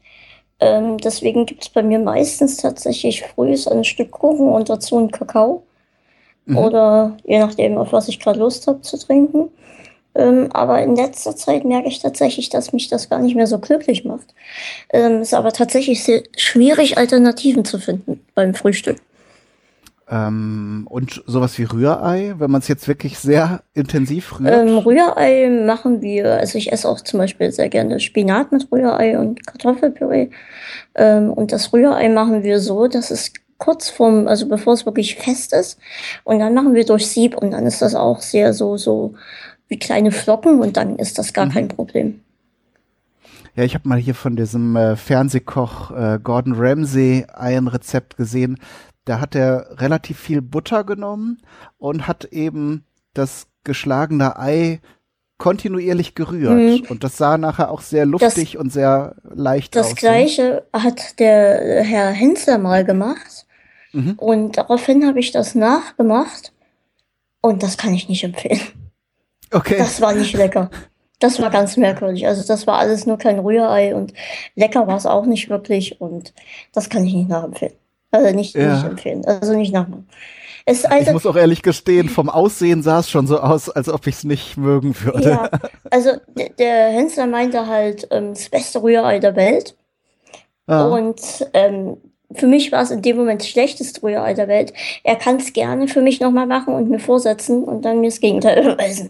Ähm, 0.60 0.98
deswegen 0.98 1.46
gibt 1.46 1.64
es 1.64 1.70
bei 1.70 1.84
mir 1.84 2.00
meistens 2.00 2.58
tatsächlich 2.58 3.24
frühs 3.24 3.68
ein 3.68 3.84
Stück 3.84 4.12
Kuchen 4.12 4.50
und 4.50 4.70
dazu 4.70 4.98
einen 4.98 5.12
Kakao. 5.12 5.64
Mhm. 6.46 6.58
Oder 6.58 7.18
je 7.24 7.40
nachdem, 7.40 7.78
auf 7.78 7.94
was 7.94 8.08
ich 8.08 8.20
gerade 8.20 8.40
Lust 8.40 8.68
habe 8.68 8.82
zu 8.82 8.98
trinken. 8.98 9.50
Ähm, 10.16 10.50
aber 10.52 10.82
in 10.82 10.96
letzter 10.96 11.36
Zeit 11.36 11.64
merke 11.64 11.88
ich 11.88 12.00
tatsächlich, 12.00 12.50
dass 12.50 12.74
mich 12.74 12.90
das 12.90 13.10
gar 13.10 13.20
nicht 13.20 13.36
mehr 13.36 13.48
so 13.48 13.60
glücklich 13.60 14.06
macht. 14.06 14.34
Es 14.90 15.00
ähm, 15.00 15.22
ist 15.22 15.34
aber 15.34 15.54
tatsächlich 15.54 16.04
sehr 16.04 16.24
schwierig, 16.36 16.98
Alternativen 16.98 17.64
zu 17.64 17.80
finden 17.80 18.26
beim 18.34 18.54
Frühstück. 18.54 18.98
Ähm, 20.12 20.88
und 20.90 21.24
sowas 21.28 21.58
wie 21.60 21.64
Rührei, 21.64 22.34
wenn 22.38 22.50
man 22.50 22.62
es 22.62 22.68
jetzt 22.68 22.88
wirklich 22.88 23.20
sehr 23.20 23.62
intensiv 23.74 24.40
rührt? 24.40 24.52
Ähm, 24.52 24.78
Rührei 24.78 25.50
machen 25.66 26.02
wir, 26.02 26.34
also 26.38 26.58
ich 26.58 26.72
esse 26.72 26.90
auch 26.90 27.02
zum 27.02 27.20
Beispiel 27.20 27.52
sehr 27.52 27.70
gerne 27.70 28.00
Spinat 28.00 28.52
mit 28.52 28.72
Rührei 28.72 29.20
und 29.20 29.46
Kartoffelpüree. 29.46 30.30
Ähm, 30.96 31.32
und 31.32 31.52
das 31.52 31.74
Rührei 31.74 32.10
machen 32.10 32.42
wir 32.42 32.60
so, 32.60 32.88
dass 32.88 33.12
es 33.12 33.34
kurz 33.60 33.90
vorm, 33.90 34.28
also 34.28 34.48
bevor 34.48 34.74
es 34.74 34.86
wirklich 34.88 35.16
fest 35.16 35.54
ist. 35.54 35.78
Und 36.24 36.40
dann 36.40 36.56
machen 36.56 36.74
wir 36.74 36.86
durch 36.86 37.06
Sieb 37.08 37.38
und 37.38 37.52
dann 37.52 37.68
ist 37.68 37.82
das 37.84 37.94
auch 37.94 38.22
sehr 38.22 38.54
so, 38.54 38.78
so 38.78 39.14
wie 39.68 39.78
kleine 39.78 40.12
Flocken 40.12 40.60
und 40.60 40.76
dann 40.76 40.96
ist 40.96 41.20
das 41.20 41.34
gar 41.34 41.46
mhm. 41.46 41.52
kein 41.52 41.68
Problem. 41.68 42.22
Ja, 43.56 43.64
ich 43.64 43.76
habe 43.76 43.90
mal 43.90 43.98
hier 43.98 44.16
von 44.16 44.36
diesem 44.36 44.76
äh, 44.76 44.96
Fernsehkoch 44.96 45.92
äh, 45.92 46.20
Gordon 46.24 46.54
Ramsay 46.56 47.26
ein 47.34 47.68
Rezept 47.68 48.16
gesehen 48.16 48.58
da 49.06 49.20
hat 49.20 49.36
er 49.36 49.80
relativ 49.80 50.20
viel 50.20 50.42
Butter 50.42 50.84
genommen 50.84 51.42
und 51.78 52.08
hat 52.08 52.26
eben 52.26 52.86
das 53.14 53.48
geschlagene 53.64 54.38
Ei 54.38 54.82
kontinuierlich 55.38 56.16
gerührt. 56.16 56.54
Mhm. 56.82 56.86
Und 56.90 57.04
das 57.04 57.18
sah 57.18 57.38
nachher 57.38 57.72
auch 57.72 57.82
sehr 57.82 58.06
luftig 58.06 58.52
das, 58.54 58.62
und 58.62 58.72
sehr 58.72 59.16
leicht 59.24 59.76
das 59.76 59.88
aus. 59.88 59.94
Das 59.94 60.04
ne? 60.04 60.10
gleiche 60.10 60.64
hat 60.74 61.20
der 61.20 61.84
Herr 61.84 62.12
Hensler 62.12 62.58
mal 62.58 62.86
gemacht. 62.86 63.48
Mhm. 63.94 64.14
Und 64.18 64.58
daraufhin 64.58 65.08
habe 65.08 65.20
ich 65.20 65.32
das 65.32 65.56
nachgemacht. 65.56 66.54
Und 67.42 67.64
das 67.64 67.78
kann 67.78 67.94
ich 67.94 68.10
nicht 68.10 68.24
empfehlen. 68.24 68.60
Okay. 69.52 69.78
Das 69.78 70.02
war 70.02 70.14
nicht 70.14 70.36
lecker. 70.36 70.70
Das 71.20 71.42
war 71.42 71.50
ganz 71.50 71.76
merkwürdig. 71.76 72.28
Also 72.28 72.46
das 72.46 72.68
war 72.68 72.78
alles 72.78 73.06
nur 73.06 73.18
kein 73.18 73.40
Rührei 73.40 73.96
und 73.96 74.14
lecker 74.56 74.88
war 74.88 74.98
es 74.98 75.06
auch 75.06 75.26
nicht 75.26 75.50
wirklich 75.50 76.00
und 76.00 76.34
das 76.74 76.90
kann 76.90 77.06
ich 77.06 77.14
nicht 77.14 77.30
nachempfehlen. 77.30 77.74
Also 78.12 78.36
nicht, 78.36 78.56
ja. 78.56 78.76
nicht 78.76 78.86
empfehlen. 78.86 79.26
Also 79.26 79.54
nicht 79.54 79.74
nachmachen. 79.74 80.08
Es, 80.66 80.86
also, 80.86 81.08
ich 81.08 81.14
muss 81.14 81.26
auch 81.26 81.36
ehrlich 81.36 81.64
gestehen, 81.64 82.10
vom 82.10 82.30
Aussehen 82.30 82.84
sah 82.84 83.00
es 83.00 83.10
schon 83.10 83.26
so 83.26 83.40
aus, 83.40 83.70
als 83.70 83.90
ob 83.90 84.06
ich 84.06 84.16
es 84.16 84.24
nicht 84.24 84.56
mögen 84.56 84.96
würde. 85.02 85.30
Ja, 85.30 85.50
also 85.90 86.12
der 86.60 86.90
Hensler 86.90 87.26
meinte 87.26 87.66
halt 87.66 88.08
ähm, 88.12 88.36
das 88.36 88.50
beste 88.50 88.84
Rührei 88.84 89.18
der 89.18 89.36
Welt. 89.36 89.76
Ah. 90.68 90.88
Und 90.90 91.20
ähm, 91.54 91.98
für 92.36 92.46
mich 92.46 92.72
war 92.72 92.84
es 92.84 92.92
in 92.92 93.02
dem 93.02 93.18
Moment 93.18 93.42
das 93.42 93.50
schlechteste 93.50 94.04
Rührei 94.04 94.36
der 94.36 94.48
Welt. 94.48 94.74
Er 95.04 95.16
kann 95.16 95.38
es 95.38 95.54
gerne 95.54 95.88
für 95.88 96.02
mich 96.02 96.20
nochmal 96.20 96.46
machen 96.46 96.76
und 96.76 96.90
mir 96.90 97.00
vorsetzen 97.00 97.64
und 97.64 97.84
dann 97.84 98.02
mir 98.02 98.10
das 98.10 98.20
Gegenteil 98.20 98.64
überweisen. 98.64 99.10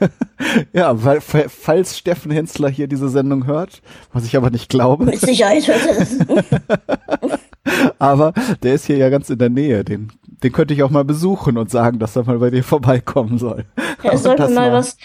ja, 0.72 1.04
weil, 1.04 1.20
falls 1.20 1.96
Steffen 1.96 2.32
Hensler 2.32 2.68
hier 2.68 2.88
diese 2.88 3.08
Sendung 3.08 3.46
hört, 3.46 3.82
was 4.12 4.24
ich 4.24 4.36
aber 4.36 4.50
nicht 4.50 4.68
glaube. 4.68 5.04
Mit 5.04 5.20
Sicherheit 5.20 5.68
hört 5.68 5.86
er 5.86 5.94
das. 5.94 7.30
aber 7.98 8.32
der 8.62 8.74
ist 8.74 8.86
hier 8.86 8.96
ja 8.96 9.08
ganz 9.08 9.30
in 9.30 9.38
der 9.38 9.50
Nähe. 9.50 9.84
Den, 9.84 10.12
den 10.42 10.52
könnte 10.52 10.74
ich 10.74 10.82
auch 10.82 10.90
mal 10.90 11.04
besuchen 11.04 11.58
und 11.58 11.70
sagen, 11.70 11.98
dass 11.98 12.16
er 12.16 12.24
mal 12.24 12.38
bei 12.38 12.50
dir 12.50 12.64
vorbeikommen 12.64 13.38
soll. 13.38 13.64
Ja, 14.02 14.12
er 14.12 14.18
sollte 14.18 14.48
mal 14.48 14.72
was. 14.72 14.96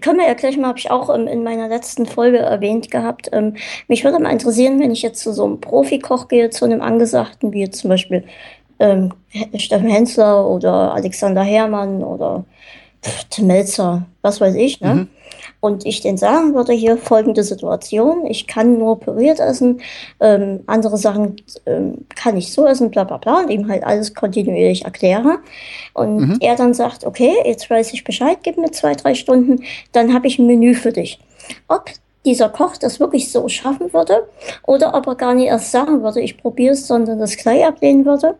Können 0.00 0.18
wir 0.18 0.26
ja 0.26 0.34
gleich 0.34 0.56
mal, 0.56 0.68
habe 0.68 0.78
ich 0.78 0.90
auch 0.90 1.14
ähm, 1.14 1.26
in 1.26 1.42
meiner 1.42 1.68
letzten 1.68 2.06
Folge 2.06 2.38
erwähnt 2.38 2.90
gehabt. 2.90 3.28
Ähm, 3.32 3.56
mich 3.88 4.04
würde 4.04 4.20
mal 4.20 4.30
interessieren, 4.30 4.80
wenn 4.80 4.92
ich 4.92 5.02
jetzt 5.02 5.20
zu 5.20 5.32
so 5.32 5.44
einem 5.44 5.60
Profikoch 5.60 6.28
gehe, 6.28 6.50
zu 6.50 6.64
einem 6.64 6.80
Angesagten, 6.80 7.52
wie 7.52 7.68
zum 7.68 7.90
Beispiel 7.90 8.24
ähm, 8.78 9.12
Steffen 9.56 9.88
Hensler 9.88 10.48
oder 10.48 10.94
Alexander 10.94 11.42
Herrmann 11.42 12.02
oder 12.02 12.44
Tim 13.30 13.48
Melzer, 13.48 14.06
was 14.22 14.40
weiß 14.40 14.54
ich, 14.54 14.80
ne? 14.80 14.94
Mhm. 14.94 15.08
Und 15.60 15.84
ich 15.86 16.00
den 16.00 16.16
sagen 16.16 16.54
würde, 16.54 16.72
hier 16.72 16.96
folgende 16.96 17.42
Situation, 17.42 18.26
ich 18.26 18.46
kann 18.46 18.78
nur 18.78 19.00
püriert 19.00 19.40
essen, 19.40 19.80
ähm, 20.20 20.60
andere 20.66 20.96
Sachen 20.96 21.36
ähm, 21.66 22.06
kann 22.14 22.36
ich 22.36 22.52
so 22.52 22.64
essen, 22.66 22.90
bla 22.90 23.04
bla 23.04 23.16
bla, 23.16 23.40
und 23.40 23.50
ihm 23.50 23.68
halt 23.68 23.84
alles 23.84 24.14
kontinuierlich 24.14 24.84
erkläre. 24.84 25.38
Und 25.94 26.16
mhm. 26.16 26.36
er 26.40 26.54
dann 26.54 26.74
sagt, 26.74 27.04
okay, 27.04 27.32
jetzt 27.44 27.68
weiß 27.68 27.92
ich 27.92 28.04
Bescheid, 28.04 28.38
gib 28.42 28.56
mir 28.56 28.70
zwei, 28.70 28.94
drei 28.94 29.14
Stunden, 29.14 29.64
dann 29.92 30.14
habe 30.14 30.28
ich 30.28 30.38
ein 30.38 30.46
Menü 30.46 30.74
für 30.74 30.92
dich. 30.92 31.18
Ob 31.66 31.90
dieser 32.24 32.50
Koch 32.50 32.76
das 32.76 33.00
wirklich 33.00 33.32
so 33.32 33.48
schaffen 33.48 33.92
würde 33.92 34.28
oder 34.66 34.94
ob 34.94 35.06
er 35.06 35.14
gar 35.16 35.34
nicht 35.34 35.48
erst 35.48 35.72
sagen 35.72 36.02
würde, 36.02 36.20
ich 36.20 36.36
probiere 36.36 36.74
es, 36.74 36.86
sondern 36.86 37.18
das 37.18 37.36
gleich 37.36 37.64
ablehnen 37.64 38.04
würde, 38.04 38.36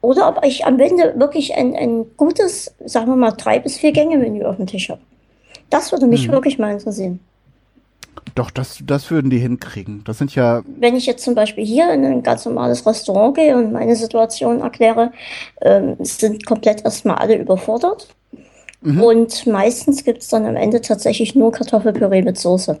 oder 0.00 0.28
ob 0.28 0.44
ich 0.44 0.66
am 0.66 0.78
Ende 0.78 1.14
wirklich 1.16 1.54
ein, 1.54 1.74
ein 1.74 2.04
gutes, 2.16 2.74
sagen 2.84 3.06
wir 3.06 3.16
mal, 3.16 3.30
drei 3.30 3.58
bis 3.58 3.78
vier 3.78 3.92
Gänge-Menü 3.92 4.44
auf 4.44 4.56
dem 4.56 4.66
Tisch 4.66 4.90
habe. 4.90 5.00
Das 5.74 5.90
würde 5.90 6.06
mich 6.06 6.26
Hm. 6.26 6.32
wirklich 6.32 6.58
mal 6.58 6.70
interessieren. 6.72 7.18
Doch, 8.36 8.50
das, 8.50 8.78
das 8.86 9.10
würden 9.10 9.28
die 9.30 9.38
hinkriegen. 9.38 10.02
Das 10.04 10.18
sind 10.18 10.32
ja, 10.34 10.62
Wenn 10.78 10.94
ich 10.94 11.06
jetzt 11.06 11.24
zum 11.24 11.34
Beispiel 11.34 11.64
hier 11.64 11.92
in 11.92 12.04
ein 12.04 12.22
ganz 12.22 12.44
normales 12.44 12.86
Restaurant 12.86 13.34
gehe 13.36 13.56
und 13.56 13.72
meine 13.72 13.96
Situation 13.96 14.60
erkläre, 14.60 15.10
ähm, 15.62 15.96
sind 16.00 16.46
komplett 16.46 16.84
erstmal 16.84 17.16
alle 17.16 17.36
überfordert. 17.36 18.06
Mhm. 18.82 19.02
Und 19.02 19.46
meistens 19.48 20.04
gibt 20.04 20.22
es 20.22 20.28
dann 20.28 20.46
am 20.46 20.54
Ende 20.56 20.80
tatsächlich 20.80 21.34
nur 21.34 21.50
Kartoffelpüree 21.50 22.22
mit 22.22 22.38
Soße. 22.38 22.78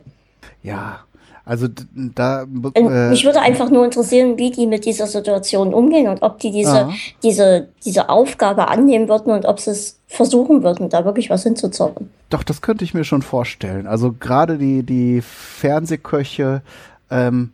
ja, 0.62 1.00
also 1.46 1.66
da, 1.94 2.44
Und 2.44 2.74
äh, 2.74 3.10
mich 3.10 3.24
würde 3.26 3.40
einfach 3.40 3.68
nur 3.70 3.84
interessieren, 3.84 4.38
wie 4.38 4.50
die 4.50 4.66
mit 4.66 4.86
dieser 4.86 5.06
Situation 5.06 5.74
umgehen 5.74 6.08
und 6.08 6.22
ob 6.22 6.38
die 6.38 6.50
diese, 6.50 6.86
ah, 6.86 6.92
diese, 7.22 7.68
diese 7.84 8.08
Aufgabe 8.08 8.68
annehmen 8.68 9.10
würden 9.10 9.30
und 9.30 9.44
ob 9.44 9.60
sie 9.60 9.72
es 9.72 10.00
versuchen 10.14 10.62
würden, 10.62 10.88
da 10.88 11.04
wirklich 11.04 11.30
was 11.30 11.42
hinzuzaubern. 11.42 12.10
Doch, 12.30 12.42
das 12.42 12.62
könnte 12.62 12.84
ich 12.84 12.94
mir 12.94 13.04
schon 13.04 13.22
vorstellen. 13.22 13.86
Also 13.86 14.12
gerade 14.12 14.58
die, 14.58 14.82
die 14.82 15.20
Fernsehköche, 15.20 16.62
ähm, 17.10 17.52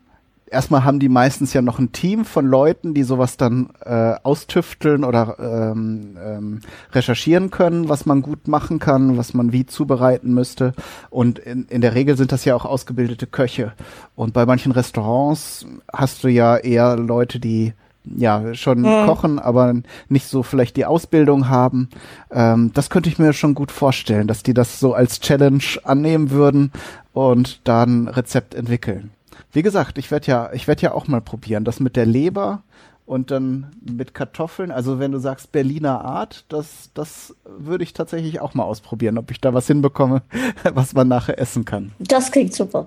erstmal 0.50 0.84
haben 0.84 1.00
die 1.00 1.08
meistens 1.08 1.52
ja 1.52 1.62
noch 1.62 1.78
ein 1.78 1.92
Team 1.92 2.24
von 2.24 2.46
Leuten, 2.46 2.94
die 2.94 3.02
sowas 3.02 3.36
dann 3.36 3.70
äh, 3.84 4.14
austüfteln 4.22 5.04
oder 5.04 5.36
ähm, 5.38 6.16
ähm, 6.22 6.60
recherchieren 6.92 7.50
können, 7.50 7.88
was 7.88 8.06
man 8.06 8.22
gut 8.22 8.48
machen 8.48 8.78
kann, 8.78 9.16
was 9.16 9.32
man 9.34 9.52
wie 9.52 9.66
zubereiten 9.66 10.34
müsste. 10.34 10.72
Und 11.08 11.38
in, 11.38 11.66
in 11.66 11.80
der 11.80 11.94
Regel 11.94 12.16
sind 12.16 12.32
das 12.32 12.44
ja 12.44 12.54
auch 12.54 12.64
ausgebildete 12.64 13.26
Köche. 13.26 13.72
Und 14.16 14.32
bei 14.32 14.46
manchen 14.46 14.72
Restaurants 14.72 15.66
hast 15.92 16.24
du 16.24 16.28
ja 16.28 16.56
eher 16.56 16.96
Leute, 16.96 17.40
die 17.40 17.72
ja 18.04 18.54
schon 18.54 18.80
Mhm. 18.80 19.06
kochen, 19.06 19.38
aber 19.38 19.74
nicht 20.08 20.26
so 20.26 20.42
vielleicht 20.42 20.76
die 20.76 20.86
Ausbildung 20.86 21.48
haben. 21.48 21.88
Ähm, 22.30 22.70
das 22.74 22.90
könnte 22.90 23.08
ich 23.08 23.18
mir 23.18 23.32
schon 23.32 23.54
gut 23.54 23.70
vorstellen, 23.70 24.26
dass 24.26 24.42
die 24.42 24.54
das 24.54 24.80
so 24.80 24.94
als 24.94 25.20
Challenge 25.20 25.62
annehmen 25.84 26.30
würden 26.30 26.72
und 27.12 27.60
dann 27.64 28.08
Rezept 28.08 28.54
entwickeln. 28.54 29.10
Wie 29.52 29.62
gesagt, 29.62 29.98
ich 29.98 30.10
werde 30.10 30.26
ja, 30.28 30.50
ich 30.52 30.68
werde 30.68 30.82
ja 30.82 30.92
auch 30.92 31.08
mal 31.08 31.20
probieren, 31.20 31.64
das 31.64 31.80
mit 31.80 31.96
der 31.96 32.06
Leber 32.06 32.62
und 33.04 33.32
dann 33.32 33.66
mit 33.84 34.14
Kartoffeln. 34.14 34.70
Also 34.70 35.00
wenn 35.00 35.10
du 35.10 35.18
sagst 35.18 35.50
Berliner 35.50 36.04
Art, 36.04 36.44
das, 36.48 36.90
das 36.94 37.34
würde 37.44 37.82
ich 37.82 37.92
tatsächlich 37.92 38.40
auch 38.40 38.54
mal 38.54 38.62
ausprobieren, 38.62 39.18
ob 39.18 39.30
ich 39.32 39.40
da 39.40 39.52
was 39.52 39.66
hinbekomme, 39.66 40.22
was 40.74 40.94
man 40.94 41.08
nachher 41.08 41.38
essen 41.38 41.64
kann. 41.64 41.90
Das 41.98 42.30
klingt 42.30 42.54
super. 42.54 42.86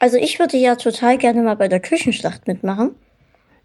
Also 0.00 0.16
ich 0.16 0.40
würde 0.40 0.56
ja 0.56 0.74
total 0.74 1.16
gerne 1.18 1.42
mal 1.42 1.56
bei 1.56 1.68
der 1.68 1.80
Küchenschlacht 1.80 2.46
mitmachen. 2.48 2.90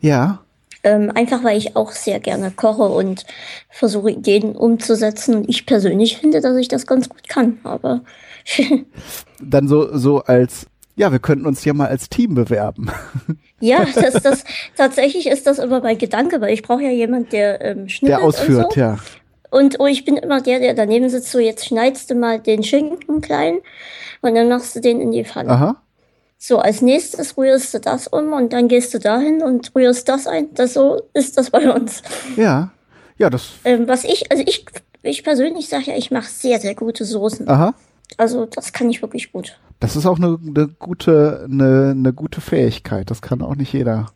Ja, 0.01 0.43
Ähm, 0.81 1.11
einfach 1.13 1.43
weil 1.43 1.57
ich 1.57 1.75
auch 1.75 1.91
sehr 1.91 2.21
gerne 2.21 2.51
koche 2.51 2.83
und 2.83 3.25
versuche 3.69 4.11
Ideen 4.11 4.55
umzusetzen. 4.55 5.35
Und 5.35 5.49
ich 5.49 5.65
persönlich 5.65 6.17
finde, 6.17 6.39
dass 6.39 6.55
ich 6.55 6.69
das 6.69 6.87
ganz 6.87 7.09
gut 7.09 7.27
kann. 7.27 7.59
Aber 7.63 8.01
dann 9.41 9.67
so, 9.67 9.97
so 9.97 10.19
als, 10.19 10.67
ja, 10.95 11.11
wir 11.11 11.19
könnten 11.19 11.45
uns 11.45 11.65
ja 11.65 11.73
mal 11.73 11.89
als 11.89 12.07
Team 12.07 12.33
bewerben. 12.33 12.89
ja, 13.59 13.85
das, 13.93 14.23
das, 14.23 14.43
tatsächlich 14.77 15.27
ist 15.27 15.47
das 15.47 15.59
immer 15.59 15.81
mein 15.81 15.97
Gedanke, 15.97 16.39
weil 16.39 16.53
ich 16.53 16.63
brauche 16.63 16.83
ja 16.83 16.91
jemand, 16.91 17.33
der 17.33 17.59
ähm, 17.61 17.89
schnippelt 17.89 18.19
Der 18.19 18.25
ausführt, 18.25 18.65
und 18.65 18.73
so. 18.73 18.79
ja. 18.79 18.97
Und 19.51 19.79
oh, 19.79 19.87
ich 19.87 20.05
bin 20.05 20.15
immer 20.15 20.41
der, 20.41 20.59
der 20.59 20.75
daneben 20.75 21.09
sitzt, 21.09 21.31
so 21.31 21.39
jetzt 21.39 21.65
schneidest 21.65 22.09
du 22.11 22.15
mal 22.15 22.39
den 22.39 22.63
Schinken 22.63 23.19
klein 23.19 23.57
und 24.21 24.35
dann 24.35 24.47
machst 24.47 24.75
du 24.75 24.79
den 24.79 25.01
in 25.01 25.11
die 25.11 25.25
Pfanne. 25.25 25.49
Aha. 25.49 25.81
So, 26.41 26.59
als 26.59 26.81
nächstes 26.81 27.37
rührst 27.37 27.73
du 27.73 27.79
das 27.81 28.07
um 28.07 28.31
und 28.31 28.53
dann 28.53 28.69
gehst 28.69 28.93
du 28.93 28.99
dahin 28.99 29.43
und 29.43 29.75
rührst 29.75 30.07
das 30.07 30.25
ein. 30.25 30.53
Das 30.53 30.73
so 30.73 31.01
ist 31.13 31.37
das 31.37 31.49
bei 31.49 31.69
uns. 31.69 32.01
Ja. 32.37 32.71
Ja, 33.17 33.29
das, 33.29 33.49
Ähm, 33.65 33.89
was 33.89 34.05
ich, 34.05 34.31
also 34.31 34.41
ich, 34.47 34.65
ich 35.03 35.23
persönlich 35.25 35.67
sage 35.67 35.87
ja, 35.91 35.97
ich 35.97 36.11
mache 36.11 36.29
sehr, 36.29 36.57
sehr 36.61 36.73
gute 36.75 37.03
Soßen. 37.03 37.49
aha. 37.49 37.73
Also 38.17 38.45
das 38.45 38.71
kann 38.71 38.89
ich 38.89 39.01
wirklich 39.01 39.33
gut. 39.33 39.59
Das 39.81 39.97
ist 39.97 40.05
auch 40.05 40.17
eine, 40.17 40.39
eine 40.43 40.67
gute, 40.69 41.45
eine, 41.45 41.91
eine 41.91 42.13
gute 42.13 42.39
Fähigkeit. 42.39 43.11
Das 43.11 43.21
kann 43.21 43.41
auch 43.41 43.55
nicht 43.55 43.73
jeder. 43.73 44.07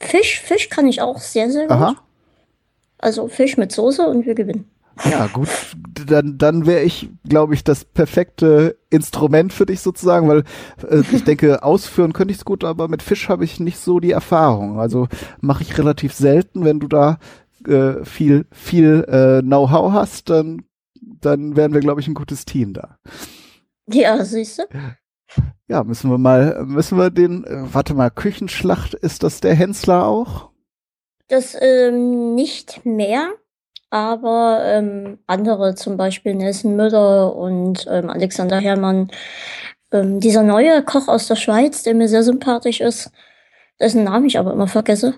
Fisch, 0.00 0.40
Fisch 0.40 0.70
kann 0.70 0.88
ich 0.88 1.02
auch 1.02 1.18
sehr, 1.18 1.50
sehr 1.50 1.64
gut. 1.64 1.72
Aha. 1.72 1.96
Also 2.98 3.28
Fisch 3.28 3.58
mit 3.58 3.72
Soße 3.72 4.06
und 4.06 4.24
wir 4.24 4.34
gewinnen. 4.34 4.70
Ja, 5.04 5.26
gut. 5.26 5.48
Dann, 6.06 6.38
dann 6.38 6.66
wäre 6.66 6.82
ich, 6.82 7.10
glaube 7.28 7.54
ich, 7.54 7.64
das 7.64 7.84
perfekte 7.84 8.78
Instrument 8.90 9.52
für 9.52 9.66
dich 9.66 9.80
sozusagen, 9.80 10.28
weil 10.28 10.44
äh, 10.88 11.02
ich 11.12 11.24
denke, 11.24 11.62
ausführen 11.62 12.12
könnte 12.12 12.32
ich 12.32 12.38
es 12.38 12.44
gut, 12.44 12.64
aber 12.64 12.88
mit 12.88 13.02
Fisch 13.02 13.28
habe 13.28 13.44
ich 13.44 13.60
nicht 13.60 13.78
so 13.78 14.00
die 14.00 14.12
Erfahrung. 14.12 14.80
Also 14.80 15.08
mache 15.40 15.62
ich 15.62 15.76
relativ 15.78 16.14
selten. 16.14 16.64
Wenn 16.64 16.80
du 16.80 16.88
da 16.88 17.18
äh, 17.66 18.04
viel, 18.04 18.46
viel 18.50 19.04
äh, 19.08 19.42
Know-how 19.42 19.92
hast, 19.92 20.30
dann, 20.30 20.64
dann 21.00 21.56
wären 21.56 21.74
wir, 21.74 21.80
glaube 21.80 22.00
ich, 22.00 22.08
ein 22.08 22.14
gutes 22.14 22.44
Team 22.44 22.72
da. 22.72 22.98
Ja, 23.88 24.24
siehst 24.24 24.58
du? 24.58 24.62
Ja, 25.68 25.82
müssen 25.84 26.10
wir 26.10 26.18
mal, 26.18 26.64
müssen 26.64 26.96
wir 26.96 27.10
den, 27.10 27.44
äh, 27.44 27.62
warte 27.72 27.94
mal, 27.94 28.10
Küchenschlacht, 28.10 28.94
ist 28.94 29.22
das 29.22 29.40
der 29.40 29.54
Hensler 29.54 30.06
auch? 30.06 30.50
Das 31.28 31.56
ähm, 31.60 32.34
nicht 32.36 32.86
mehr, 32.86 33.30
aber 33.90 34.60
ähm, 34.64 35.18
andere, 35.26 35.74
zum 35.74 35.96
Beispiel 35.96 36.34
Nelson 36.34 36.76
Müller 36.76 37.34
und 37.34 37.86
ähm, 37.90 38.10
Alexander 38.10 38.58
Herrmann. 38.58 39.10
Ähm, 39.92 40.20
dieser 40.20 40.42
neue 40.42 40.82
Koch 40.82 41.08
aus 41.08 41.28
der 41.28 41.36
Schweiz, 41.36 41.82
der 41.82 41.94
mir 41.94 42.08
sehr 42.08 42.22
sympathisch 42.22 42.80
ist, 42.80 43.10
dessen 43.80 44.04
Namen 44.04 44.26
ich 44.26 44.38
aber 44.38 44.52
immer 44.52 44.68
vergesse. 44.68 45.14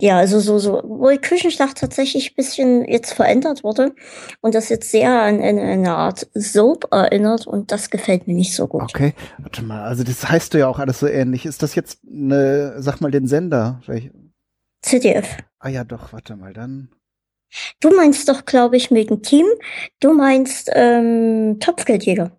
Ja, 0.00 0.18
also 0.18 0.40
so, 0.40 0.58
so, 0.58 0.80
wo 0.84 1.10
die 1.10 1.18
Küchenschlacht 1.18 1.76
tatsächlich 1.76 2.30
ein 2.30 2.34
bisschen 2.34 2.88
jetzt 2.88 3.12
verändert 3.12 3.62
wurde 3.62 3.94
und 4.40 4.54
das 4.54 4.70
jetzt 4.70 4.90
sehr 4.90 5.10
an 5.10 5.42
eine, 5.42 5.60
eine 5.60 5.94
Art 5.94 6.28
Soap 6.34 6.88
erinnert 6.90 7.46
und 7.46 7.72
das 7.72 7.90
gefällt 7.90 8.26
mir 8.26 8.34
nicht 8.34 8.54
so 8.54 8.68
gut. 8.68 8.82
Okay, 8.82 9.12
warte 9.38 9.62
mal, 9.62 9.82
also 9.82 10.02
das 10.02 10.28
heißt 10.28 10.54
ja 10.54 10.68
auch 10.68 10.78
alles 10.78 11.00
so 11.00 11.06
ähnlich. 11.06 11.44
Ist 11.44 11.62
das 11.62 11.74
jetzt 11.74 12.00
eine, 12.10 12.76
sag 12.78 13.00
mal 13.00 13.10
den 13.10 13.26
Sender? 13.26 13.82
Welch, 13.86 14.10
ZDF. 14.80 15.36
ah 15.58 15.68
ja, 15.68 15.84
doch, 15.84 16.12
warte 16.12 16.36
mal, 16.36 16.54
dann. 16.54 16.88
Du 17.80 17.94
meinst 17.94 18.28
doch, 18.28 18.44
glaube 18.44 18.76
ich, 18.76 18.90
wegen 18.90 19.22
Team. 19.22 19.46
Du 20.00 20.12
meinst 20.14 20.70
ähm, 20.74 21.58
Topfgeldjäger. 21.60 22.32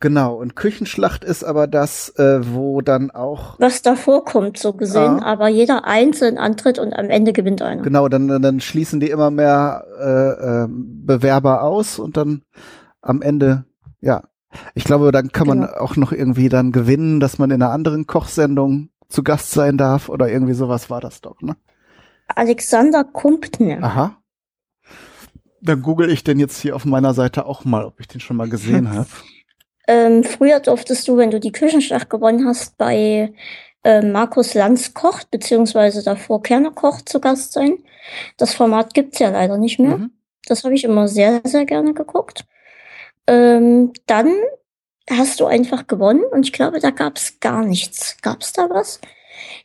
Genau, 0.00 0.34
und 0.34 0.54
Küchenschlacht 0.54 1.24
ist 1.24 1.44
aber 1.44 1.66
das, 1.66 2.10
äh, 2.18 2.40
wo 2.52 2.82
dann 2.82 3.10
auch, 3.10 3.58
Was 3.58 3.80
da 3.80 3.96
vorkommt, 3.96 4.58
so 4.58 4.74
gesehen, 4.74 5.18
Ja. 5.18 5.22
aber 5.24 5.48
jeder 5.48 5.86
einzeln 5.86 6.36
antritt 6.36 6.78
und 6.78 6.92
am 6.92 7.08
Ende 7.08 7.32
gewinnt 7.32 7.62
einer. 7.62 7.80
genau, 7.82 8.08
dann, 8.08 8.28
dann 8.42 8.60
schließen 8.60 9.00
die 9.00 9.08
immer 9.08 9.30
mehr 9.30 9.84
äh, 9.98 10.62
ähm, 10.64 11.06
Bewerber 11.06 11.62
aus 11.62 11.98
und 11.98 12.16
dann 12.18 12.42
am 13.00 13.22
Ende, 13.22 13.64
ja. 14.00 14.24
Ich 14.74 14.84
glaube, 14.84 15.10
dann 15.10 15.32
kann 15.32 15.46
man 15.46 15.60
Genau. 15.62 15.72
auch 15.78 15.96
noch 15.96 16.12
irgendwie 16.12 16.48
dann 16.48 16.70
gewinnen, 16.70 17.18
dass 17.18 17.38
man 17.38 17.50
in 17.50 17.62
einer 17.62 17.72
anderen 17.72 18.06
Kochsendung 18.06 18.90
zu 19.08 19.22
Gast 19.22 19.52
sein 19.52 19.78
darf 19.78 20.08
oder 20.10 20.28
irgendwie 20.28 20.54
sowas 20.54 20.90
war 20.90 21.00
das 21.00 21.22
doch, 21.22 21.40
ne? 21.40 21.56
Alexander 22.28 23.04
Kumpner. 23.04 23.78
Aha. 23.82 24.16
Dann 25.64 25.82
google 25.82 26.10
ich 26.10 26.22
den 26.24 26.38
jetzt 26.38 26.60
hier 26.60 26.76
auf 26.76 26.84
meiner 26.84 27.14
Seite 27.14 27.46
auch 27.46 27.64
mal, 27.64 27.84
ob 27.84 27.98
ich 27.98 28.08
den 28.08 28.20
schon 28.20 28.36
mal 28.36 28.48
gesehen 28.48 28.90
habe. 28.94 29.08
Ähm, 29.86 30.24
früher 30.24 30.60
durftest 30.60 31.08
du, 31.08 31.16
wenn 31.16 31.30
du 31.30 31.40
die 31.40 31.52
Küchenschlacht 31.52 32.08
gewonnen 32.08 32.46
hast, 32.46 32.78
bei 32.78 33.32
äh, 33.82 34.02
Markus 34.02 34.54
Lanz 34.54 34.94
kocht, 34.94 35.30
beziehungsweise 35.30 36.02
davor 36.02 36.42
Kerner 36.42 36.70
kocht 36.70 37.08
zu 37.08 37.20
Gast 37.20 37.52
sein. 37.52 37.78
Das 38.36 38.54
Format 38.54 38.94
gibt's 38.94 39.18
ja 39.18 39.30
leider 39.30 39.58
nicht 39.58 39.78
mehr. 39.78 39.98
Mhm. 39.98 40.10
Das 40.46 40.64
habe 40.64 40.74
ich 40.74 40.84
immer 40.84 41.08
sehr, 41.08 41.40
sehr 41.44 41.64
gerne 41.64 41.94
geguckt. 41.94 42.44
Ähm, 43.26 43.92
dann 44.06 44.32
hast 45.10 45.40
du 45.40 45.46
einfach 45.46 45.86
gewonnen 45.86 46.24
und 46.30 46.46
ich 46.46 46.52
glaube, 46.52 46.80
da 46.80 46.90
gab's 46.90 47.40
gar 47.40 47.64
nichts. 47.64 48.16
Gab's 48.22 48.52
da 48.52 48.68
was? 48.70 49.00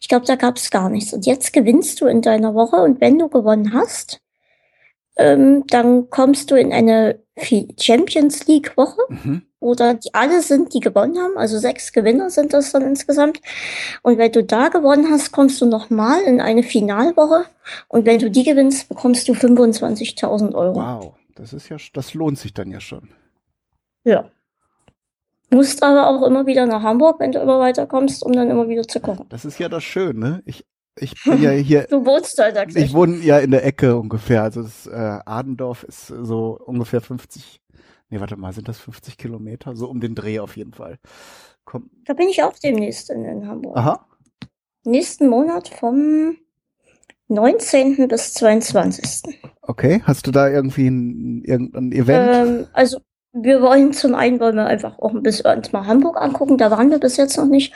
Ich 0.02 0.08
glaube, 0.08 0.26
da 0.26 0.36
gab's 0.36 0.70
gar 0.70 0.90
nichts. 0.90 1.14
Und 1.14 1.26
jetzt 1.26 1.54
gewinnst 1.54 2.02
du 2.02 2.08
in 2.08 2.22
deiner 2.22 2.54
Woche 2.54 2.78
und 2.78 3.00
wenn 3.02 3.20
du 3.20 3.30
gewonnen 3.30 3.74
hast, 3.74 4.22
ähm, 5.18 5.66
dann 5.68 6.10
kommst 6.10 6.52
du 6.52 6.56
in 6.56 6.72
eine 6.74 7.20
Champions 7.80 8.48
League 8.48 8.76
Woche, 8.78 9.02
Mhm. 9.10 9.44
wo 9.62 9.74
dann 9.76 10.00
die 10.00 10.14
alle 10.14 10.42
sind, 10.42 10.74
die 10.74 10.80
gewonnen 10.82 11.18
haben. 11.18 11.38
Also 11.38 11.58
sechs 11.58 11.92
Gewinner 11.94 12.30
sind 12.30 12.54
das 12.54 12.72
dann 12.72 12.82
insgesamt. 12.84 13.40
Und 14.04 14.18
wenn 14.18 14.32
du 14.32 14.44
da 14.44 14.68
gewonnen 14.70 15.10
hast, 15.10 15.32
kommst 15.32 15.62
du 15.62 15.66
nochmal 15.66 16.22
in 16.24 16.42
eine 16.42 16.64
Finalwoche. 16.64 17.46
Und 17.88 18.06
wenn 18.06 18.20
du 18.20 18.30
die 18.30 18.44
gewinnst, 18.44 18.90
bekommst 18.90 19.28
du 19.28 19.34
25.000 19.34 20.54
Euro. 20.54 20.76
Wow, 20.76 21.14
das 21.36 21.54
ist 21.54 21.70
ja, 21.70 21.78
das 21.94 22.14
lohnt 22.14 22.38
sich 22.38 22.54
dann 22.54 22.72
ja 22.72 22.80
schon. 22.82 23.10
Ja. 24.04 24.30
Musst 25.52 25.82
aber 25.82 26.08
auch 26.08 26.26
immer 26.28 26.46
wieder 26.46 26.66
nach 26.66 26.84
Hamburg, 26.84 27.20
wenn 27.20 27.32
du 27.32 27.40
immer 27.40 27.60
weiterkommst, 27.60 28.22
um 28.24 28.34
dann 28.34 28.50
immer 28.52 28.70
wieder 28.70 28.88
zu 28.88 29.00
kochen. 29.00 29.26
Das 29.30 29.46
ist 29.46 29.60
ja 29.60 29.68
das 29.68 29.84
Schöne. 29.84 30.42
Ich, 30.46 30.64
ich 31.00 31.24
bin 31.24 31.42
ja 31.42 31.52
hier, 31.52 31.84
Du 31.90 32.06
wohnst 32.06 32.38
da 32.40 32.50
ich 32.50 32.68
gleich. 32.70 32.94
wohne 32.94 33.18
ja 33.18 33.40
in 33.40 33.52
der 33.52 33.66
Ecke 33.66 33.98
ungefähr. 33.98 34.44
Also 34.44 34.62
das 34.64 34.88
äh, 34.88 34.92
Adendorf 35.26 35.84
ist 35.84 36.08
so 36.08 36.60
ungefähr 36.66 37.02
50, 37.02 37.62
nee, 38.10 38.20
warte 38.20 38.38
mal, 38.38 38.54
sind 38.54 38.68
das 38.68 38.78
50 38.80 39.18
Kilometer? 39.18 39.76
So 39.76 39.88
um 39.90 40.00
den 40.00 40.16
Dreh 40.16 40.40
auf 40.40 40.58
jeden 40.58 40.74
Fall. 40.74 40.98
Komm, 41.66 41.90
Da 42.06 42.14
bin 42.14 42.30
ich 42.30 42.42
auch 42.44 42.54
demnächst 42.58 43.10
in, 43.10 43.26
in 43.26 43.48
Hamburg. 43.48 43.78
aha. 43.78 44.06
Nächsten 44.86 45.28
Monat 45.28 45.68
vom 45.68 46.38
19. 47.28 48.08
bis 48.08 48.34
22. 48.34 49.40
Okay, 49.62 50.02
hast 50.04 50.26
du 50.26 50.32
da 50.32 50.50
irgendwie 50.50 50.88
ein, 50.88 51.44
irgendein 51.44 51.92
Event? 51.92 52.30
Ähm, 52.50 52.68
also 52.74 53.00
Wir 53.32 53.62
wollen 53.62 53.94
zum 53.94 54.16
einen 54.16 54.40
wollen 54.40 54.56
wir 54.56 54.66
einfach 54.66 54.98
auch 54.98 55.14
ein 55.14 55.22
bisschen 55.22 55.46
uns 55.56 55.72
mal 55.72 55.86
Hamburg 55.86 56.20
angucken, 56.20 56.58
da 56.58 56.72
waren 56.72 56.90
wir 56.90 56.98
bis 56.98 57.16
jetzt 57.18 57.38
noch 57.38 57.46
nicht. 57.46 57.74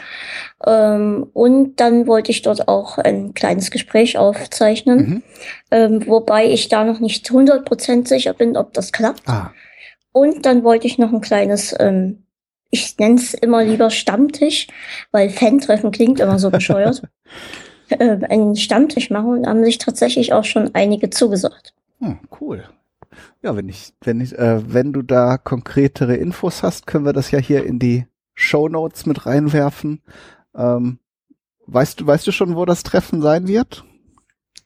Ähm, 0.66 1.30
und 1.34 1.80
dann 1.80 2.08
wollte 2.08 2.32
ich 2.32 2.42
dort 2.42 2.68
auch 2.68 2.98
ein 2.98 3.36
kleines 3.36 3.70
Gespräch 3.70 4.18
aufzeichnen, 4.18 4.98
mhm. 4.98 5.24
ähm, 5.70 6.08
wobei 6.08 6.50
ich 6.50 6.70
da 6.70 6.84
noch 6.84 7.00
nicht 7.00 7.30
100% 7.30 8.08
sicher 8.08 8.34
bin, 8.34 8.58
ob 8.58 8.74
das 8.74 8.92
klappt. 8.92 9.28
Ah. 9.28 9.52
Und 10.12 10.46
dann 10.46 10.64
wollte 10.64 10.88
ich 10.88 10.98
noch 10.98 11.14
ein 11.14 11.22
kleines, 11.22 11.76
ähm, 11.80 12.24
ich 12.72 12.98
nenne 12.98 13.16
es 13.16 13.36
immer 13.36 13.64
lieber 13.64 13.92
Stammtisch, 13.92 14.68
weil 15.12 15.30
Fan-Treffen 15.30 15.92
klingt 15.92 16.20
immer 16.20 16.40
so 16.40 16.50
bescheuert. 16.50 17.04
äh, 17.90 18.18
einen 18.28 18.56
Stammtisch 18.56 19.12
machen 19.12 19.30
und 19.30 19.48
haben 19.48 19.64
sich 19.64 19.78
tatsächlich 19.78 20.34
auch 20.34 20.46
schon 20.46 20.74
einige 20.74 21.12
zugesagt. 21.12 21.74
Hm, 22.00 22.20
cool. 22.42 22.64
Ja, 23.42 23.56
wenn 23.56 23.70
ich, 23.70 23.94
wenn 24.02 24.22
ich, 24.22 24.38
äh, 24.38 24.62
wenn 24.74 24.94
du 24.94 25.02
da 25.02 25.38
konkretere 25.38 26.16
Infos 26.16 26.64
hast, 26.64 26.88
können 26.88 27.06
wir 27.06 27.14
das 27.14 27.32
ja 27.32 27.40
hier 27.40 27.66
in 27.66 27.80
die 27.80 28.08
Show 28.34 28.68
Notes 28.68 29.06
mit 29.06 29.26
reinwerfen. 29.26 30.02
Ähm, 30.56 31.00
weißt 31.68 32.00
du, 32.00 32.08
weißt 32.08 32.28
du 32.28 32.32
schon, 32.32 32.56
wo 32.56 32.66
das 32.66 32.84
Treffen 32.84 33.22
sein 33.22 33.48
wird? 33.48 33.86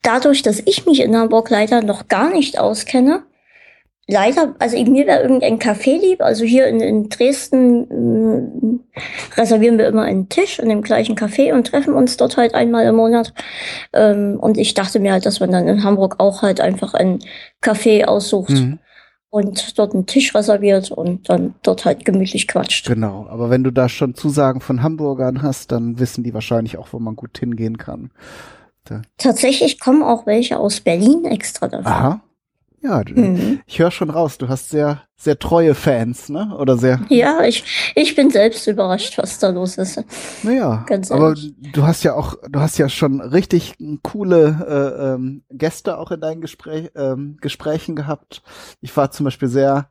Dadurch, 0.02 0.42
dass 0.42 0.62
ich 0.66 0.86
mich 0.86 1.02
in 1.02 1.16
Hamburg 1.16 1.50
leider 1.50 1.82
noch 1.82 2.08
gar 2.08 2.32
nicht 2.32 2.60
auskenne, 2.60 3.24
leider, 4.08 4.56
also 4.60 4.78
mir 4.78 5.06
wäre 5.06 5.22
irgendein 5.22 5.60
Café 5.60 6.00
lieb. 6.00 6.22
Also 6.22 6.46
hier 6.46 6.68
in, 6.68 6.80
in 6.80 7.10
Dresden 7.10 7.88
mh, 7.90 8.38
mm, 8.38 8.80
reservieren 9.36 9.78
wir 9.78 9.88
immer 9.88 10.04
einen 10.04 10.30
Tisch 10.30 10.60
in 10.60 10.70
dem 10.70 10.82
gleichen 10.82 11.16
Café 11.16 11.54
und 11.54 11.68
treffen 11.68 11.94
uns 11.94 12.18
dort 12.18 12.38
halt 12.38 12.54
einmal 12.54 12.86
im 12.86 12.96
Monat. 12.96 13.34
Ähm, 13.94 14.38
und 14.40 14.58
ich 14.58 14.74
dachte 14.74 15.00
mir 15.00 15.12
halt, 15.12 15.26
dass 15.26 15.40
man 15.40 15.52
dann 15.52 15.68
in 15.68 15.84
Hamburg 15.84 16.16
auch 16.20 16.42
halt 16.42 16.62
einfach 16.62 16.94
ein 16.94 17.20
Café 17.62 18.06
aussucht. 18.06 18.52
Mhm. 18.52 18.80
Und 19.30 19.78
dort 19.78 19.94
einen 19.94 20.06
Tisch 20.06 20.34
reserviert 20.34 20.90
und 20.90 21.30
dann 21.30 21.54
dort 21.62 21.84
halt 21.84 22.06
gemütlich 22.06 22.48
quatscht. 22.48 22.88
Genau, 22.88 23.28
aber 23.30 23.50
wenn 23.50 23.62
du 23.62 23.72
da 23.72 23.90
schon 23.90 24.16
Zusagen 24.16 24.62
von 24.62 24.82
Hamburgern 24.82 25.42
hast, 25.42 25.74
dann 25.74 26.00
wissen 26.00 26.24
die 26.24 26.34
wahrscheinlich 26.34 26.78
auch, 26.78 26.88
wo 26.94 27.00
man 27.00 27.18
gut 27.18 27.38
hingehen 27.38 27.78
kann. 27.78 28.10
Da. 28.86 29.02
Tatsächlich 29.18 29.82
kommen 29.82 30.02
auch 30.02 30.26
welche 30.26 30.58
aus 30.58 30.80
Berlin 30.80 31.26
extra 31.26 31.68
dafür. 31.68 31.92
Aha, 31.92 32.22
ja, 32.82 33.04
mhm. 33.08 33.62
ich 33.66 33.80
höre 33.80 33.92
schon 33.92 34.10
raus, 34.10 34.38
du 34.38 34.50
hast 34.50 34.70
sehr, 34.70 35.02
sehr 35.16 35.40
treue 35.40 35.74
Fans, 35.74 36.30
ne? 36.30 36.56
Oder 36.58 36.78
sehr. 36.78 37.02
Ja, 37.10 37.44
ich, 37.44 37.94
ich 37.96 38.16
bin 38.16 38.30
selbst 38.30 38.68
überrascht, 38.68 39.18
was 39.18 39.40
da 39.40 39.50
los 39.50 39.78
ist. 39.78 40.04
Naja, 40.44 40.86
aber 41.10 41.36
du 41.74 41.84
hast 41.84 42.04
ja 42.04 42.14
auch, 42.14 42.36
du 42.48 42.60
hast 42.60 42.78
ja 42.78 42.88
schon 42.88 43.20
richtig 43.20 43.76
coole 44.04 44.66
äh, 44.68 45.14
ähm, 45.14 45.44
Gäste 45.50 45.98
auch 45.98 46.12
in 46.12 46.22
deinen 46.22 46.42
Gespräch, 46.42 46.92
ähm, 46.96 47.38
Gesprächen 47.42 47.96
gehabt. 47.96 48.44
Ich 48.82 48.96
war 48.96 49.10
zum 49.10 49.24
Beispiel 49.24 49.50
sehr, 49.50 49.90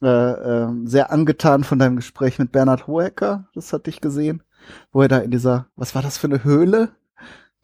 äh, 0.00 0.06
äh, 0.06 0.68
sehr 0.84 1.10
angetan 1.10 1.64
von 1.64 1.80
deinem 1.80 1.96
Gespräch 1.96 2.38
mit 2.38 2.52
Bernhard 2.52 2.86
Hohecker. 2.86 3.48
Das 3.54 3.72
hatte 3.72 3.90
ich 3.90 4.00
gesehen, 4.00 4.42
wo 4.92 5.02
er 5.02 5.08
da 5.08 5.18
in 5.18 5.32
dieser, 5.32 5.66
was 5.74 5.96
war 5.96 6.02
das 6.02 6.18
für 6.18 6.28
eine 6.28 6.44
Höhle? 6.44 6.90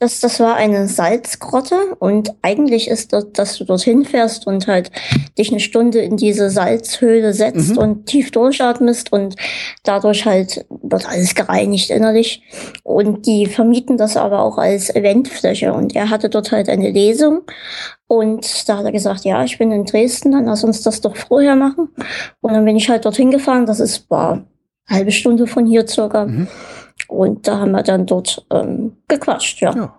Das, 0.00 0.20
das 0.20 0.38
war 0.38 0.54
eine 0.54 0.86
Salzgrotte 0.86 1.96
und 1.98 2.32
eigentlich 2.42 2.86
ist 2.86 3.12
das, 3.12 3.32
dass 3.32 3.58
du 3.58 3.64
dorthin 3.64 4.04
fährst 4.04 4.46
und 4.46 4.68
halt 4.68 4.92
dich 5.36 5.50
eine 5.50 5.58
Stunde 5.58 5.98
in 5.98 6.16
diese 6.16 6.50
Salzhöhle 6.50 7.32
setzt 7.32 7.72
mhm. 7.72 7.78
und 7.78 8.06
tief 8.06 8.30
durchatmest 8.30 9.12
und 9.12 9.34
dadurch 9.82 10.24
halt 10.24 10.64
wird 10.70 11.08
alles 11.08 11.34
gereinigt 11.34 11.90
innerlich. 11.90 12.42
Und 12.84 13.26
die 13.26 13.46
vermieten 13.46 13.96
das 13.96 14.16
aber 14.16 14.42
auch 14.42 14.56
als 14.56 14.94
Eventfläche 14.94 15.72
und 15.72 15.96
er 15.96 16.10
hatte 16.10 16.28
dort 16.28 16.52
halt 16.52 16.68
eine 16.68 16.90
Lesung 16.90 17.42
und 18.08 18.68
da 18.68 18.78
hat 18.78 18.86
er 18.86 18.92
gesagt, 18.92 19.24
ja, 19.24 19.44
ich 19.44 19.58
bin 19.58 19.70
in 19.70 19.84
Dresden, 19.84 20.32
dann 20.32 20.46
lass 20.46 20.64
uns 20.64 20.82
das 20.82 21.02
doch 21.02 21.14
vorher 21.14 21.56
machen. 21.56 21.90
Und 22.40 22.54
dann 22.54 22.64
bin 22.64 22.76
ich 22.76 22.88
halt 22.88 23.04
dorthin 23.04 23.30
gefahren, 23.30 23.66
das 23.66 23.80
ist, 23.80 24.10
war 24.10 24.46
eine 24.86 24.98
halbe 24.98 25.12
Stunde 25.12 25.46
von 25.46 25.66
hier 25.66 25.86
circa. 25.86 26.24
Mhm. 26.24 26.48
Und 27.08 27.48
da 27.48 27.58
haben 27.58 27.72
wir 27.72 27.82
dann 27.82 28.06
dort 28.06 28.46
ähm, 28.50 28.96
gequatscht, 29.08 29.60
ja. 29.60 29.74
ja. 29.74 29.94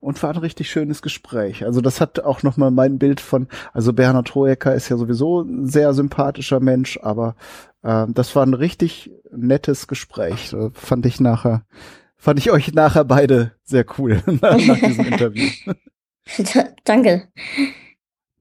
Und 0.00 0.22
war 0.22 0.30
ein 0.30 0.38
richtig 0.38 0.70
schönes 0.70 1.02
Gespräch. 1.02 1.64
Also 1.64 1.80
das 1.80 2.00
hat 2.00 2.20
auch 2.20 2.44
nochmal 2.44 2.70
mein 2.70 2.98
Bild 2.98 3.20
von, 3.20 3.48
also 3.72 3.92
Bernhard 3.92 4.32
Hoeker 4.34 4.74
ist 4.74 4.88
ja 4.88 4.96
sowieso 4.96 5.40
ein 5.40 5.66
sehr 5.66 5.92
sympathischer 5.92 6.60
Mensch, 6.60 7.00
aber 7.02 7.34
äh, 7.82 8.06
das 8.08 8.36
war 8.36 8.46
ein 8.46 8.54
richtig 8.54 9.10
nettes 9.32 9.88
Gespräch. 9.88 10.50
Das 10.50 10.70
fand 10.74 11.04
ich 11.04 11.18
nachher, 11.18 11.62
fand 12.16 12.38
ich 12.38 12.52
euch 12.52 12.72
nachher 12.72 13.04
beide 13.04 13.52
sehr 13.64 13.84
cool 13.98 14.22
nach 14.40 14.56
diesem 14.56 15.06
Interview. 15.06 15.48
Danke. 16.84 17.28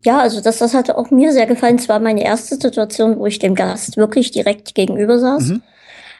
Ja, 0.03 0.19
also 0.19 0.41
das, 0.41 0.59
das 0.59 0.75
hatte 0.75 0.95
auch 0.97 1.09
mir 1.09 1.33
sehr 1.33 1.47
gefallen. 1.47 1.77
Es 1.77 1.89
war 1.89 1.99
meine 1.99 2.23
erste 2.23 2.55
Situation, 2.55 3.17
wo 3.17 3.25
ich 3.25 3.39
dem 3.39 3.55
Gast 3.55 3.97
wirklich 3.97 4.31
direkt 4.31 4.75
gegenüber 4.75 5.17
saß. 5.17 5.49
Mhm. 5.49 5.63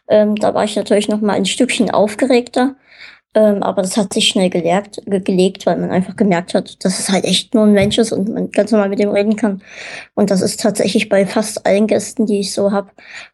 Ähm, 0.08 0.36
da 0.36 0.53
war 0.53 0.64
ich 0.64 0.76
natürlich 0.76 1.10
noch 1.10 1.22
mal 1.22 1.34
ein 1.34 1.45
Stückchen 1.45 1.91
aufgeregter. 1.91 2.76
Ähm, 3.34 3.62
aber 3.62 3.82
das 3.82 3.97
hat 3.97 4.14
sich 4.14 4.28
schnell 4.30 4.49
gelegt, 4.49 5.01
gelegt, 5.05 5.66
weil 5.66 5.78
man 5.78 5.91
einfach 5.91 6.16
gemerkt 6.16 6.53
hat, 6.53 6.84
dass 6.84 6.99
es 6.99 7.10
halt 7.10 7.26
echt 7.26 7.53
nur 7.53 7.66
ein 7.66 7.74
Mensch 7.74 7.97
ist 7.97 8.12
und 8.12 8.30
man 8.30 8.49
ganz 8.51 8.72
normal 8.72 8.89
mit 8.89 8.99
dem 8.99 9.10
reden 9.10 9.36
kann. 9.36 9.62
Und 10.16 10.32
das 10.32 10.41
ist 10.41 10.60
tatsächlich 10.62 11.10
bei 11.10 11.26
fast 11.26 11.66
allen 11.66 11.88
Gästen, 11.88 12.26
die 12.26 12.39
ich 12.39 12.53
so 12.53 12.72
habe, 12.72 12.89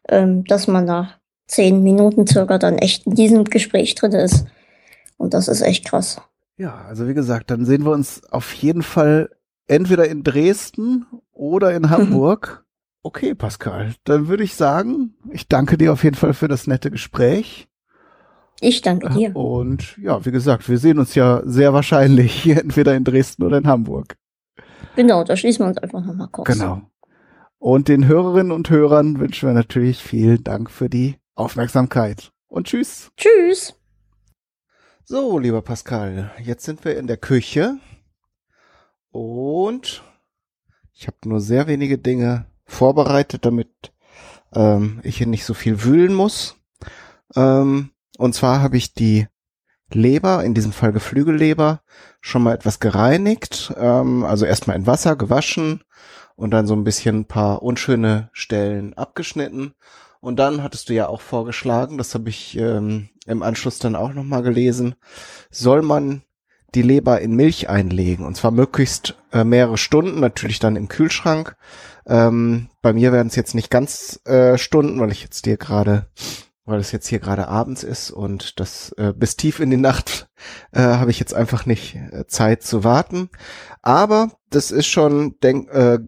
ähm, 0.08 0.44
dass 0.44 0.66
man 0.66 0.84
nach 0.84 1.18
zehn 1.46 1.82
Minuten 1.82 2.26
circa 2.26 2.58
dann 2.58 2.78
echt 2.78 3.06
in 3.06 3.14
diesem 3.14 3.44
Gespräch 3.44 3.94
drin 3.94 4.12
ist. 4.12 4.46
Und 5.16 5.32
das 5.32 5.48
ist 5.48 5.62
echt 5.62 5.86
krass. 5.86 6.20
Ja, 6.56 6.84
also 6.88 7.08
wie 7.08 7.14
gesagt, 7.14 7.50
dann 7.50 7.64
sehen 7.64 7.84
wir 7.84 7.92
uns 7.92 8.22
auf 8.30 8.52
jeden 8.54 8.82
Fall 8.82 9.30
entweder 9.66 10.06
in 10.06 10.22
Dresden 10.22 11.06
oder 11.32 11.72
in 11.74 11.90
Hamburg. 11.90 12.63
Okay, 13.06 13.34
Pascal, 13.34 13.94
dann 14.04 14.28
würde 14.28 14.44
ich 14.44 14.54
sagen, 14.54 15.14
ich 15.30 15.46
danke 15.46 15.76
dir 15.76 15.92
auf 15.92 16.04
jeden 16.04 16.16
Fall 16.16 16.32
für 16.32 16.48
das 16.48 16.66
nette 16.66 16.90
Gespräch. 16.90 17.68
Ich 18.60 18.80
danke 18.80 19.10
dir. 19.10 19.36
Und 19.36 19.98
ja, 19.98 20.24
wie 20.24 20.30
gesagt, 20.30 20.70
wir 20.70 20.78
sehen 20.78 20.98
uns 20.98 21.14
ja 21.14 21.42
sehr 21.44 21.74
wahrscheinlich 21.74 22.32
hier 22.32 22.58
entweder 22.62 22.96
in 22.96 23.04
Dresden 23.04 23.42
oder 23.42 23.58
in 23.58 23.66
Hamburg. 23.66 24.16
Genau, 24.96 25.22
da 25.22 25.36
schließen 25.36 25.66
wir 25.66 25.68
uns 25.68 25.76
einfach 25.76 26.02
nochmal 26.02 26.28
kurz. 26.28 26.48
Genau. 26.48 26.80
Und 27.58 27.88
den 27.88 28.06
Hörerinnen 28.06 28.52
und 28.52 28.70
Hörern 28.70 29.20
wünschen 29.20 29.50
wir 29.50 29.54
natürlich 29.54 30.02
vielen 30.02 30.42
Dank 30.42 30.70
für 30.70 30.88
die 30.88 31.16
Aufmerksamkeit. 31.34 32.32
Und 32.48 32.68
tschüss. 32.68 33.12
Tschüss. 33.18 33.74
So, 35.04 35.38
lieber 35.38 35.60
Pascal, 35.60 36.30
jetzt 36.42 36.64
sind 36.64 36.86
wir 36.86 36.96
in 36.96 37.06
der 37.06 37.18
Küche. 37.18 37.76
Und 39.10 40.02
ich 40.94 41.06
habe 41.06 41.18
nur 41.26 41.42
sehr 41.42 41.66
wenige 41.66 41.98
Dinge 41.98 42.46
vorbereitet, 42.66 43.44
damit 43.44 43.92
ähm, 44.54 45.00
ich 45.02 45.18
hier 45.18 45.26
nicht 45.26 45.44
so 45.44 45.54
viel 45.54 45.84
wühlen 45.84 46.14
muss. 46.14 46.56
Ähm, 47.36 47.90
und 48.18 48.34
zwar 48.34 48.60
habe 48.62 48.76
ich 48.76 48.94
die 48.94 49.26
Leber, 49.92 50.44
in 50.44 50.54
diesem 50.54 50.72
Fall 50.72 50.92
Geflügelleber, 50.92 51.80
schon 52.20 52.42
mal 52.42 52.54
etwas 52.54 52.80
gereinigt. 52.80 53.72
Ähm, 53.76 54.24
also 54.24 54.44
erstmal 54.46 54.76
in 54.76 54.86
Wasser 54.86 55.16
gewaschen 55.16 55.82
und 56.36 56.50
dann 56.50 56.66
so 56.66 56.74
ein 56.74 56.84
bisschen 56.84 57.20
ein 57.20 57.24
paar 57.26 57.62
unschöne 57.62 58.30
Stellen 58.32 58.94
abgeschnitten. 58.94 59.74
Und 60.20 60.36
dann 60.38 60.62
hattest 60.62 60.88
du 60.88 60.94
ja 60.94 61.06
auch 61.06 61.20
vorgeschlagen, 61.20 61.98
das 61.98 62.14
habe 62.14 62.30
ich 62.30 62.56
ähm, 62.56 63.10
im 63.26 63.42
Anschluss 63.42 63.78
dann 63.78 63.94
auch 63.94 64.14
nochmal 64.14 64.42
gelesen, 64.42 64.94
soll 65.50 65.82
man 65.82 66.22
die 66.74 66.82
Leber 66.82 67.20
in 67.20 67.36
Milch 67.36 67.68
einlegen. 67.68 68.24
Und 68.24 68.36
zwar 68.36 68.50
möglichst 68.50 69.16
äh, 69.32 69.44
mehrere 69.44 69.76
Stunden, 69.76 70.20
natürlich 70.20 70.58
dann 70.58 70.76
im 70.76 70.88
Kühlschrank. 70.88 71.56
Ähm, 72.06 72.68
bei 72.82 72.92
mir 72.92 73.12
werden 73.12 73.28
es 73.28 73.36
jetzt 73.36 73.54
nicht 73.54 73.70
ganz 73.70 74.20
äh, 74.24 74.58
Stunden, 74.58 75.00
weil 75.00 75.12
ich 75.12 75.22
jetzt 75.22 75.46
dir 75.46 75.56
gerade, 75.56 76.06
weil 76.64 76.80
es 76.80 76.92
jetzt 76.92 77.08
hier 77.08 77.18
gerade 77.18 77.48
abends 77.48 77.82
ist 77.82 78.10
und 78.10 78.60
das 78.60 78.92
äh, 78.92 79.12
bis 79.14 79.36
tief 79.36 79.60
in 79.60 79.70
die 79.70 79.76
Nacht 79.76 80.28
äh, 80.72 80.80
habe 80.80 81.10
ich 81.10 81.20
jetzt 81.20 81.34
einfach 81.34 81.66
nicht 81.66 81.96
äh, 81.96 82.26
Zeit 82.26 82.62
zu 82.62 82.84
warten. 82.84 83.30
Aber 83.82 84.32
das 84.50 84.70
ist 84.70 84.86
schon 84.86 85.36
denk, 85.42 85.70
äh, 85.70 85.98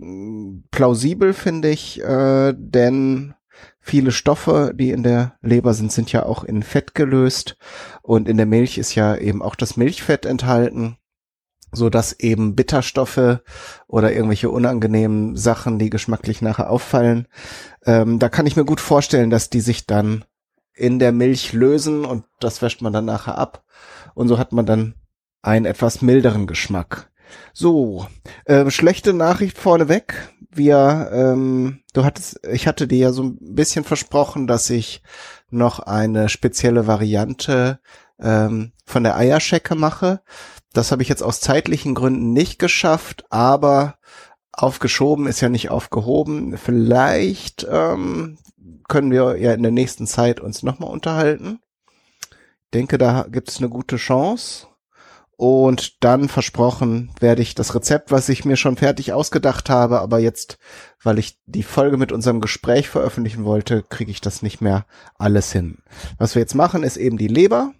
plausibel, 0.70 1.32
finde 1.32 1.70
ich, 1.70 2.02
äh, 2.02 2.54
denn 2.56 3.34
viele 3.80 4.12
Stoffe, 4.12 4.72
die 4.74 4.90
in 4.90 5.02
der 5.02 5.36
Leber 5.40 5.72
sind, 5.72 5.92
sind 5.92 6.12
ja 6.12 6.24
auch 6.24 6.44
in 6.44 6.62
Fett 6.62 6.94
gelöst 6.94 7.56
und 8.02 8.28
in 8.28 8.36
der 8.36 8.46
Milch 8.46 8.78
ist 8.78 8.94
ja 8.94 9.16
eben 9.16 9.42
auch 9.42 9.54
das 9.54 9.76
Milchfett 9.76 10.26
enthalten 10.26 10.98
so 11.76 11.90
dass 11.90 12.18
eben 12.18 12.56
Bitterstoffe 12.56 13.40
oder 13.86 14.12
irgendwelche 14.12 14.50
unangenehmen 14.50 15.36
Sachen, 15.36 15.78
die 15.78 15.90
geschmacklich 15.90 16.42
nachher 16.42 16.70
auffallen, 16.70 17.28
ähm, 17.84 18.18
da 18.18 18.28
kann 18.28 18.46
ich 18.46 18.56
mir 18.56 18.64
gut 18.64 18.80
vorstellen, 18.80 19.30
dass 19.30 19.50
die 19.50 19.60
sich 19.60 19.86
dann 19.86 20.24
in 20.74 20.98
der 20.98 21.12
Milch 21.12 21.52
lösen 21.52 22.04
und 22.04 22.24
das 22.40 22.62
wäscht 22.62 22.82
man 22.82 22.92
dann 22.92 23.04
nachher 23.04 23.38
ab 23.38 23.64
und 24.14 24.28
so 24.28 24.38
hat 24.38 24.52
man 24.52 24.66
dann 24.66 24.94
einen 25.42 25.66
etwas 25.66 26.02
milderen 26.02 26.46
Geschmack. 26.46 27.10
So, 27.52 28.06
äh, 28.44 28.70
schlechte 28.70 29.12
Nachricht 29.12 29.58
vorneweg. 29.58 30.32
Wir, 30.50 31.10
ähm, 31.12 31.80
du 31.92 32.04
hattest, 32.04 32.40
ich 32.50 32.66
hatte 32.66 32.86
dir 32.88 32.98
ja 32.98 33.12
so 33.12 33.24
ein 33.24 33.38
bisschen 33.54 33.84
versprochen, 33.84 34.46
dass 34.46 34.70
ich 34.70 35.02
noch 35.50 35.80
eine 35.80 36.28
spezielle 36.28 36.86
Variante 36.86 37.78
ähm, 38.20 38.72
von 38.84 39.02
der 39.02 39.16
Eierschecke 39.16 39.74
mache. 39.74 40.20
Das 40.72 40.92
habe 40.92 41.02
ich 41.02 41.08
jetzt 41.08 41.22
aus 41.22 41.40
zeitlichen 41.40 41.94
Gründen 41.94 42.32
nicht 42.32 42.58
geschafft, 42.58 43.24
aber 43.30 43.96
aufgeschoben 44.52 45.26
ist 45.26 45.40
ja 45.40 45.48
nicht 45.48 45.70
aufgehoben. 45.70 46.56
Vielleicht 46.58 47.66
ähm, 47.70 48.38
können 48.88 49.10
wir 49.10 49.36
ja 49.38 49.52
in 49.52 49.62
der 49.62 49.72
nächsten 49.72 50.06
Zeit 50.06 50.40
uns 50.40 50.62
nochmal 50.62 50.90
unterhalten. 50.90 51.60
Ich 52.30 52.70
denke, 52.74 52.98
da 52.98 53.26
gibt 53.30 53.48
es 53.48 53.58
eine 53.58 53.68
gute 53.68 53.96
Chance. 53.96 54.66
Und 55.38 56.02
dann 56.02 56.30
versprochen 56.30 57.10
werde 57.20 57.42
ich 57.42 57.54
das 57.54 57.74
Rezept, 57.74 58.10
was 58.10 58.30
ich 58.30 58.46
mir 58.46 58.56
schon 58.56 58.78
fertig 58.78 59.12
ausgedacht 59.12 59.68
habe, 59.68 60.00
aber 60.00 60.18
jetzt, 60.18 60.56
weil 61.02 61.18
ich 61.18 61.38
die 61.44 61.62
Folge 61.62 61.98
mit 61.98 62.10
unserem 62.10 62.40
Gespräch 62.40 62.88
veröffentlichen 62.88 63.44
wollte, 63.44 63.82
kriege 63.82 64.10
ich 64.10 64.22
das 64.22 64.40
nicht 64.40 64.62
mehr 64.62 64.86
alles 65.16 65.52
hin. 65.52 65.78
Was 66.16 66.34
wir 66.34 66.40
jetzt 66.40 66.54
machen, 66.54 66.82
ist 66.82 66.96
eben 66.96 67.18
die 67.18 67.28
Leber, 67.28 67.74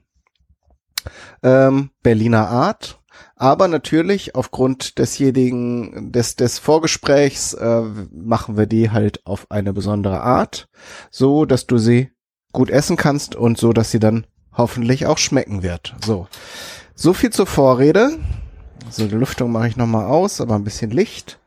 ähm, 1.43 1.91
Berliner 2.03 2.49
Art, 2.49 3.01
aber 3.37 3.69
natürlich 3.69 4.35
aufgrund 4.35 4.99
desjenigen, 4.99 6.13
des, 6.13 6.37
des 6.37 6.59
Vorgesprächs 6.59 7.55
äh, 7.55 7.83
machen 8.13 8.57
wir 8.57 8.67
die 8.67 8.91
halt 8.91 9.25
auf 9.27 9.51
eine 9.51 9.73
besondere 9.73 10.23
Art, 10.23 10.69
so 11.11 11.45
dass 11.45 11.67
du 11.67 11.79
sie 11.79 12.11
gut 12.53 12.71
essen 12.71 12.97
kannst 12.97 13.35
und 13.35 13.59
so, 13.59 13.73
dass 13.73 13.91
sie 13.91 13.99
dann 13.99 14.27
hoffentlich 14.53 15.07
auch 15.07 15.19
schmecken 15.19 15.63
wird. 15.63 15.95
So. 16.05 16.27
So 16.95 17.13
viel 17.13 17.31
zur 17.31 17.47
Vorrede. 17.47 18.19
So, 18.89 19.07
die 19.07 19.15
Lüftung 19.15 19.53
mache 19.53 19.69
ich 19.69 19.77
nochmal 19.77 20.07
aus, 20.07 20.41
aber 20.41 20.55
ein 20.55 20.65
bisschen 20.65 20.91
Licht. 20.91 21.39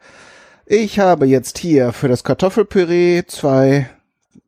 Ich 0.68 1.00
habe 1.00 1.26
jetzt 1.26 1.58
hier 1.58 1.94
für 1.94 2.08
das 2.08 2.24
Kartoffelpüree 2.24 3.24
zwei 3.26 3.90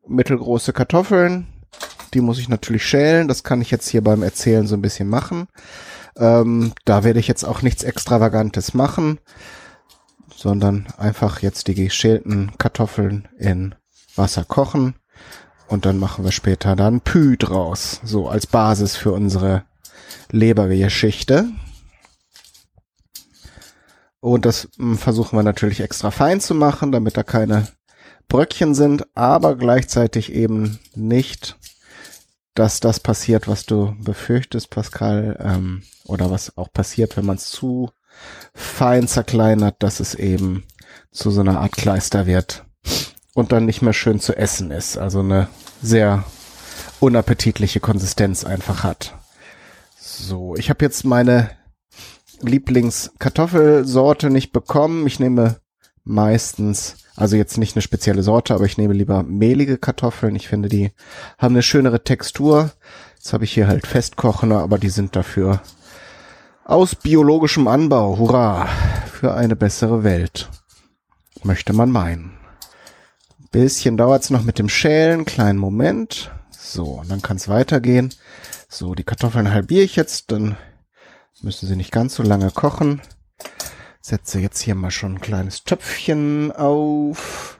mittelgroße 0.06 0.72
Kartoffeln. 0.72 1.48
Die 2.14 2.20
muss 2.20 2.38
ich 2.38 2.48
natürlich 2.48 2.84
schälen. 2.84 3.28
Das 3.28 3.42
kann 3.42 3.60
ich 3.62 3.70
jetzt 3.70 3.88
hier 3.88 4.02
beim 4.02 4.22
Erzählen 4.22 4.66
so 4.66 4.74
ein 4.74 4.82
bisschen 4.82 5.08
machen. 5.08 5.48
Ähm, 6.16 6.72
da 6.84 7.04
werde 7.04 7.20
ich 7.20 7.28
jetzt 7.28 7.44
auch 7.44 7.62
nichts 7.62 7.82
Extravagantes 7.84 8.74
machen, 8.74 9.18
sondern 10.34 10.86
einfach 10.98 11.40
jetzt 11.40 11.68
die 11.68 11.74
geschälten 11.74 12.52
Kartoffeln 12.58 13.28
in 13.38 13.74
Wasser 14.14 14.44
kochen. 14.44 14.94
Und 15.68 15.86
dann 15.86 15.98
machen 15.98 16.24
wir 16.24 16.32
später 16.32 16.76
dann 16.76 17.00
Pü 17.00 17.36
draus. 17.38 18.00
So 18.04 18.28
als 18.28 18.46
Basis 18.46 18.94
für 18.94 19.12
unsere 19.12 19.64
Lebergeschichte. 20.30 21.48
Und 24.20 24.44
das 24.44 24.68
hm, 24.76 24.98
versuchen 24.98 25.38
wir 25.38 25.42
natürlich 25.42 25.80
extra 25.80 26.10
fein 26.10 26.40
zu 26.40 26.54
machen, 26.54 26.92
damit 26.92 27.16
da 27.16 27.22
keine 27.22 27.68
Bröckchen 28.28 28.74
sind, 28.74 29.06
aber 29.16 29.56
gleichzeitig 29.56 30.32
eben 30.32 30.78
nicht, 30.94 31.58
dass 32.54 32.80
das 32.80 33.00
passiert, 33.00 33.48
was 33.48 33.64
du 33.64 33.94
befürchtest, 33.98 34.70
Pascal, 34.70 35.38
ähm, 35.42 35.82
oder 36.04 36.30
was 36.30 36.56
auch 36.56 36.72
passiert, 36.72 37.16
wenn 37.16 37.26
man 37.26 37.36
es 37.36 37.50
zu 37.50 37.90
fein 38.54 39.08
zerkleinert, 39.08 39.76
dass 39.78 40.00
es 40.00 40.14
eben 40.14 40.64
zu 41.10 41.30
so 41.30 41.40
einer 41.40 41.60
Art 41.60 41.72
Kleister 41.72 42.26
wird 42.26 42.64
und 43.34 43.52
dann 43.52 43.64
nicht 43.64 43.82
mehr 43.82 43.94
schön 43.94 44.20
zu 44.20 44.36
essen 44.36 44.70
ist. 44.70 44.98
Also 44.98 45.20
eine 45.20 45.48
sehr 45.80 46.24
unappetitliche 47.00 47.80
Konsistenz 47.80 48.44
einfach 48.44 48.84
hat. 48.84 49.14
So, 49.98 50.54
ich 50.56 50.68
habe 50.68 50.84
jetzt 50.84 51.04
meine 51.04 51.50
Lieblingskartoffelsorte 52.42 54.30
nicht 54.30 54.52
bekommen. 54.52 55.06
Ich 55.06 55.18
nehme 55.18 55.61
meistens, 56.04 56.96
also 57.16 57.36
jetzt 57.36 57.58
nicht 57.58 57.76
eine 57.76 57.82
spezielle 57.82 58.22
Sorte, 58.22 58.54
aber 58.54 58.64
ich 58.64 58.78
nehme 58.78 58.94
lieber 58.94 59.22
mehlige 59.22 59.78
Kartoffeln. 59.78 60.36
Ich 60.36 60.48
finde, 60.48 60.68
die 60.68 60.92
haben 61.38 61.54
eine 61.54 61.62
schönere 61.62 62.04
Textur. 62.04 62.70
Jetzt 63.16 63.32
habe 63.32 63.44
ich 63.44 63.52
hier 63.52 63.68
halt 63.68 63.86
Festkochende, 63.86 64.58
aber 64.58 64.78
die 64.78 64.88
sind 64.88 65.14
dafür 65.14 65.62
aus 66.64 66.94
biologischem 66.94 67.68
Anbau. 67.68 68.18
Hurra! 68.18 68.66
Für 69.12 69.34
eine 69.34 69.54
bessere 69.56 70.02
Welt. 70.02 70.48
Möchte 71.44 71.72
man 71.72 71.90
meinen. 71.90 72.32
Bisschen 73.50 73.96
dauert's 73.96 74.30
noch 74.30 74.42
mit 74.42 74.58
dem 74.58 74.68
Schälen. 74.68 75.24
Kleinen 75.24 75.58
Moment. 75.58 76.32
So, 76.50 77.00
und 77.00 77.10
dann 77.10 77.22
kann 77.22 77.36
es 77.36 77.48
weitergehen. 77.48 78.14
So, 78.68 78.94
die 78.94 79.04
Kartoffeln 79.04 79.52
halbiere 79.52 79.84
ich 79.84 79.96
jetzt, 79.96 80.32
dann 80.32 80.56
müssen 81.42 81.66
sie 81.66 81.76
nicht 81.76 81.92
ganz 81.92 82.14
so 82.14 82.22
lange 82.22 82.50
kochen. 82.50 83.02
Setze 84.04 84.40
jetzt 84.40 84.60
hier 84.60 84.74
mal 84.74 84.90
schon 84.90 85.14
ein 85.14 85.20
kleines 85.20 85.62
Töpfchen 85.62 86.50
auf. 86.50 87.56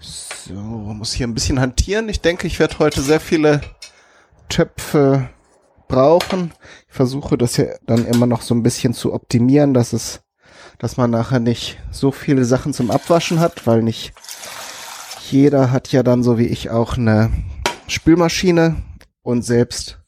So, 0.00 0.54
muss 0.54 1.12
hier 1.12 1.28
ein 1.28 1.34
bisschen 1.34 1.60
hantieren. 1.60 2.08
Ich 2.08 2.20
denke, 2.20 2.48
ich 2.48 2.58
werde 2.58 2.80
heute 2.80 3.00
sehr 3.00 3.20
viele 3.20 3.60
Töpfe 4.48 5.30
brauchen. 5.86 6.52
Ich 6.88 6.94
versuche 6.94 7.38
das 7.38 7.54
hier 7.54 7.78
dann 7.86 8.06
immer 8.06 8.26
noch 8.26 8.42
so 8.42 8.56
ein 8.56 8.64
bisschen 8.64 8.92
zu 8.92 9.14
optimieren, 9.14 9.72
dass 9.72 9.92
es, 9.92 10.22
dass 10.80 10.96
man 10.96 11.12
nachher 11.12 11.38
nicht 11.38 11.78
so 11.92 12.10
viele 12.10 12.44
Sachen 12.44 12.74
zum 12.74 12.90
Abwaschen 12.90 13.38
hat, 13.38 13.68
weil 13.68 13.84
nicht 13.84 14.12
jeder 15.30 15.70
hat 15.70 15.92
ja 15.92 16.02
dann 16.02 16.24
so 16.24 16.38
wie 16.38 16.46
ich 16.46 16.70
auch 16.70 16.96
eine 16.96 17.30
Spülmaschine 17.86 18.82
und 19.22 19.42
selbst 19.42 20.00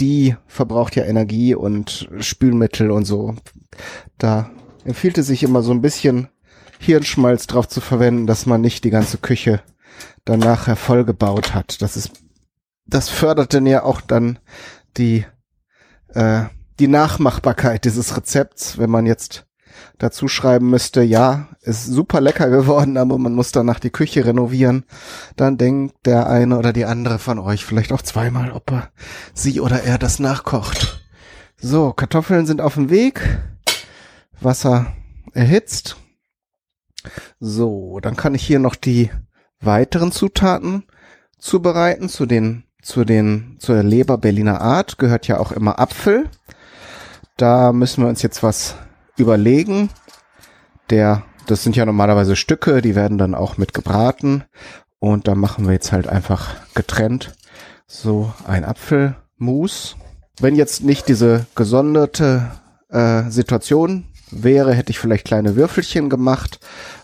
die 0.00 0.36
verbraucht 0.46 0.96
ja 0.96 1.04
Energie 1.04 1.54
und 1.54 2.10
Spülmittel 2.20 2.90
und 2.90 3.06
so. 3.06 3.34
Da 4.18 4.50
empfiehlt 4.84 5.18
es 5.18 5.26
sich 5.26 5.42
immer 5.42 5.62
so 5.62 5.72
ein 5.72 5.82
bisschen 5.82 6.28
Hirnschmalz 6.78 7.46
drauf 7.46 7.68
zu 7.68 7.80
verwenden, 7.80 8.26
dass 8.26 8.46
man 8.46 8.60
nicht 8.60 8.84
die 8.84 8.90
ganze 8.90 9.18
Küche 9.18 9.60
dann 10.24 10.40
nachher 10.40 10.76
vollgebaut 10.76 11.54
hat. 11.54 11.82
Das 11.82 11.96
ist, 11.96 12.12
das 12.86 13.08
fördert 13.08 13.54
dann 13.54 13.66
ja 13.66 13.82
auch 13.82 14.00
dann 14.00 14.38
die, 14.96 15.24
äh, 16.14 16.44
die 16.78 16.88
Nachmachbarkeit 16.88 17.84
dieses 17.84 18.16
Rezepts, 18.16 18.78
wenn 18.78 18.90
man 18.90 19.06
jetzt 19.06 19.46
dazu 19.98 20.28
schreiben 20.28 20.70
müsste, 20.70 21.02
ja, 21.02 21.48
ist 21.60 21.86
super 21.86 22.20
lecker 22.20 22.48
geworden, 22.50 22.96
aber 22.96 23.18
man 23.18 23.34
muss 23.34 23.52
danach 23.52 23.80
die 23.80 23.90
Küche 23.90 24.24
renovieren, 24.24 24.84
dann 25.36 25.58
denkt 25.58 25.94
der 26.04 26.28
eine 26.28 26.58
oder 26.58 26.72
die 26.72 26.84
andere 26.84 27.18
von 27.18 27.38
euch 27.38 27.64
vielleicht 27.64 27.92
auch 27.92 28.02
zweimal, 28.02 28.52
ob 28.52 28.70
er 28.70 28.90
sie 29.34 29.60
oder 29.60 29.82
er 29.82 29.98
das 29.98 30.18
nachkocht. 30.18 31.04
So, 31.60 31.92
Kartoffeln 31.92 32.46
sind 32.46 32.60
auf 32.60 32.74
dem 32.74 32.90
Weg. 32.90 33.40
Wasser 34.40 34.94
erhitzt. 35.32 35.96
So, 37.40 38.00
dann 38.00 38.16
kann 38.16 38.34
ich 38.34 38.46
hier 38.46 38.58
noch 38.58 38.74
die 38.74 39.10
weiteren 39.60 40.12
Zutaten 40.12 40.84
zubereiten. 41.38 42.08
Zu 42.08 42.26
den, 42.26 42.64
zu 42.82 43.04
den, 43.04 43.56
zur 43.58 43.82
Leber 43.82 44.18
Berliner 44.18 44.60
Art 44.60 44.98
gehört 44.98 45.28
ja 45.28 45.38
auch 45.38 45.52
immer 45.52 45.78
Apfel. 45.78 46.28
Da 47.36 47.72
müssen 47.72 48.02
wir 48.02 48.08
uns 48.08 48.22
jetzt 48.22 48.42
was 48.42 48.76
überlegen. 49.16 49.90
Der, 50.90 51.24
das 51.46 51.62
sind 51.62 51.76
ja 51.76 51.86
normalerweise 51.86 52.36
Stücke, 52.36 52.82
die 52.82 52.94
werden 52.94 53.18
dann 53.18 53.34
auch 53.34 53.58
mit 53.58 53.74
gebraten. 53.74 54.44
Und 54.98 55.28
da 55.28 55.34
machen 55.34 55.66
wir 55.66 55.72
jetzt 55.72 55.92
halt 55.92 56.08
einfach 56.08 56.56
getrennt 56.74 57.32
so 57.88 58.32
ein 58.46 58.64
Apfelmus. 58.64 59.96
Wenn 60.40 60.54
jetzt 60.54 60.84
nicht 60.84 61.08
diese 61.08 61.46
gesonderte 61.56 62.50
äh, 62.90 63.30
Situation 63.30 64.04
wäre, 64.30 64.74
hätte 64.74 64.90
ich 64.90 64.98
vielleicht 64.98 65.24
kleine 65.24 65.56
Würfelchen 65.56 66.10
gemacht, 66.10 66.60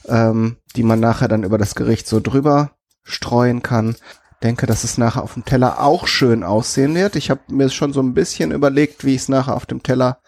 ähm, 0.09 0.57
die 0.77 0.83
man 0.83 1.01
nachher 1.01 1.29
dann 1.29 1.45
über 1.45 1.59
das 1.59 1.75
Gericht 1.75 2.07
so 2.07 2.21
drüber 2.21 2.73
streuen 3.03 3.63
kann. 3.63 3.97
Denke, 4.43 4.67
dass 4.67 4.85
es 4.85 4.99
nachher 4.99 5.23
auf 5.23 5.35
dem 5.35 5.45
Teller 5.45 5.81
auch 5.81 6.07
schön 6.07 6.43
aussehen 6.43 6.95
wird. 6.95 7.17
Ich 7.17 7.31
habe 7.31 7.41
mir 7.49 7.71
schon 7.71 7.93
so 7.93 8.01
ein 8.01 8.15
bisschen 8.15 8.51
überlegt, 8.51 9.05
wie 9.05 9.15
ich 9.15 9.23
es 9.23 9.29
nachher 9.29 9.55
auf 9.55 9.67
dem 9.67 9.83
Teller 9.83 10.19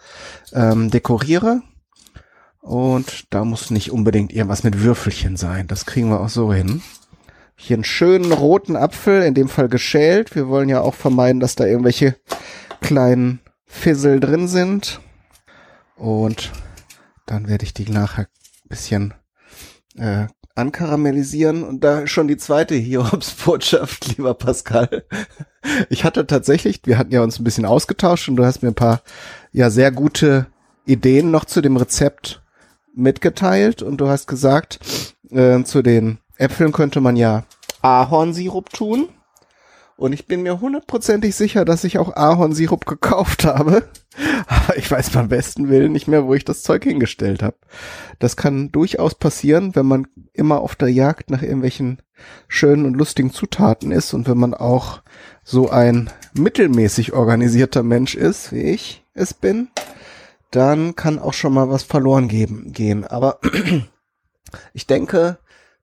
ähm, 0.53 0.89
dekoriere. 0.89 1.61
Und 2.61 3.33
da 3.33 3.45
muss 3.45 3.69
nicht 3.69 3.91
unbedingt 3.91 4.33
irgendwas 4.33 4.63
mit 4.63 4.81
Würfelchen 4.81 5.37
sein. 5.37 5.67
Das 5.67 5.85
kriegen 5.85 6.09
wir 6.09 6.19
auch 6.19 6.29
so 6.29 6.51
hin. 6.51 6.81
Hier 7.55 7.75
einen 7.75 7.83
schönen 7.83 8.31
roten 8.31 8.75
Apfel, 8.75 9.23
in 9.23 9.33
dem 9.33 9.49
Fall 9.49 9.69
geschält. 9.69 10.35
Wir 10.35 10.47
wollen 10.47 10.69
ja 10.69 10.81
auch 10.81 10.93
vermeiden, 10.93 11.39
dass 11.39 11.55
da 11.55 11.65
irgendwelche 11.65 12.15
kleinen 12.81 13.39
Fissel 13.65 14.19
drin 14.19 14.47
sind. 14.47 14.99
Und 15.95 16.51
dann 17.27 17.47
werde 17.47 17.65
ich 17.65 17.73
die 17.73 17.89
nachher 17.89 18.23
ein 18.23 18.69
bisschen 18.69 19.13
äh, 19.95 20.25
ankaramellisieren. 20.55 21.63
Und 21.63 21.83
da 21.83 22.07
schon 22.07 22.27
die 22.27 22.37
zweite 22.37 22.73
Hiobsbotschaft, 22.75 24.07
lieber 24.17 24.33
Pascal. 24.33 25.05
Ich 25.89 26.03
hatte 26.03 26.25
tatsächlich, 26.25 26.81
wir 26.85 26.97
hatten 26.97 27.11
ja 27.11 27.21
uns 27.21 27.39
ein 27.39 27.43
bisschen 27.43 27.65
ausgetauscht 27.65 28.27
und 28.29 28.37
du 28.37 28.45
hast 28.45 28.63
mir 28.63 28.69
ein 28.69 28.75
paar 28.75 29.01
ja 29.51 29.69
sehr 29.69 29.91
gute 29.91 30.47
Ideen 30.85 31.29
noch 31.29 31.45
zu 31.45 31.61
dem 31.61 31.77
Rezept 31.77 32.41
mitgeteilt 32.95 33.83
und 33.83 33.97
du 33.97 34.07
hast 34.07 34.27
gesagt, 34.27 34.79
äh, 35.29 35.63
zu 35.63 35.81
den 35.81 36.19
Äpfeln 36.37 36.71
könnte 36.71 37.01
man 37.01 37.15
ja 37.15 37.43
Ahornsirup 37.81 38.71
tun. 38.71 39.09
Und 39.97 40.13
ich 40.13 40.27
bin 40.27 40.43
mir 40.43 40.61
hundertprozentig 40.61 41.35
sicher, 41.35 41.65
dass 41.65 41.83
ich 41.83 41.97
auch 41.97 42.15
Ahornsirup 42.15 42.85
gekauft 42.85 43.45
habe. 43.45 43.89
Aber 44.47 44.77
ich 44.77 44.89
weiß 44.89 45.09
beim 45.09 45.27
besten 45.27 45.69
Willen 45.69 45.91
nicht 45.91 46.07
mehr, 46.07 46.25
wo 46.25 46.35
ich 46.35 46.45
das 46.45 46.61
Zeug 46.61 46.83
hingestellt 46.83 47.41
habe. 47.41 47.57
Das 48.19 48.37
kann 48.37 48.71
durchaus 48.71 49.15
passieren, 49.15 49.75
wenn 49.75 49.87
man 49.87 50.07
immer 50.33 50.61
auf 50.61 50.75
der 50.75 50.89
Jagd 50.89 51.31
nach 51.31 51.41
irgendwelchen 51.41 52.01
schönen 52.47 52.85
und 52.85 52.93
lustigen 52.93 53.31
Zutaten 53.31 53.91
ist 53.91 54.13
und 54.13 54.27
wenn 54.27 54.37
man 54.37 54.53
auch 54.53 55.01
so 55.43 55.69
ein 55.69 56.09
mittelmäßig 56.33 57.13
organisierter 57.13 57.83
Mensch 57.83 58.15
ist, 58.15 58.51
wie 58.51 58.61
ich 58.61 59.03
es 59.13 59.33
bin, 59.33 59.69
dann 60.51 60.95
kann 60.95 61.19
auch 61.19 61.33
schon 61.33 61.53
mal 61.53 61.69
was 61.69 61.83
verloren 61.83 62.27
geben, 62.27 62.71
gehen. 62.71 63.03
Aber 63.03 63.39
ich 64.73 64.85
denke, 64.85 65.39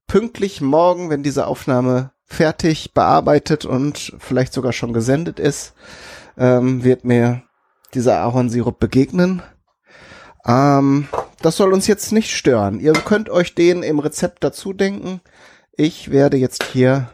pünktlich 0.06 0.60
morgen, 0.60 1.10
wenn 1.10 1.22
diese 1.22 1.46
Aufnahme 1.46 2.13
fertig 2.27 2.95
bearbeitet 2.95 3.64
und 3.64 4.14
vielleicht 4.18 4.53
sogar 4.53 4.72
schon 4.72 4.93
gesendet 4.93 5.39
ist, 5.39 5.75
ähm, 6.37 6.85
wird 6.85 7.05
mir 7.05 7.43
dieser 7.95 8.20
Ahornsirup 8.20 8.79
begegnen. 8.79 9.43
Ähm, 10.47 11.09
das 11.43 11.57
soll 11.57 11.72
uns 11.72 11.87
jetzt 11.87 12.12
nicht 12.12 12.31
stören. 12.31 12.81
Ihr 12.81 12.93
könnt 12.93 13.31
euch 13.31 13.55
den 13.55 13.83
im 13.83 13.99
Rezept 13.99 14.43
dazu 14.43 14.72
denken. 14.72 15.20
Ich 15.72 16.11
werde 16.11 16.37
jetzt 16.37 16.64
hier 16.64 17.11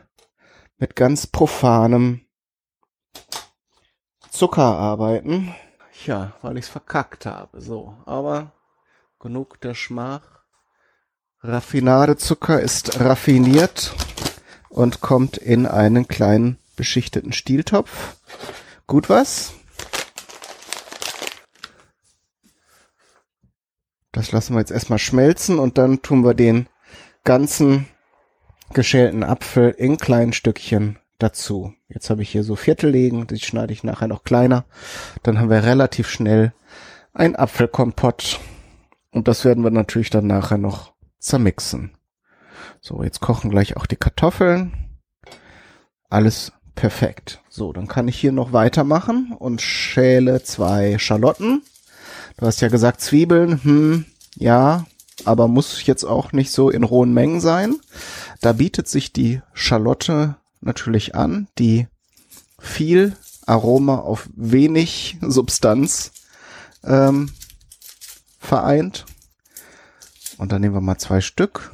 mit 0.78 0.96
ganz 0.96 1.26
profanem 1.26 2.22
Zucker 4.30 4.62
arbeiten. 4.62 5.54
Ja, 6.06 6.32
weil 6.40 6.56
ich 6.56 6.64
es 6.64 6.70
verkackt 6.70 7.26
habe. 7.26 7.60
So, 7.60 7.96
aber 8.06 8.52
genug 9.18 9.60
der 9.60 9.74
Schmach. 9.74 10.22
Raffinadezucker 11.42 12.60
ist 12.60 13.00
raffiniert 13.00 13.94
und 14.70 15.02
kommt 15.02 15.36
in 15.36 15.66
einen 15.66 16.08
kleinen 16.08 16.56
beschichteten 16.76 17.34
Stieltopf. 17.34 18.16
Gut 18.86 19.10
was? 19.10 19.52
Das 24.12 24.32
lassen 24.32 24.54
wir 24.54 24.60
jetzt 24.60 24.72
erstmal 24.72 24.98
schmelzen 24.98 25.58
und 25.58 25.76
dann 25.76 26.02
tun 26.02 26.24
wir 26.24 26.34
den 26.34 26.68
ganzen 27.24 27.86
geschälten 28.72 29.22
Apfel 29.22 29.70
in 29.70 29.98
kleinen 29.98 30.32
Stückchen 30.32 30.98
dazu. 31.18 31.74
Jetzt 31.88 32.10
habe 32.10 32.22
ich 32.22 32.30
hier 32.30 32.44
so 32.44 32.56
Viertellegen, 32.56 33.26
die 33.26 33.38
schneide 33.38 33.72
ich 33.72 33.84
nachher 33.84 34.08
noch 34.08 34.24
kleiner. 34.24 34.64
Dann 35.22 35.38
haben 35.38 35.50
wir 35.50 35.64
relativ 35.64 36.08
schnell 36.08 36.52
ein 37.12 37.36
Apfelkompott. 37.36 38.40
Und 39.10 39.28
das 39.28 39.44
werden 39.44 39.64
wir 39.64 39.70
natürlich 39.70 40.10
dann 40.10 40.26
nachher 40.26 40.58
noch 40.58 40.92
zermixen. 41.18 41.92
So, 42.80 43.02
jetzt 43.02 43.20
kochen 43.20 43.50
gleich 43.50 43.76
auch 43.76 43.86
die 43.86 43.96
Kartoffeln. 43.96 44.72
Alles 46.08 46.52
perfekt. 46.74 47.42
So, 47.50 47.72
dann 47.72 47.88
kann 47.88 48.08
ich 48.08 48.18
hier 48.18 48.32
noch 48.32 48.52
weitermachen 48.52 49.34
und 49.38 49.60
schäle 49.60 50.42
zwei 50.42 50.98
Schalotten. 50.98 51.62
Du 52.38 52.46
hast 52.46 52.62
ja 52.62 52.68
gesagt 52.68 53.02
Zwiebeln, 53.02 53.62
hm, 53.62 54.04
ja, 54.36 54.86
aber 55.26 55.46
muss 55.46 55.84
jetzt 55.84 56.04
auch 56.04 56.32
nicht 56.32 56.50
so 56.50 56.70
in 56.70 56.82
rohen 56.82 57.12
Mengen 57.12 57.40
sein. 57.40 57.76
Da 58.40 58.54
bietet 58.54 58.88
sich 58.88 59.12
die 59.12 59.42
Schalotte 59.52 60.36
natürlich 60.62 61.14
an, 61.14 61.48
die 61.58 61.86
viel 62.58 63.14
Aroma 63.44 63.96
auf 63.96 64.30
wenig 64.34 65.18
Substanz 65.20 66.12
ähm, 66.82 67.30
vereint. 68.38 69.04
Und 70.38 70.52
dann 70.52 70.62
nehmen 70.62 70.74
wir 70.74 70.80
mal 70.80 70.98
zwei 70.98 71.20
Stück. 71.20 71.72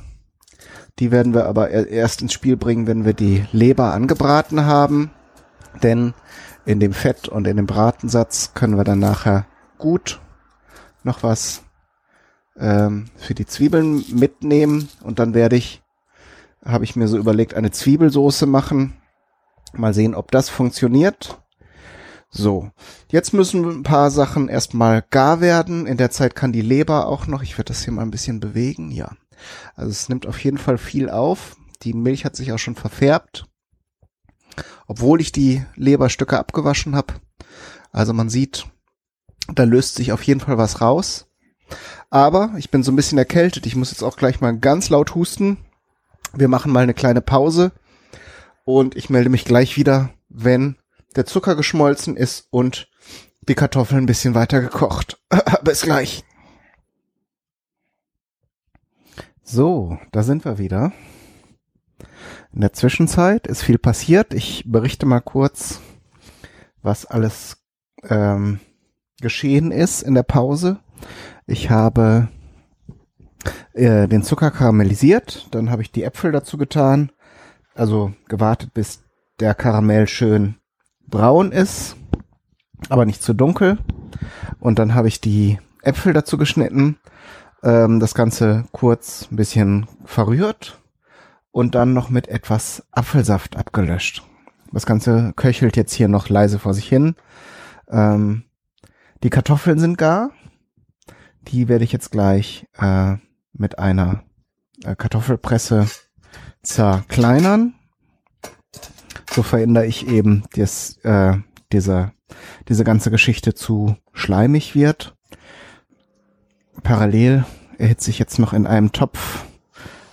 Die 0.99 1.11
werden 1.11 1.35
wir 1.35 1.47
aber 1.47 1.71
erst 1.71 2.23
ins 2.23 2.33
Spiel 2.33 2.57
bringen, 2.57 2.87
wenn 2.87 3.05
wir 3.05 3.13
die 3.13 3.45
Leber 3.53 3.93
angebraten 3.93 4.65
haben. 4.65 5.11
Denn 5.83 6.15
in 6.65 6.81
dem 6.81 6.93
Fett 6.93 7.29
und 7.29 7.47
in 7.47 7.57
dem 7.57 7.67
Bratensatz 7.67 8.53
können 8.55 8.77
wir 8.77 8.85
dann 8.85 8.99
nachher 8.99 9.47
gut 9.79 10.21
noch 11.03 11.23
was 11.23 11.63
ähm, 12.59 13.07
für 13.17 13.35
die 13.35 13.47
Zwiebeln 13.47 14.05
mitnehmen. 14.13 14.89
Und 15.03 15.19
dann 15.19 15.35
werde 15.35 15.57
ich 15.57 15.83
habe 16.67 16.85
ich 16.85 16.97
mir 16.97 17.09
so 17.09 17.17
überlegt, 17.17 17.55
eine 17.55 17.71
Zwiebelsoße 17.71 18.47
machen. 18.47 18.95
Mal 19.73 19.95
sehen, 19.95 20.15
ob 20.15 20.31
das 20.31 20.49
funktioniert. 20.49 21.41
So, 22.29 22.71
jetzt 23.11 23.33
müssen 23.33 23.65
ein 23.65 23.83
paar 23.83 24.11
Sachen 24.11 24.49
erstmal 24.49 25.03
gar 25.11 25.41
werden. 25.41 25.87
In 25.87 25.97
der 25.97 26.11
Zeit 26.11 26.35
kann 26.35 26.53
die 26.53 26.63
Leber 26.63 27.07
auch 27.07 27.27
noch, 27.27 27.43
ich 27.43 27.57
werde 27.57 27.69
das 27.69 27.85
hier 27.85 27.93
mal 27.93 28.03
ein 28.03 28.11
bisschen 28.11 28.41
bewegen, 28.41 28.91
ja. 28.91 29.13
Also 29.75 29.91
es 29.91 30.09
nimmt 30.09 30.27
auf 30.27 30.43
jeden 30.43 30.59
Fall 30.59 30.79
viel 30.79 31.11
auf. 31.11 31.57
Die 31.83 31.93
Milch 31.93 32.25
hat 32.25 32.37
sich 32.37 32.53
auch 32.53 32.59
schon 32.59 32.77
verfärbt. 32.77 33.47
Obwohl 34.87 35.21
ich 35.21 35.33
die 35.33 35.65
Leberstücke 35.75 36.39
abgewaschen 36.39 36.97
habe. 36.97 37.15
Also 37.93 38.13
man 38.13 38.29
sieht, 38.29 38.67
da 39.55 39.65
löst 39.65 39.97
sich 39.97 40.13
auf 40.13 40.23
jeden 40.23 40.41
Fall 40.41 40.59
was 40.59 40.81
raus. 40.81 41.27
Aber 42.11 42.55
ich 42.57 42.71
bin 42.71 42.83
so 42.83 42.93
ein 42.93 42.97
bisschen 42.97 43.19
erkältet. 43.19 43.67
Ich 43.67 43.77
muss 43.77 43.91
jetzt 43.91 44.03
auch 44.03 44.17
gleich 44.17 44.41
mal 44.41 44.57
ganz 44.57 44.89
laut 44.89 45.15
husten. 45.15 45.59
Wir 46.35 46.49
machen 46.49 46.73
mal 46.73 46.83
eine 46.83 46.95
kleine 46.95 47.21
Pause 47.21 47.73
und 48.65 48.97
ich 48.97 49.11
melde 49.11 49.31
mich 49.31 49.45
gleich 49.45 49.77
wieder, 49.77 50.11
wenn 50.29 50.77
der 51.15 51.25
Zucker 51.25 51.57
geschmolzen 51.57 52.17
ist 52.17 52.47
und 52.51 52.89
die 53.49 53.55
Kartoffeln 53.55 54.03
ein 54.03 54.07
bisschen 54.07 54.35
weiter 54.35 54.61
gekocht. 54.61 55.19
Bis 55.63 55.83
gleich. 55.83 56.26
So, 59.49 59.97
da 60.11 60.25
sind 60.25 60.45
wir 60.45 60.59
wieder. 60.59 60.93
In 62.53 62.63
der 62.63 62.73
Zwischenzeit 62.73 63.47
ist 63.47 63.63
viel 63.63 63.79
passiert. 63.79 64.35
Ich 64.35 64.65
berichte 64.67 65.07
mal 65.07 65.21
kurz, 65.21 65.81
was 66.83 67.07
alles 67.07 67.57
ähm, 68.03 68.59
geschehen 69.21 69.71
ist 69.71 70.03
in 70.03 70.15
der 70.15 70.25
Pause. 70.25 70.81
Ich 71.47 71.71
habe 71.71 72.27
äh, 73.73 74.09
den 74.09 74.25
Zucker 74.25 74.51
karamellisiert, 74.51 75.47
dann 75.53 75.71
habe 75.71 75.83
ich 75.83 75.93
die 75.93 76.03
Äpfel 76.03 76.33
dazu 76.33 76.59
getan, 76.59 77.13
also 77.77 78.13
gewartet, 78.27 78.75
bis 78.75 79.05
der 79.39 79.55
Karamell 79.55 80.09
schön 80.09 80.57
braun 81.07 81.53
ist, 81.53 81.95
aber 82.89 83.07
nicht 83.07 83.23
zu 83.23 83.33
dunkel. 83.33 83.79
Und 84.59 84.81
dann 84.81 84.97
habe 84.97 85.07
ich 85.07 85.21
die 85.21 85.61
Äpfel 85.83 86.13
dazu 86.13 86.37
geschnitten, 86.37 86.99
ähm, 87.63 88.01
das 88.01 88.15
Ganze 88.15 88.65
kurz 88.73 89.29
ein 89.31 89.37
bisschen 89.37 89.87
verrührt 90.05 90.81
und 91.51 91.75
dann 91.75 91.93
noch 91.93 92.11
mit 92.11 92.29
etwas 92.29 92.87
Apfelsaft 92.91 93.57
abgelöscht. 93.57 94.23
Das 94.73 94.87
Ganze 94.87 95.33
köchelt 95.37 95.77
jetzt 95.77 95.95
hier 95.95 96.09
noch 96.09 96.29
leise 96.29 96.59
vor 96.59 96.75
sich 96.75 96.89
hin. 96.89 97.15
Ähm, 97.89 98.45
die 99.23 99.31
Kartoffeln 99.31 99.79
sind 99.79 99.97
gar. 99.97 100.31
Die 101.49 101.69
werde 101.69 101.85
ich 101.85 101.93
jetzt 101.93 102.11
gleich 102.11 102.67
äh, 102.79 103.17
mit 103.53 103.79
einer 103.79 104.25
äh, 104.85 104.95
Kartoffelpresse 104.97 105.87
zerkleinern. 106.63 107.75
So 109.33 109.43
verändere 109.43 109.87
ich 109.87 110.09
eben, 110.09 110.45
dass 110.55 110.99
äh, 110.99 111.39
diese, 111.73 112.13
diese 112.69 112.85
ganze 112.85 113.11
Geschichte 113.11 113.55
zu 113.55 113.97
schleimig 114.13 114.75
wird. 114.75 115.16
Parallel 116.87 117.45
erhitze 117.79 118.11
ich 118.11 118.21
jetzt 118.21 118.39
noch 118.39 118.53
in 118.53 118.65
einem 118.65 118.93
Topf 118.93 119.45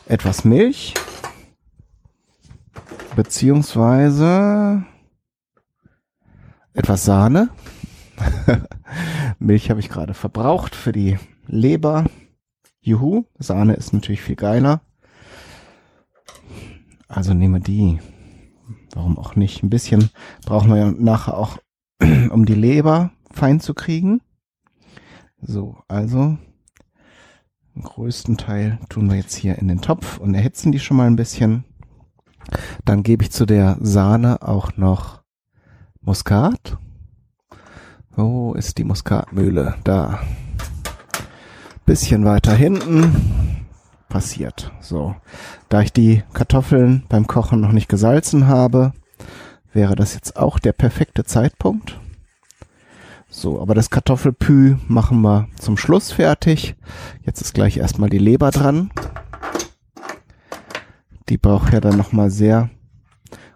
etwas 0.07 0.43
Milch. 0.43 0.95
Beziehungsweise 3.15 4.83
etwas 6.73 7.05
Sahne. 7.05 7.49
Milch 9.39 9.69
habe 9.69 9.81
ich 9.81 9.89
gerade 9.89 10.15
verbraucht 10.15 10.73
für 10.73 10.91
die 10.91 11.19
Leber. 11.45 12.05
Juhu, 12.81 13.25
Sahne 13.37 13.75
ist 13.75 13.93
natürlich 13.93 14.23
viel 14.23 14.35
geiler. 14.35 14.81
Also 17.07 17.35
nehme 17.35 17.59
die. 17.59 17.99
Warum 18.95 19.19
auch 19.19 19.35
nicht? 19.35 19.61
Ein 19.61 19.69
bisschen 19.69 20.09
brauchen 20.43 20.71
wir 20.71 20.77
ja 20.77 20.91
nachher 20.91 21.37
auch, 21.37 21.59
um 22.31 22.47
die 22.47 22.55
Leber 22.55 23.11
fein 23.31 23.59
zu 23.59 23.75
kriegen. 23.75 24.21
So, 25.39 25.77
also 25.87 26.39
den 27.75 27.83
größten 27.83 28.37
Teil 28.37 28.79
tun 28.89 29.09
wir 29.09 29.17
jetzt 29.17 29.35
hier 29.35 29.57
in 29.57 29.67
den 29.67 29.81
Topf 29.81 30.17
und 30.17 30.33
erhitzen 30.33 30.71
die 30.71 30.79
schon 30.79 30.97
mal 30.97 31.07
ein 31.07 31.15
bisschen. 31.15 31.63
Dann 32.85 33.03
gebe 33.03 33.23
ich 33.23 33.31
zu 33.31 33.45
der 33.45 33.77
Sahne 33.81 34.41
auch 34.41 34.77
noch 34.77 35.23
Muskat. 36.01 36.77
Wo 38.15 38.53
ist 38.53 38.77
die 38.77 38.83
Muskatmühle? 38.83 39.75
Da 39.83 40.19
bisschen 41.85 42.25
weiter 42.25 42.53
hinten 42.53 43.65
passiert. 44.07 44.71
So, 44.79 45.15
da 45.69 45.81
ich 45.81 45.91
die 45.91 46.23
Kartoffeln 46.33 47.03
beim 47.09 47.27
Kochen 47.27 47.59
noch 47.59 47.71
nicht 47.71 47.89
gesalzen 47.89 48.47
habe, 48.47 48.93
wäre 49.73 49.95
das 49.95 50.13
jetzt 50.13 50.37
auch 50.37 50.59
der 50.59 50.73
perfekte 50.73 51.23
Zeitpunkt. 51.23 51.99
So, 53.35 53.59
aber 53.59 53.73
das 53.73 53.89
Kartoffelpü 53.89 54.77
machen 54.87 55.21
wir 55.21 55.47
zum 55.57 55.75
Schluss 55.75 56.11
fertig. 56.11 56.75
Jetzt 57.23 57.41
ist 57.41 57.55
gleich 57.55 57.77
erstmal 57.77 58.09
die 58.09 58.19
Leber 58.19 58.51
dran. 58.51 58.91
Die 61.29 61.39
braucht 61.39 61.73
ja 61.73 61.81
dann 61.81 61.97
nochmal 61.97 62.29
sehr 62.29 62.69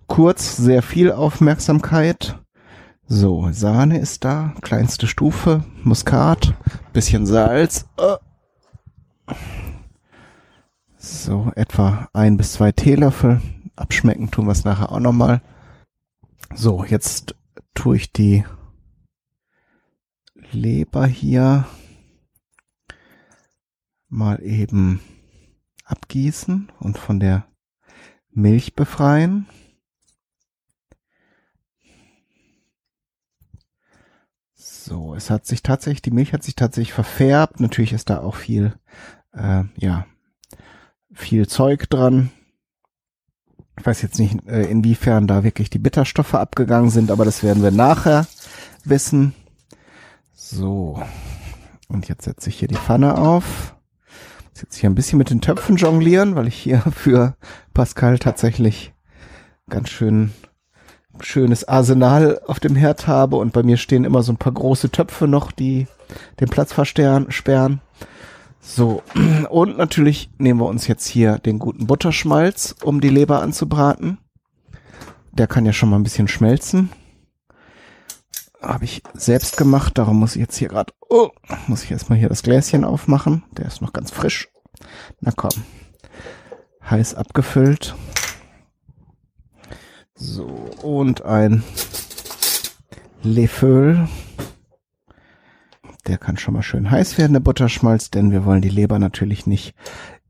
kurz, 0.08 0.58
sehr 0.58 0.82
viel 0.82 1.12
Aufmerksamkeit. 1.12 2.40
So, 3.06 3.50
Sahne 3.52 4.00
ist 4.00 4.26
da, 4.26 4.56
kleinste 4.62 5.06
Stufe, 5.06 5.64
Muskat, 5.84 6.56
bisschen 6.92 7.28
Salz. 7.28 7.86
So, 10.98 11.52
etwa 11.56 12.10
ein 12.14 12.36
bis 12.36 12.54
zwei 12.54 12.72
Teelöffel. 12.72 13.42
Abschmecken 13.76 14.32
tun 14.32 14.48
wir 14.48 14.54
es 14.54 14.66
nachher 14.66 14.92
auch 14.92 15.00
nochmal. 15.00 15.42
So, 16.56 16.84
jetzt 16.84 17.36
tue 17.76 17.96
ich 17.96 18.12
die 18.12 18.44
Leber 20.58 21.06
hier 21.06 21.66
mal 24.10 24.42
eben 24.42 25.00
abgießen 25.86 26.72
und 26.80 26.98
von 26.98 27.20
der 27.20 27.48
Milch 28.32 28.74
befreien. 28.74 29.48
So, 34.56 35.16
es 35.16 35.30
hat 35.30 35.46
sich 35.46 35.64
tatsächlich, 35.64 36.02
die 36.02 36.12
Milch 36.12 36.34
hat 36.34 36.44
sich 36.44 36.56
tatsächlich 36.56 36.94
verfärbt. 36.94 37.60
Natürlich 37.60 37.94
ist 37.94 38.10
da 38.10 38.20
auch 38.20 38.36
viel, 38.36 38.74
äh, 39.34 39.64
ja, 39.76 40.06
viel 41.14 41.48
Zeug 41.48 41.90
dran. 41.90 42.32
Ich 43.80 43.86
weiß 43.86 44.02
jetzt 44.02 44.18
nicht, 44.18 44.48
äh, 44.48 44.64
inwiefern 44.64 45.28
da 45.28 45.44
wirklich 45.44 45.70
die 45.70 45.80
Bitterstoffe 45.80 46.34
abgegangen 46.34 46.90
sind, 46.90 47.12
aber 47.12 47.26
das 47.26 47.44
werden 47.44 47.62
wir 47.64 47.72
nachher 47.72 48.28
wissen. 48.84 49.36
So. 50.50 51.02
Und 51.90 52.08
jetzt 52.08 52.24
setze 52.24 52.50
ich 52.50 52.60
hier 52.60 52.70
die 52.70 52.76
Pfanne 52.76 53.18
auf. 53.18 53.76
Jetzt 54.56 54.76
hier 54.76 54.90
ein 54.90 54.96
bisschen 54.96 55.20
mit 55.20 55.30
den 55.30 55.42
Töpfen 55.42 55.76
jonglieren, 55.76 56.36
weil 56.36 56.48
ich 56.48 56.56
hier 56.56 56.80
für 56.96 57.36
Pascal 57.74 58.18
tatsächlich 58.18 58.94
ganz 59.70 59.90
schön 59.90 60.32
schönes 61.20 61.68
Arsenal 61.68 62.42
auf 62.46 62.60
dem 62.60 62.76
Herd 62.76 63.08
habe 63.08 63.38
und 63.38 63.52
bei 63.52 63.64
mir 63.64 63.78
stehen 63.78 64.04
immer 64.04 64.22
so 64.22 64.32
ein 64.32 64.38
paar 64.38 64.54
große 64.54 64.92
Töpfe 64.92 65.28
noch, 65.28 65.52
die 65.52 65.88
den 66.40 66.48
Platz 66.48 66.74
versperren. 66.74 67.82
So, 68.62 69.02
und 69.50 69.78
natürlich 69.78 70.30
nehmen 70.38 70.60
wir 70.60 70.68
uns 70.68 70.88
jetzt 70.88 71.08
hier 71.08 71.40
den 71.40 71.60
guten 71.60 71.88
Butterschmalz, 71.88 72.76
um 72.84 73.02
die 73.02 73.10
Leber 73.10 73.42
anzubraten. 73.42 74.20
Der 75.34 75.48
kann 75.48 75.66
ja 75.66 75.74
schon 75.74 75.90
mal 75.90 75.98
ein 75.98 76.04
bisschen 76.04 76.28
schmelzen. 76.28 76.90
Habe 78.62 78.86
ich 78.86 79.04
selbst 79.14 79.58
gemacht, 79.58 79.98
darum 79.98 80.18
muss 80.20 80.36
ich 80.36 80.42
jetzt 80.42 80.58
hier 80.58 80.68
gerade, 80.68 80.94
oh, 81.10 81.30
muss 81.68 81.84
ich 81.84 81.92
erstmal 81.92 82.18
hier 82.18 82.30
das 82.30 82.44
Gläschen 82.44 82.84
aufmachen. 82.84 83.44
Der 83.52 83.66
ist 83.66 83.82
noch 83.82 83.94
ganz 83.94 84.12
frisch. 84.12 84.50
Na 85.20 85.32
komm. 85.36 85.52
Heiß 86.90 87.16
abgefüllt. 87.16 87.96
So, 90.16 90.46
und 90.82 91.22
ein 91.24 91.64
Leföl. 93.22 94.08
Der 96.08 96.18
kann 96.18 96.38
schon 96.38 96.54
mal 96.54 96.64
schön 96.64 96.90
heiß 96.90 97.18
werden, 97.18 97.34
der 97.34 97.42
Butterschmalz, 97.42 98.10
denn 98.10 98.32
wir 98.32 98.46
wollen 98.46 98.62
die 98.62 98.70
Leber 98.70 98.98
natürlich 98.98 99.46
nicht 99.46 99.76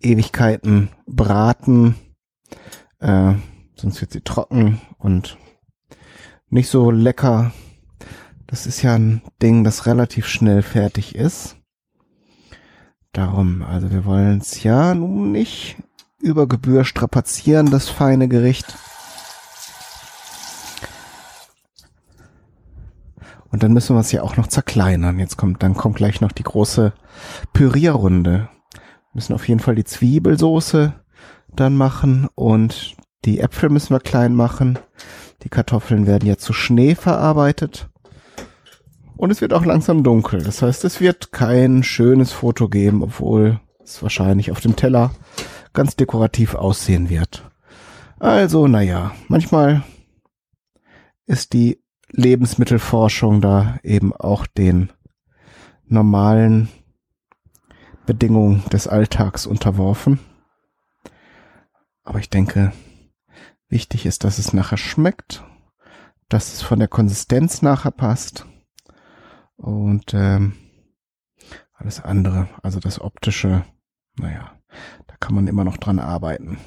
Ewigkeiten 0.02 0.90
braten. 1.06 1.96
Äh, 3.00 3.36
sonst 3.76 4.02
wird 4.02 4.12
sie 4.12 4.22
trocken 4.22 4.82
und 4.98 5.38
nicht 6.50 6.70
so 6.70 6.92
lecker. 6.92 7.52
Das 8.48 8.66
ist 8.66 8.82
ja 8.82 8.96
ein 8.96 9.22
Ding, 9.42 9.66
das 9.66 9.86
relativ 9.86 10.26
schnell 10.26 10.62
fertig 10.62 11.16
ist. 11.16 11.58
Darum, 13.12 13.62
also 13.62 13.92
wir 13.92 14.06
wollen 14.06 14.40
es 14.40 14.64
ja 14.64 14.96
nun 14.96 15.34
nicht 15.34 15.78
über 16.22 16.48
Gebühr 16.48 16.86
strapazieren, 16.86 17.70
das 17.70 17.90
feine 17.90 18.30
Gericht. 18.30 18.78
Und 23.52 23.64
dann 23.64 23.74
müssen 23.74 23.96
wir 23.96 24.02
es 24.02 24.12
ja 24.12 24.22
auch 24.22 24.38
noch 24.38 24.48
zerkleinern. 24.48 25.20
Jetzt 25.20 25.38
kommt, 25.38 25.62
dann 25.64 25.74
kommt 25.74 25.98
gleich 25.98 26.22
noch 26.22 26.32
die 26.32 26.44
große 26.44 26.94
Pürierrunde. 27.54 28.50
Wir 28.72 28.82
müssen 29.14 29.34
auf 29.34 29.48
jeden 29.48 29.60
Fall 29.60 29.76
die 29.76 29.84
Zwiebelsoße 29.84 30.94
dann 31.54 31.76
machen 31.76 32.28
und 32.36 32.96
die 33.26 33.40
Äpfel 33.40 33.70
müssen 33.70 33.94
wir 33.94 34.00
klein 34.00 34.36
machen. 34.36 34.80
Die 35.44 35.50
Kartoffeln 35.50 36.08
werden 36.08 36.28
ja 36.28 36.38
zu 36.38 36.54
Schnee 36.54 36.96
verarbeitet. 36.96 37.90
Und 39.18 39.32
es 39.32 39.42
wird 39.42 39.52
auch 39.52 39.66
langsam 39.66 40.04
dunkel. 40.04 40.44
Das 40.44 40.62
heißt, 40.62 40.86
es 40.86 41.02
wird 41.02 41.32
kein 41.32 41.82
schönes 41.82 42.32
Foto 42.32 42.70
geben, 42.70 43.02
obwohl 43.02 43.60
es 43.84 44.04
wahrscheinlich 44.04 44.52
auf 44.52 44.62
dem 44.62 44.76
Teller 44.76 45.12
ganz 45.74 45.96
dekorativ 45.96 46.54
aussehen 46.54 47.10
wird. 47.10 47.50
Also, 48.20 48.68
naja, 48.68 49.12
manchmal 49.28 49.84
ist 51.26 51.54
die 51.54 51.82
Lebensmittelforschung 52.12 53.42
da 53.42 53.80
eben 53.84 54.14
auch 54.14 54.46
den 54.46 54.92
normalen 55.88 56.70
Bedingungen 58.06 58.64
des 58.72 58.88
Alltags 58.88 59.48
unterworfen. 59.48 60.20
Aber 62.04 62.20
ich 62.20 62.30
denke, 62.30 62.72
wichtig 63.68 64.06
ist, 64.06 64.24
dass 64.24 64.38
es 64.38 64.54
nachher 64.54 64.78
schmeckt, 64.78 65.44
dass 66.30 66.54
es 66.54 66.62
von 66.62 66.80
der 66.80 66.88
Konsistenz 66.88 67.62
nachher 67.62 67.92
passt 67.92 68.46
und 69.58 70.14
ähm, 70.14 70.54
alles 71.74 72.02
andere, 72.02 72.48
also 72.64 72.80
das 72.80 73.02
optische, 73.02 73.64
naja, 74.18 74.58
da 75.08 75.16
kann 75.20 75.36
man 75.36 75.48
immer 75.48 75.64
noch 75.64 75.78
dran 75.78 76.00
arbeiten. 76.00 76.58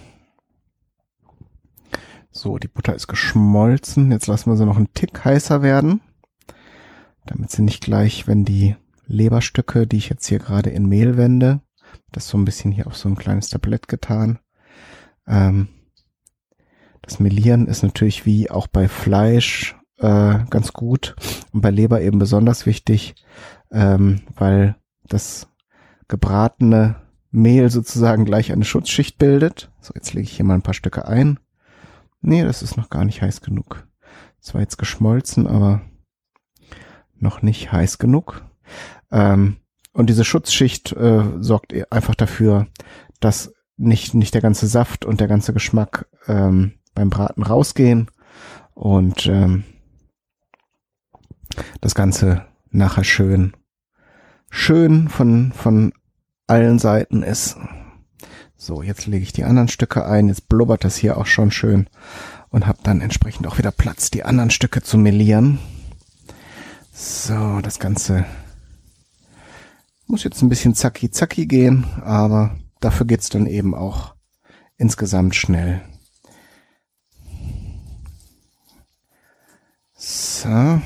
So, 2.33 2.59
die 2.59 2.69
Butter 2.69 2.95
ist 2.95 3.09
geschmolzen. 3.09 4.13
Jetzt 4.13 4.29
lassen 4.29 4.51
wir 4.51 4.57
sie 4.57 4.67
noch 4.67 4.77
einen 4.77 4.95
Tick 4.95 5.25
heißer 5.25 5.63
werden, 5.63 6.01
damit 7.27 7.51
sie 7.51 7.63
nicht 7.63 7.83
gleich, 7.83 8.29
wenn 8.29 8.45
die 8.45 8.77
Leberstücke, 9.07 9.87
die 9.89 9.97
ich 9.97 10.09
jetzt 10.09 10.27
hier 10.27 10.39
gerade 10.39 10.71
in 10.71 10.87
Mehl 10.87 11.17
wende, 11.17 11.61
das 12.13 12.29
so 12.29 12.39
ein 12.39 12.45
bisschen 12.45 12.71
hier 12.71 12.87
auf 12.87 12.97
so 12.97 13.09
ein 13.09 13.17
kleines 13.17 13.49
Tablett 13.49 13.89
getan. 13.89 14.39
Ähm, 15.27 15.69
das 17.03 17.19
Melieren 17.19 17.67
ist 17.67 17.83
natürlich 17.83 18.27
wie 18.27 18.51
auch 18.51 18.69
bei 18.69 18.87
Fleisch 18.87 19.77
äh, 20.01 20.39
ganz 20.51 20.73
gut 20.73 21.15
und 21.53 21.61
bei 21.61 21.71
Leber 21.71 22.01
eben 22.01 22.19
besonders 22.19 22.67
wichtig, 22.67 23.15
ähm, 23.71 24.23
weil 24.37 24.77
das 25.09 25.49
gebratene 26.09 26.97
Mehl 27.31 27.71
sozusagen 27.71 28.25
gleich 28.25 28.53
eine 28.53 28.65
Schutzschicht 28.65 29.19
bildet. 29.19 29.71
So, 29.81 29.93
jetzt 29.95 30.15
lege 30.15 30.25
ich 30.25 30.37
hier 30.37 30.45
mal 30.45 30.55
ein 30.55 30.63
paar 30.63 30.75
Stücke 30.75 31.07
ein. 31.07 31.39
Nee, 32.21 32.43
das 32.43 32.63
ist 32.63 32.77
noch 32.77 32.91
gar 32.91 33.05
nicht 33.05 33.23
heiß 33.23 33.41
genug. 33.41 33.87
Zwar 34.41 34.61
jetzt 34.61 34.79
geschmolzen, 34.79 35.47
aber 35.47 35.83
noch 37.17 37.43
nicht 37.43 37.73
heiß 37.73 37.99
genug. 37.99 38.43
Ähm, 39.13 39.57
und 39.93 40.09
diese 40.09 40.25
Schutzschicht 40.25 40.93
äh, 40.93 41.25
sorgt 41.41 41.73
e- 41.73 41.85
einfach 41.91 42.15
dafür, 42.15 42.67
dass 43.21 43.53
nicht, 43.77 44.15
nicht 44.15 44.35
der 44.35 44.43
ganze 44.43 44.67
Saft 44.67 45.05
und 45.05 45.21
der 45.21 45.29
ganze 45.29 45.53
Geschmack 45.53 46.07
ähm, 46.27 46.73
beim 46.95 47.11
Braten 47.11 47.43
rausgehen 47.43 48.11
und 48.75 49.27
ähm, 49.27 49.65
das 51.81 51.95
Ganze 51.95 52.45
nachher 52.71 53.05
schön, 53.05 53.55
schön 54.51 55.09
von, 55.09 55.53
von 55.53 55.93
allen 56.47 56.79
Seiten 56.79 57.23
ist. 57.23 57.57
So, 58.57 58.83
jetzt 58.83 59.07
lege 59.07 59.23
ich 59.23 59.33
die 59.33 59.45
anderen 59.45 59.69
Stücke 59.69 60.05
ein. 60.05 60.29
Jetzt 60.29 60.49
blubbert 60.49 60.85
das 60.85 60.97
hier 60.97 61.17
auch 61.17 61.27
schon 61.27 61.51
schön 61.51 61.89
und 62.51 62.67
habe 62.67 62.81
dann 62.83 63.01
entsprechend 63.01 63.47
auch 63.47 63.59
wieder 63.59 63.71
Platz, 63.71 64.11
die 64.11 64.25
anderen 64.25 64.51
Stücke 64.51 64.83
zu 64.83 64.99
melieren. 64.99 65.59
So, 66.93 67.61
das 67.63 67.79
Ganze 67.79 68.27
muss 70.07 70.25
jetzt 70.25 70.43
ein 70.43 70.49
bisschen 70.49 70.75
zacki 70.75 71.11
zacki 71.11 71.47
gehen, 71.47 71.87
aber 72.03 72.59
dafür 72.81 73.07
geht's 73.07 73.29
dann 73.29 73.47
eben 73.47 73.75
auch 73.75 74.15
insgesamt 74.77 75.35
schnell. 75.35 75.81
So. 79.97 80.83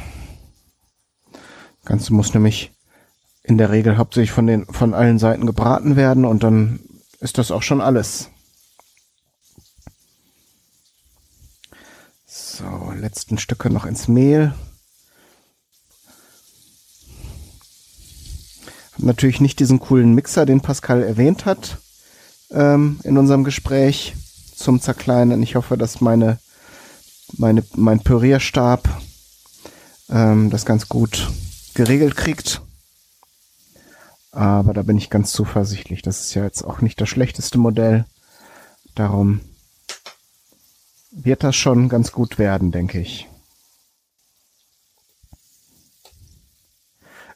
Ganze 1.85 2.12
muss 2.12 2.35
nämlich 2.35 2.72
in 3.43 3.59
der 3.59 3.70
Regel 3.70 3.99
hauptsächlich 3.99 4.32
von 4.32 4.47
den, 4.47 4.66
von 4.66 4.95
allen 4.95 5.18
Seiten 5.18 5.47
gebraten 5.47 5.97
werden 5.97 6.24
und 6.24 6.43
dann 6.43 6.80
ist 7.20 7.39
das 7.39 7.51
auch 7.51 7.62
schon 7.62 7.80
alles. 7.80 8.30
So, 12.26 12.93
letzten 12.97 13.39
Stücke 13.39 13.68
noch 13.70 13.85
ins 13.85 14.09
Mehl. 14.09 14.55
Hab 18.93 19.03
natürlich 19.03 19.41
nicht 19.41 19.61
diesen 19.61 19.80
coolen 19.80 20.14
Mixer, 20.14 20.47
den 20.47 20.61
Pascal 20.61 21.03
erwähnt 21.03 21.45
hat 21.45 21.78
ähm, 22.51 23.01
in 23.03 23.18
unserem 23.18 23.45
Gespräch 23.45 24.14
zum 24.55 24.80
Zerkleinern. 24.80 25.43
Ich 25.43 25.57
hoffe, 25.57 25.76
dass 25.76 26.01
meine, 26.01 26.39
meine, 27.37 27.64
mein 27.74 28.01
Pürierstab 28.01 28.89
ähm, 30.09 30.51
das 30.51 30.64
ganz 30.64 30.89
gut 30.89 31.28
geregelt 31.74 32.16
kriegt. 32.16 32.62
Aber 34.32 34.74
da 34.74 34.82
bin 34.82 34.98
ich 34.98 35.10
ganz 35.10 35.32
zuversichtlich. 35.32 36.02
Das 36.02 36.20
ist 36.20 36.34
ja 36.34 36.42
jetzt 36.42 36.62
auch 36.62 36.80
nicht 36.80 37.00
das 37.00 37.08
schlechteste 37.08 37.58
Modell. 37.58 38.04
Darum 38.94 39.40
wird 41.12 41.44
das 41.44 41.54
schon 41.54 41.88
ganz 41.88 42.10
gut 42.10 42.38
werden, 42.38 42.72
denke 42.72 43.00
ich. 43.00 43.28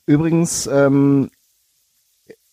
Übrigens, 0.07 0.67
ähm, 0.67 1.31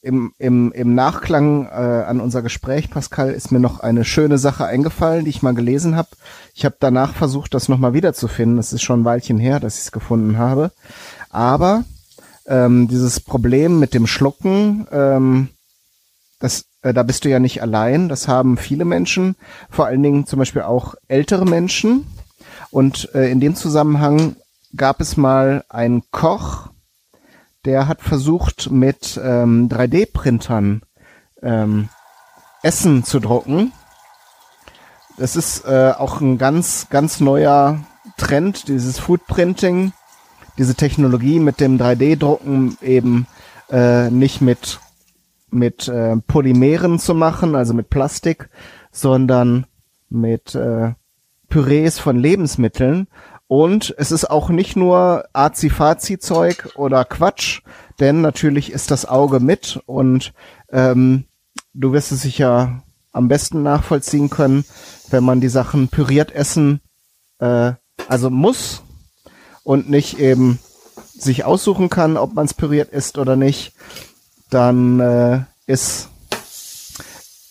im, 0.05 0.33
im, 0.37 0.71
im 0.71 0.93
Nachklang 0.93 1.65
äh, 1.65 1.69
an 1.69 2.21
unser 2.21 2.43
Gespräch, 2.43 2.91
Pascal, 2.91 3.31
ist 3.31 3.51
mir 3.51 3.59
noch 3.59 3.79
eine 3.79 4.05
schöne 4.05 4.37
Sache 4.37 4.65
eingefallen, 4.65 5.25
die 5.25 5.31
ich 5.31 5.41
mal 5.41 5.55
gelesen 5.55 5.95
habe. 5.95 6.09
Ich 6.53 6.63
habe 6.63 6.75
danach 6.79 7.15
versucht, 7.15 7.55
das 7.55 7.69
nochmal 7.69 7.93
wiederzufinden. 7.93 8.59
Es 8.59 8.71
ist 8.71 8.83
schon 8.83 9.01
ein 9.01 9.05
Weilchen 9.05 9.39
her, 9.39 9.59
dass 9.59 9.77
ich 9.77 9.85
es 9.85 9.91
gefunden 9.91 10.37
habe. 10.37 10.71
Aber 11.35 11.83
ähm, 12.47 12.87
dieses 12.87 13.19
Problem 13.19 13.77
mit 13.77 13.93
dem 13.93 14.07
Schlucken, 14.07 14.87
ähm, 14.89 15.49
das, 16.39 16.63
äh, 16.81 16.93
da 16.93 17.03
bist 17.03 17.25
du 17.25 17.29
ja 17.29 17.39
nicht 17.39 17.61
allein. 17.61 18.07
Das 18.07 18.29
haben 18.29 18.55
viele 18.55 18.85
Menschen, 18.85 19.35
vor 19.69 19.85
allen 19.85 20.01
Dingen 20.01 20.25
zum 20.25 20.39
Beispiel 20.39 20.61
auch 20.61 20.95
ältere 21.09 21.45
Menschen. 21.45 22.07
Und 22.71 23.13
äh, 23.13 23.29
in 23.29 23.41
dem 23.41 23.53
Zusammenhang 23.53 24.37
gab 24.77 25.01
es 25.01 25.17
mal 25.17 25.65
einen 25.67 26.03
Koch, 26.11 26.69
der 27.65 27.89
hat 27.89 28.01
versucht 28.01 28.71
mit 28.71 29.19
ähm, 29.21 29.67
3D-Printern 29.67 30.83
ähm, 31.41 31.89
Essen 32.63 33.03
zu 33.03 33.19
drucken. 33.19 33.73
Das 35.17 35.35
ist 35.35 35.65
äh, 35.65 35.91
auch 35.97 36.21
ein 36.21 36.37
ganz, 36.37 36.87
ganz 36.89 37.19
neuer 37.19 37.79
Trend, 38.17 38.69
dieses 38.69 38.99
Foodprinting, 38.99 39.91
diese 40.57 40.75
Technologie 40.75 41.39
mit 41.39 41.59
dem 41.59 41.77
3D-Drucken 41.77 42.77
eben 42.81 43.27
äh, 43.69 44.09
nicht 44.09 44.41
mit 44.41 44.79
mit 45.51 45.87
äh, 45.87 46.17
Polymeren 46.17 46.99
zu 46.99 47.13
machen, 47.15 47.55
also 47.55 47.73
mit 47.73 47.89
Plastik, 47.89 48.49
sondern 48.91 49.65
mit 50.09 50.53
äh, 50.53 50.93
Pürees 51.47 51.97
von 51.97 52.17
Lebensmitteln. 52.17 53.07
Und 53.47 53.93
es 53.97 54.11
ist 54.11 54.29
auch 54.29 54.49
nicht 54.49 54.75
nur 54.75 55.25
Azi-Fazi-Zeug 55.33 56.75
oder 56.75 57.05
Quatsch, 57.05 57.61
denn 57.99 58.21
natürlich 58.21 58.71
ist 58.71 58.91
das 58.91 59.05
Auge 59.05 59.39
mit 59.39 59.79
und 59.85 60.33
ähm, 60.71 61.25
du 61.73 61.93
wirst 61.93 62.11
es 62.11 62.21
sicher 62.21 62.83
am 63.11 63.27
besten 63.27 63.63
nachvollziehen 63.63 64.29
können, 64.29 64.65
wenn 65.09 65.23
man 65.23 65.41
die 65.41 65.47
Sachen 65.47 65.87
püriert 65.87 66.33
essen, 66.33 66.81
äh, 67.39 67.73
also 68.09 68.29
muss 68.29 68.83
und 69.65 69.89
nicht 69.89 70.19
eben 70.19 70.59
sich 71.17 71.43
aussuchen 71.43 71.89
kann, 71.89 72.15
ob 72.15 72.33
man 72.33 72.45
es 72.45 72.53
püriert 72.53 72.93
isst 72.93 73.17
oder 73.17 73.35
nicht, 73.35 73.73
dann 74.49 75.01
äh, 75.01 75.41
ist 75.65 76.07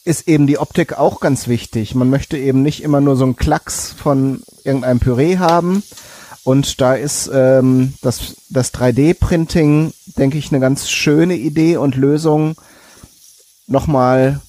ist 0.06 0.28
eben 0.28 0.46
die 0.46 0.58
Optik 0.58 0.98
auch 0.98 1.20
ganz 1.20 1.48
wichtig. 1.48 1.94
Man 1.94 2.10
möchte 2.10 2.36
eben 2.36 2.62
nicht 2.62 2.82
immer 2.82 3.00
nur 3.00 3.16
so 3.16 3.24
einen 3.24 3.36
Klacks 3.36 3.90
von 3.90 4.42
irgendeinem 4.62 5.00
Püree 5.00 5.38
haben. 5.38 5.82
Und 6.44 6.82
da 6.82 6.94
ist 6.94 7.30
ähm, 7.32 7.94
das, 8.02 8.36
das 8.50 8.74
3D-Printing, 8.74 9.94
denke 10.18 10.36
ich, 10.36 10.52
eine 10.52 10.60
ganz 10.60 10.90
schöne 10.90 11.36
Idee 11.36 11.78
und 11.78 11.96
Lösung, 11.96 12.54
nochmal 13.66 14.40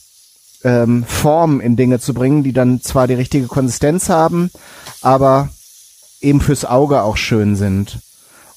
ähm, 0.66 1.06
Form 1.06 1.62
in 1.62 1.78
Dinge 1.78 2.02
zu 2.02 2.14
bringen, 2.14 2.44
die 2.44 2.52
dann 2.52 2.82
zwar 2.82 3.08
die 3.08 3.14
richtige 3.14 3.48
Konsistenz 3.48 4.10
haben, 4.10 4.52
aber 5.02 5.48
eben 6.26 6.42
fürs 6.42 6.66
Auge 6.66 7.02
auch 7.02 7.18
schön 7.18 7.56
sind. 7.56 8.00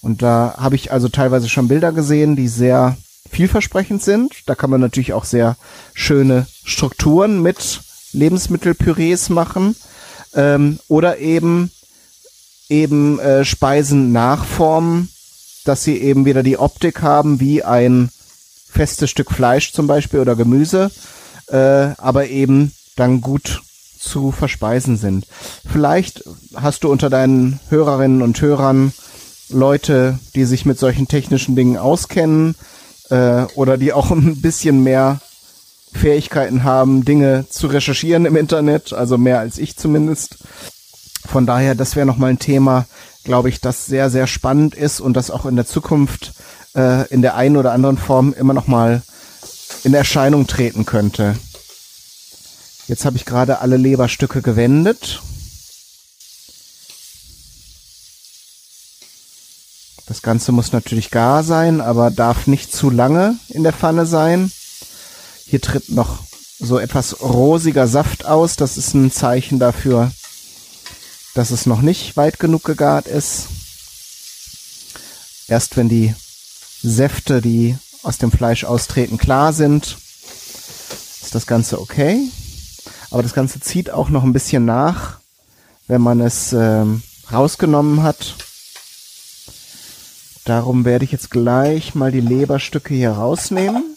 Und 0.00 0.22
da 0.22 0.54
habe 0.58 0.76
ich 0.76 0.90
also 0.92 1.08
teilweise 1.08 1.48
schon 1.48 1.68
Bilder 1.68 1.92
gesehen, 1.92 2.34
die 2.36 2.48
sehr 2.48 2.96
vielversprechend 3.30 4.02
sind. 4.02 4.32
Da 4.46 4.54
kann 4.54 4.70
man 4.70 4.80
natürlich 4.80 5.12
auch 5.12 5.24
sehr 5.24 5.56
schöne 5.92 6.46
Strukturen 6.64 7.42
mit 7.42 7.80
Lebensmittelpürees 8.12 9.28
machen 9.28 9.76
ähm, 10.34 10.78
oder 10.88 11.18
eben 11.18 11.70
eben 12.68 13.18
äh, 13.18 13.44
Speisen 13.44 14.12
nachformen, 14.12 15.08
dass 15.64 15.84
sie 15.84 15.98
eben 15.98 16.24
wieder 16.24 16.42
die 16.42 16.58
Optik 16.58 17.02
haben 17.02 17.40
wie 17.40 17.62
ein 17.62 18.10
festes 18.70 19.10
Stück 19.10 19.30
Fleisch 19.30 19.72
zum 19.72 19.86
Beispiel 19.86 20.20
oder 20.20 20.36
Gemüse, 20.36 20.90
äh, 21.48 21.94
aber 21.98 22.28
eben 22.28 22.72
dann 22.96 23.20
gut 23.20 23.62
zu 23.98 24.32
verspeisen 24.32 24.96
sind. 24.96 25.26
Vielleicht 25.70 26.24
hast 26.54 26.84
du 26.84 26.90
unter 26.90 27.10
deinen 27.10 27.60
Hörerinnen 27.68 28.22
und 28.22 28.40
Hörern 28.40 28.92
Leute, 29.50 30.18
die 30.34 30.44
sich 30.44 30.66
mit 30.66 30.78
solchen 30.78 31.08
technischen 31.08 31.56
Dingen 31.56 31.76
auskennen, 31.76 32.54
äh, 33.10 33.44
oder 33.54 33.76
die 33.76 33.92
auch 33.92 34.10
ein 34.10 34.40
bisschen 34.40 34.82
mehr 34.82 35.20
Fähigkeiten 35.92 36.64
haben, 36.64 37.04
Dinge 37.04 37.46
zu 37.48 37.66
recherchieren 37.66 38.26
im 38.26 38.36
Internet, 38.36 38.92
also 38.92 39.18
mehr 39.18 39.38
als 39.38 39.58
ich 39.58 39.76
zumindest. 39.76 40.36
Von 41.26 41.46
daher, 41.46 41.74
das 41.74 41.96
wäre 41.96 42.06
nochmal 42.06 42.30
ein 42.30 42.38
Thema, 42.38 42.86
glaube 43.24 43.48
ich, 43.48 43.60
das 43.60 43.86
sehr, 43.86 44.10
sehr 44.10 44.26
spannend 44.26 44.74
ist 44.74 45.00
und 45.00 45.14
das 45.14 45.30
auch 45.30 45.46
in 45.46 45.56
der 45.56 45.66
Zukunft 45.66 46.32
äh, 46.74 47.06
in 47.08 47.22
der 47.22 47.34
einen 47.36 47.56
oder 47.56 47.72
anderen 47.72 47.98
Form 47.98 48.32
immer 48.32 48.54
nochmal 48.54 49.02
in 49.84 49.94
Erscheinung 49.94 50.46
treten 50.46 50.84
könnte. 50.84 51.36
Jetzt 52.88 53.04
habe 53.04 53.18
ich 53.18 53.26
gerade 53.26 53.58
alle 53.58 53.76
Leberstücke 53.76 54.40
gewendet. 54.40 55.20
Das 60.06 60.22
Ganze 60.22 60.52
muss 60.52 60.72
natürlich 60.72 61.10
gar 61.10 61.44
sein, 61.44 61.82
aber 61.82 62.10
darf 62.10 62.46
nicht 62.46 62.72
zu 62.72 62.88
lange 62.88 63.38
in 63.50 63.62
der 63.62 63.74
Pfanne 63.74 64.06
sein. 64.06 64.50
Hier 65.44 65.60
tritt 65.60 65.90
noch 65.90 66.20
so 66.58 66.78
etwas 66.78 67.20
rosiger 67.20 67.86
Saft 67.86 68.24
aus. 68.24 68.56
Das 68.56 68.78
ist 68.78 68.94
ein 68.94 69.12
Zeichen 69.12 69.58
dafür, 69.58 70.10
dass 71.34 71.50
es 71.50 71.66
noch 71.66 71.82
nicht 71.82 72.16
weit 72.16 72.38
genug 72.38 72.64
gegart 72.64 73.06
ist. 73.06 73.48
Erst 75.46 75.76
wenn 75.76 75.90
die 75.90 76.14
Säfte, 76.82 77.42
die 77.42 77.76
aus 78.02 78.16
dem 78.16 78.32
Fleisch 78.32 78.64
austreten, 78.64 79.18
klar 79.18 79.52
sind, 79.52 79.98
ist 81.22 81.34
das 81.34 81.46
Ganze 81.46 81.82
okay. 81.82 82.30
Aber 83.10 83.22
das 83.22 83.34
Ganze 83.34 83.60
zieht 83.60 83.90
auch 83.90 84.10
noch 84.10 84.22
ein 84.22 84.32
bisschen 84.32 84.64
nach, 84.64 85.18
wenn 85.86 86.02
man 86.02 86.20
es 86.20 86.52
ähm, 86.52 87.02
rausgenommen 87.32 88.02
hat. 88.02 88.34
Darum 90.44 90.84
werde 90.84 91.04
ich 91.04 91.12
jetzt 91.12 91.30
gleich 91.30 91.94
mal 91.94 92.10
die 92.10 92.20
Leberstücke 92.20 92.94
hier 92.94 93.12
rausnehmen. 93.12 93.96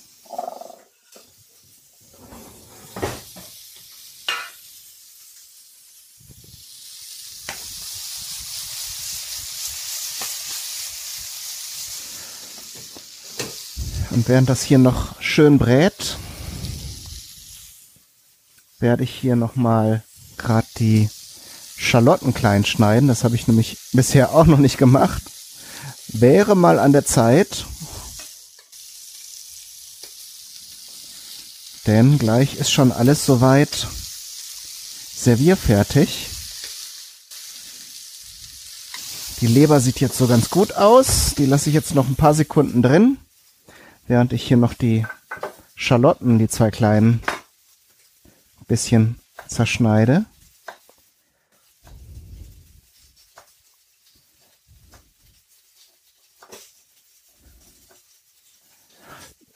Und 14.10 14.28
während 14.28 14.50
das 14.50 14.62
hier 14.62 14.78
noch 14.78 15.22
schön 15.22 15.58
brät, 15.58 16.18
werde 18.82 19.04
ich 19.04 19.12
hier 19.12 19.36
nochmal 19.36 20.04
gerade 20.38 20.68
die 20.78 21.10
Schalotten 21.78 22.34
klein 22.34 22.66
schneiden. 22.66 23.08
Das 23.08 23.24
habe 23.24 23.36
ich 23.36 23.48
nämlich 23.48 23.78
bisher 23.94 24.34
auch 24.34 24.46
noch 24.46 24.58
nicht 24.58 24.78
gemacht 24.78 25.22
wäre 26.14 26.56
mal 26.56 26.80
an 26.80 26.92
der 26.92 27.06
Zeit. 27.06 27.66
Denn 31.88 32.20
gleich 32.20 32.56
ist 32.56 32.72
schon 32.72 32.92
alles 32.92 33.26
soweit 33.26 33.88
servierfertig. 35.16 36.28
Die 39.42 39.48
Leber 39.48 39.80
sieht 39.80 40.00
jetzt 40.00 40.18
so 40.18 40.28
ganz 40.28 40.52
gut 40.52 40.74
aus. 40.74 41.34
Die 41.38 41.48
lasse 41.48 41.70
ich 41.70 41.76
jetzt 41.76 41.96
noch 41.96 42.08
ein 42.08 42.16
paar 42.16 42.36
Sekunden 42.36 42.84
drin, 42.84 43.18
während 44.08 44.34
ich 44.34 44.44
hier 44.44 44.58
noch 44.58 44.76
die 44.76 45.08
Schalotten, 45.76 46.38
die 46.38 46.48
zwei 46.48 46.70
kleinen, 46.70 47.24
bisschen 48.72 49.20
zerschneide. 49.50 50.26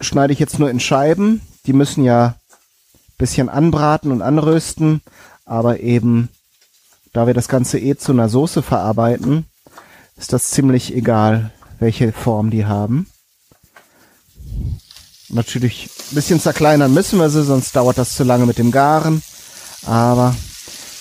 schneide 0.02 0.34
ich 0.34 0.40
jetzt 0.40 0.60
nur 0.60 0.70
in 0.70 0.82
Scheiben. 0.82 1.42
Die 1.66 1.74
müssen 1.74 2.04
ja 2.04 2.36
bisschen 3.18 3.48
anbraten 3.48 4.12
und 4.12 4.22
anrösten, 4.22 5.02
aber 5.46 5.80
eben, 5.80 6.28
da 7.14 7.26
wir 7.26 7.34
das 7.34 7.48
Ganze 7.48 7.80
eh 7.80 7.96
zu 7.96 8.12
einer 8.12 8.28
Soße 8.28 8.62
verarbeiten, 8.62 9.46
ist 10.18 10.34
das 10.34 10.52
ziemlich 10.52 10.94
egal, 10.94 11.52
welche 11.80 12.12
Form 12.12 12.52
die 12.52 12.66
haben. 12.66 13.08
Natürlich 15.36 15.90
ein 16.12 16.16
bisschen 16.16 16.40
zerkleinern 16.40 16.94
müssen 16.94 17.20
wir 17.20 17.30
sie, 17.30 17.44
sonst 17.44 17.76
dauert 17.76 17.98
das 17.98 18.16
zu 18.16 18.24
lange 18.24 18.46
mit 18.46 18.58
dem 18.58 18.72
Garen. 18.72 19.22
Aber 19.86 20.34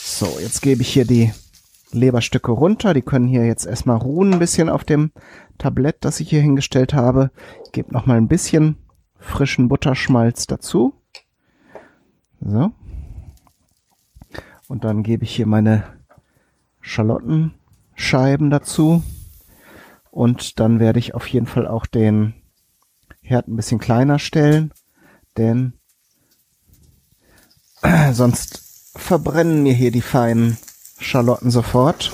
so, 0.02 0.38
jetzt 0.40 0.60
gebe 0.60 0.82
ich 0.82 0.88
hier 0.88 1.04
die 1.04 1.32
Leberstücke 1.92 2.50
runter. 2.50 2.94
Die 2.94 3.02
können 3.02 3.28
hier 3.28 3.46
jetzt 3.46 3.64
erstmal 3.64 3.96
ruhen 3.96 4.32
ein 4.32 4.40
bisschen 4.40 4.68
auf 4.68 4.82
dem 4.82 5.12
Tablett, 5.56 5.98
das 6.00 6.18
ich 6.18 6.30
hier 6.30 6.40
hingestellt 6.40 6.94
habe. 6.94 7.30
Ich 7.64 7.70
gebe 7.70 7.92
noch 7.92 8.06
mal 8.06 8.16
ein 8.16 8.26
bisschen 8.26 8.76
frischen 9.20 9.68
Butterschmalz 9.68 10.48
dazu. 10.48 10.94
So. 12.40 12.72
Und 14.66 14.82
dann 14.82 15.04
gebe 15.04 15.22
ich 15.22 15.36
hier 15.36 15.46
meine 15.46 15.84
Schalottenscheiben 16.80 18.50
dazu. 18.50 19.04
Und 20.10 20.58
dann 20.58 20.80
werde 20.80 20.98
ich 20.98 21.14
auf 21.14 21.28
jeden 21.28 21.46
Fall 21.46 21.68
auch 21.68 21.86
den 21.86 22.34
Herd 23.24 23.48
ein 23.48 23.56
bisschen 23.56 23.78
kleiner 23.78 24.18
stellen, 24.18 24.70
denn 25.38 25.72
sonst 28.12 28.92
verbrennen 28.94 29.62
mir 29.62 29.72
hier 29.72 29.90
die 29.90 30.02
feinen 30.02 30.58
Schalotten 30.98 31.50
sofort. 31.50 32.12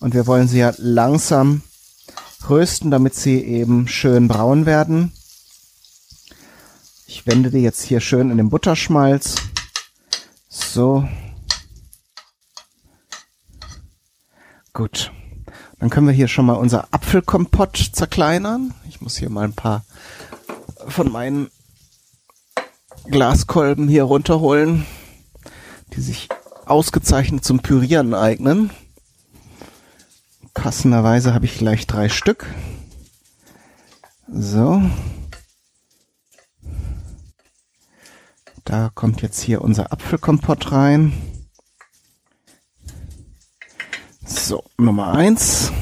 Und 0.00 0.12
wir 0.14 0.26
wollen 0.26 0.48
sie 0.48 0.58
ja 0.58 0.74
langsam 0.76 1.62
rösten, 2.48 2.90
damit 2.90 3.14
sie 3.14 3.42
eben 3.42 3.88
schön 3.88 4.28
braun 4.28 4.66
werden. 4.66 5.12
Ich 7.06 7.26
wende 7.26 7.50
die 7.50 7.62
jetzt 7.62 7.82
hier 7.82 8.00
schön 8.00 8.30
in 8.30 8.36
den 8.36 8.50
Butterschmalz. 8.50 9.36
So. 10.48 11.08
Gut. 14.74 15.10
Dann 15.82 15.90
können 15.90 16.06
wir 16.06 16.14
hier 16.14 16.28
schon 16.28 16.46
mal 16.46 16.52
unser 16.52 16.86
Apfelkompott 16.92 17.90
zerkleinern. 17.92 18.72
Ich 18.88 19.00
muss 19.00 19.16
hier 19.16 19.30
mal 19.30 19.42
ein 19.42 19.52
paar 19.52 19.84
von 20.86 21.10
meinen 21.10 21.50
Glaskolben 23.06 23.88
hier 23.88 24.04
runterholen, 24.04 24.86
die 25.92 26.00
sich 26.00 26.28
ausgezeichnet 26.66 27.44
zum 27.44 27.62
Pürieren 27.62 28.14
eignen. 28.14 28.70
Passenderweise 30.54 31.34
habe 31.34 31.46
ich 31.46 31.58
gleich 31.58 31.88
drei 31.88 32.08
Stück. 32.08 32.46
So. 34.32 34.82
Da 38.64 38.88
kommt 38.94 39.20
jetzt 39.20 39.40
hier 39.40 39.62
unser 39.62 39.92
Apfelkompott 39.92 40.70
rein. 40.70 41.31
So, 44.52 44.64
Nummer 44.76 45.14
eins. 45.14 45.72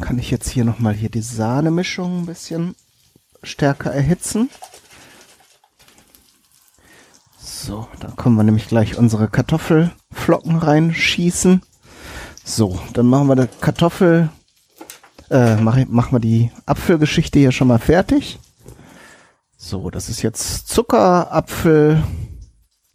Kann 0.00 0.18
ich 0.18 0.32
jetzt 0.32 0.48
hier 0.48 0.64
nochmal 0.64 0.92
hier 0.92 1.08
die 1.08 1.22
Sahnemischung 1.22 2.22
ein 2.22 2.26
bisschen 2.26 2.74
stärker 3.44 3.92
erhitzen. 3.92 4.50
So, 7.38 7.86
da 8.00 8.08
können 8.08 8.34
wir 8.34 8.42
nämlich 8.42 8.66
gleich 8.66 8.98
unsere 8.98 9.28
Kartoffelflocken 9.28 10.56
reinschießen. 10.56 11.62
So, 12.42 12.80
dann 12.92 13.06
machen 13.06 13.28
wir 13.28 13.36
die 13.36 13.46
Kartoffel, 13.60 14.28
äh, 15.30 15.54
mach, 15.58 15.76
machen 15.86 16.10
wir 16.10 16.18
die 16.18 16.50
Apfelgeschichte 16.66 17.38
hier 17.38 17.52
schon 17.52 17.68
mal 17.68 17.78
fertig. 17.78 18.40
So, 19.56 19.90
das 19.90 20.08
ist 20.08 20.22
jetzt 20.22 20.66
Zucker, 20.66 21.30
Apfel, 21.30 22.02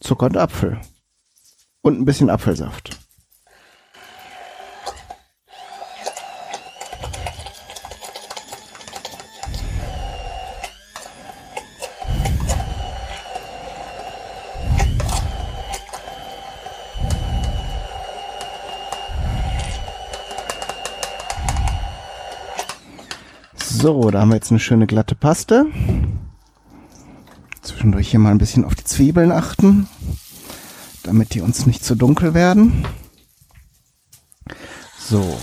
Zucker 0.01 0.25
und 0.25 0.35
Apfel. 0.35 0.81
Und 1.81 1.97
ein 1.97 2.03
bisschen 2.03 2.29
Apfelsaft. 2.29 3.02
So, 23.83 24.09
da 24.11 24.21
haben 24.21 24.29
wir 24.29 24.35
jetzt 24.35 24.49
eine 24.49 24.61
schöne 24.61 24.87
glatte 24.87 25.13
Paste. 25.13 25.65
Zwischendurch 27.61 28.11
hier 28.11 28.19
mal 28.21 28.31
ein 28.31 28.37
bisschen 28.37 28.63
auf 28.63 28.75
die 28.75 28.85
Zwiebeln 28.85 29.29
achten, 29.29 29.89
damit 31.03 31.33
die 31.33 31.41
uns 31.41 31.65
nicht 31.65 31.83
zu 31.83 31.95
dunkel 31.95 32.33
werden. 32.33 32.85
So. 34.97 35.37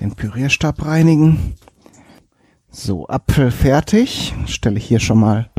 Den 0.00 0.14
Pürierstab 0.14 0.86
reinigen. 0.86 1.56
So, 2.70 3.06
Apfel 3.06 3.50
fertig. 3.50 4.34
Stelle 4.46 4.78
ich 4.78 4.86
hier 4.86 5.00
schon 5.00 5.20
mal 5.20 5.50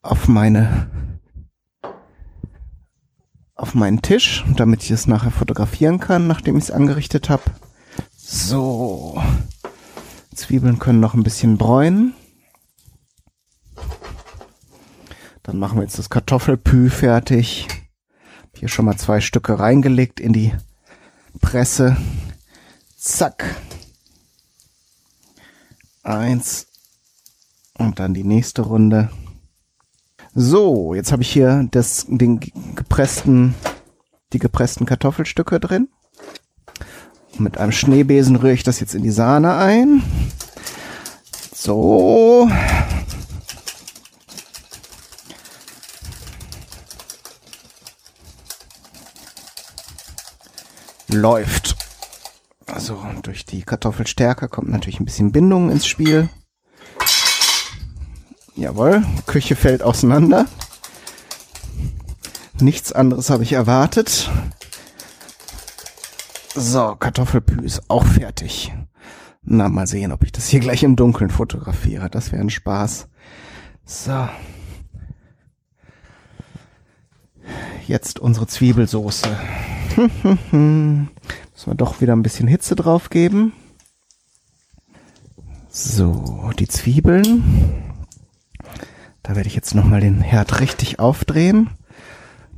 auf 0.00 0.26
meine 0.26 1.20
auf 3.56 3.74
meinen 3.74 4.00
Tisch, 4.00 4.42
damit 4.56 4.82
ich 4.84 4.90
es 4.90 5.06
nachher 5.06 5.32
fotografieren 5.32 6.00
kann, 6.00 6.26
nachdem 6.26 6.56
ich 6.56 6.64
es 6.64 6.70
angerichtet 6.70 7.28
habe. 7.28 7.42
So. 8.28 9.22
Zwiebeln 10.34 10.80
können 10.80 10.98
noch 10.98 11.14
ein 11.14 11.22
bisschen 11.22 11.58
bräunen. 11.58 12.12
Dann 15.44 15.60
machen 15.60 15.78
wir 15.78 15.84
jetzt 15.84 16.00
das 16.00 16.10
Kartoffelpü 16.10 16.90
fertig. 16.90 17.68
Hier 18.52 18.66
schon 18.66 18.84
mal 18.84 18.96
zwei 18.96 19.20
Stücke 19.20 19.60
reingelegt 19.60 20.18
in 20.18 20.32
die 20.32 20.52
Presse. 21.40 21.96
Zack. 22.96 23.44
Eins. 26.02 26.66
Und 27.78 28.00
dann 28.00 28.12
die 28.12 28.24
nächste 28.24 28.62
Runde. 28.62 29.08
So, 30.34 30.94
jetzt 30.94 31.12
habe 31.12 31.22
ich 31.22 31.32
hier 31.32 31.68
das, 31.70 32.06
den 32.08 32.40
gepressten, 32.74 33.54
die 34.32 34.40
gepressten 34.40 34.84
Kartoffelstücke 34.84 35.60
drin. 35.60 35.88
Mit 37.38 37.58
einem 37.58 37.72
Schneebesen 37.72 38.36
rühre 38.36 38.54
ich 38.54 38.62
das 38.62 38.80
jetzt 38.80 38.94
in 38.94 39.02
die 39.02 39.10
Sahne 39.10 39.56
ein. 39.56 40.02
So. 41.54 42.50
Läuft. 51.08 51.76
Also 52.66 53.04
durch 53.22 53.44
die 53.44 53.62
Kartoffelstärke 53.62 54.48
kommt 54.48 54.70
natürlich 54.70 55.00
ein 55.00 55.04
bisschen 55.04 55.32
Bindung 55.32 55.70
ins 55.70 55.86
Spiel. 55.86 56.28
Jawohl, 58.54 59.04
Küche 59.26 59.56
fällt 59.56 59.82
auseinander. 59.82 60.46
Nichts 62.60 62.92
anderes 62.92 63.28
habe 63.28 63.42
ich 63.42 63.52
erwartet. 63.52 64.30
So, 66.58 66.96
Kartoffelpü 66.96 67.60
ist 67.60 67.82
auch 67.90 68.06
fertig. 68.06 68.72
Na, 69.42 69.68
mal 69.68 69.86
sehen, 69.86 70.10
ob 70.10 70.24
ich 70.24 70.32
das 70.32 70.48
hier 70.48 70.60
gleich 70.60 70.82
im 70.84 70.96
Dunkeln 70.96 71.28
fotografiere. 71.28 72.08
Das 72.08 72.32
wäre 72.32 72.40
ein 72.40 72.48
Spaß. 72.48 73.08
So. 73.84 74.26
Jetzt 77.86 78.18
unsere 78.18 78.46
Zwiebelsoße. 78.46 79.28
Müssen 80.50 81.10
wir 81.66 81.74
doch 81.74 82.00
wieder 82.00 82.16
ein 82.16 82.22
bisschen 82.22 82.48
Hitze 82.48 82.74
drauf 82.74 83.10
geben. 83.10 83.52
So, 85.68 86.50
die 86.58 86.68
Zwiebeln. 86.68 87.92
Da 89.22 89.36
werde 89.36 89.46
ich 89.46 89.54
jetzt 89.54 89.74
nochmal 89.74 90.00
den 90.00 90.22
Herd 90.22 90.60
richtig 90.60 91.00
aufdrehen. 91.00 91.68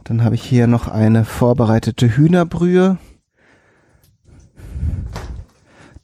Dann 0.04 0.22
habe 0.22 0.36
ich 0.36 0.44
hier 0.44 0.68
noch 0.68 0.86
eine 0.86 1.24
vorbereitete 1.24 2.16
Hühnerbrühe. 2.16 2.98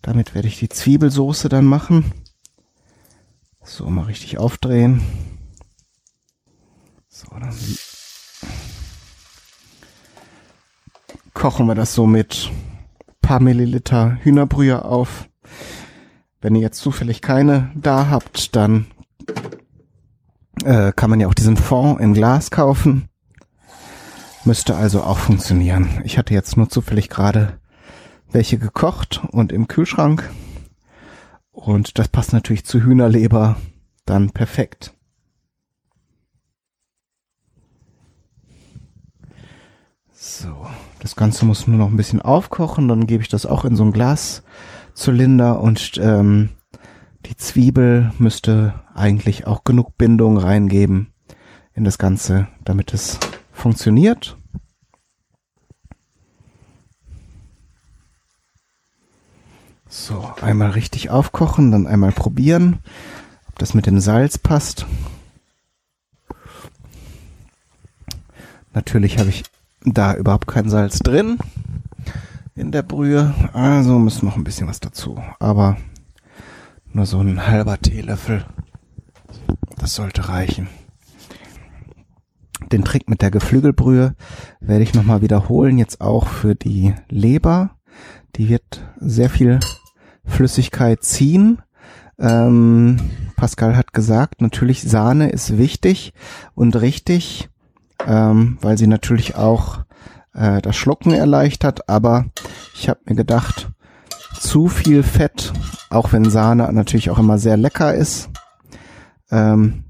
Damit 0.05 0.35
werde 0.35 0.49
ich 0.49 0.59
die 0.59 0.69
Zwiebelsoße 0.69 1.49
dann 1.49 1.65
machen. 1.65 2.13
So, 3.63 3.89
mal 3.89 4.05
richtig 4.05 4.37
aufdrehen. 4.37 5.01
So, 7.09 7.27
dann 7.31 7.57
kochen 11.33 11.67
wir 11.67 11.75
das 11.75 11.95
so 11.95 12.07
mit 12.07 12.51
paar 13.23 13.41
Milliliter 13.41 14.19
Hühnerbrühe 14.21 14.85
auf. 14.85 15.27
Wenn 16.43 16.55
ihr 16.55 16.61
jetzt 16.61 16.81
zufällig 16.81 17.23
keine 17.23 17.71
da 17.75 18.11
habt, 18.11 18.55
dann 18.55 18.85
äh, 20.65 20.93
kann 20.93 21.09
man 21.09 21.19
ja 21.19 21.29
auch 21.29 21.35
diesen 21.35 21.57
Fond 21.57 21.99
im 22.01 22.13
Glas 22.13 22.51
kaufen. 22.51 23.09
Müsste 24.45 24.77
also 24.77 25.03
auch 25.03 25.17
funktionieren. 25.17 26.03
Ich 26.05 26.19
hatte 26.19 26.35
jetzt 26.35 26.59
nur 26.59 26.69
zufällig 26.69 27.09
gerade 27.09 27.59
welche 28.35 28.59
gekocht 28.59 29.23
und 29.31 29.53
im 29.53 29.69
Kühlschrank. 29.69 30.29
Und 31.53 31.99
das 31.99 32.09
passt 32.09 32.33
natürlich 32.33 32.67
zu 32.67 32.83
Hühnerleber 32.83 33.57
dann 34.05 34.31
perfekt. 34.31 34.93
So, 40.13 40.67
das 41.01 41.17
Ganze 41.17 41.45
muss 41.45 41.67
nur 41.67 41.79
noch 41.79 41.89
ein 41.89 41.97
bisschen 41.97 42.23
aufkochen, 42.23 42.89
dann 42.89 43.07
gebe 43.07 43.23
ich 43.23 43.29
das 43.29 43.47
auch 43.47 43.65
in 43.65 43.77
so 43.77 43.85
ein 43.85 43.93
Glaszylinder 43.93 45.61
und 45.61 45.99
ähm, 45.99 46.51
die 47.27 47.37
Zwiebel 47.37 48.13
müsste 48.19 48.75
eigentlich 48.95 49.47
auch 49.47 49.65
genug 49.65 49.97
Bindung 49.97 50.39
reingeben 50.39 51.13
in 51.75 51.85
das 51.85 51.99
Ganze, 51.99 52.49
damit 52.65 52.95
es 52.95 53.19
funktioniert. 53.53 54.37
So, 59.97 60.29
einmal 60.43 60.71
richtig 60.71 61.11
aufkochen, 61.11 61.71
dann 61.71 61.87
einmal 61.87 62.11
probieren, 62.11 62.81
ob 63.49 63.61
das 63.61 63.75
mit 63.75 63.87
dem 63.87 64.01
Salz 64.01 64.39
passt. 64.39 64.87
Natürlich 68.73 69.21
habe 69.21 69.29
ich 69.29 69.45
da 69.85 70.17
überhaupt 70.17 70.49
kein 70.49 70.69
Salz 70.69 70.99
drin 70.99 71.39
in 72.57 72.73
der 72.73 72.83
Brühe, 72.83 73.35
also 73.53 74.01
muss 74.01 74.25
noch 74.25 74.37
ein 74.37 74.43
bisschen 74.43 74.67
was 74.67 74.81
dazu. 74.81 75.23
Aber 75.39 75.77
nur 76.93 77.07
so 77.07 77.21
ein 77.21 77.47
halber 77.47 77.79
Teelöffel, 77.79 78.45
das 79.79 79.95
sollte 79.95 80.29
reichen. 80.29 80.67
Den 82.73 82.83
Trick 82.83 83.09
mit 83.09 83.23
der 83.23 83.31
Geflügelbrühe 83.31 84.17
werde 84.59 84.83
ich 84.83 84.93
nochmal 84.93 85.23
wiederholen, 85.23 85.79
jetzt 85.79 86.01
auch 86.01 86.27
für 86.27 86.57
die 86.57 86.95
Leber. 87.09 87.77
Die 88.35 88.49
wird 88.49 88.85
sehr 88.99 89.31
viel 89.31 89.61
Flüssigkeit 90.27 91.03
ziehen, 91.03 91.63
Ähm, 92.19 93.11
Pascal 93.37 93.77
hat 93.77 93.93
gesagt, 93.93 94.41
natürlich 94.41 94.83
Sahne 94.83 95.31
ist 95.31 95.59
wichtig 95.59 96.13
und 96.55 96.77
richtig, 96.77 97.49
ähm, 98.07 98.59
weil 98.61 98.79
sie 98.79 98.87
natürlich 98.87 99.35
auch 99.35 99.81
äh, 100.33 100.63
das 100.63 100.77
Schlucken 100.77 101.13
erleichtert. 101.13 101.89
Aber 101.89 102.27
ich 102.75 102.89
habe 102.89 103.01
mir 103.07 103.17
gedacht, 103.17 103.73
zu 104.39 104.69
viel 104.69 105.03
Fett, 105.03 105.53
auch 105.91 106.13
wenn 106.13 106.31
Sahne 106.31 106.73
natürlich 106.73 107.11
auch 107.11 107.19
immer 107.19 107.39
sehr 107.39 107.57
lecker 107.57 107.95
ist, 107.95 108.31
ähm, 109.31 109.85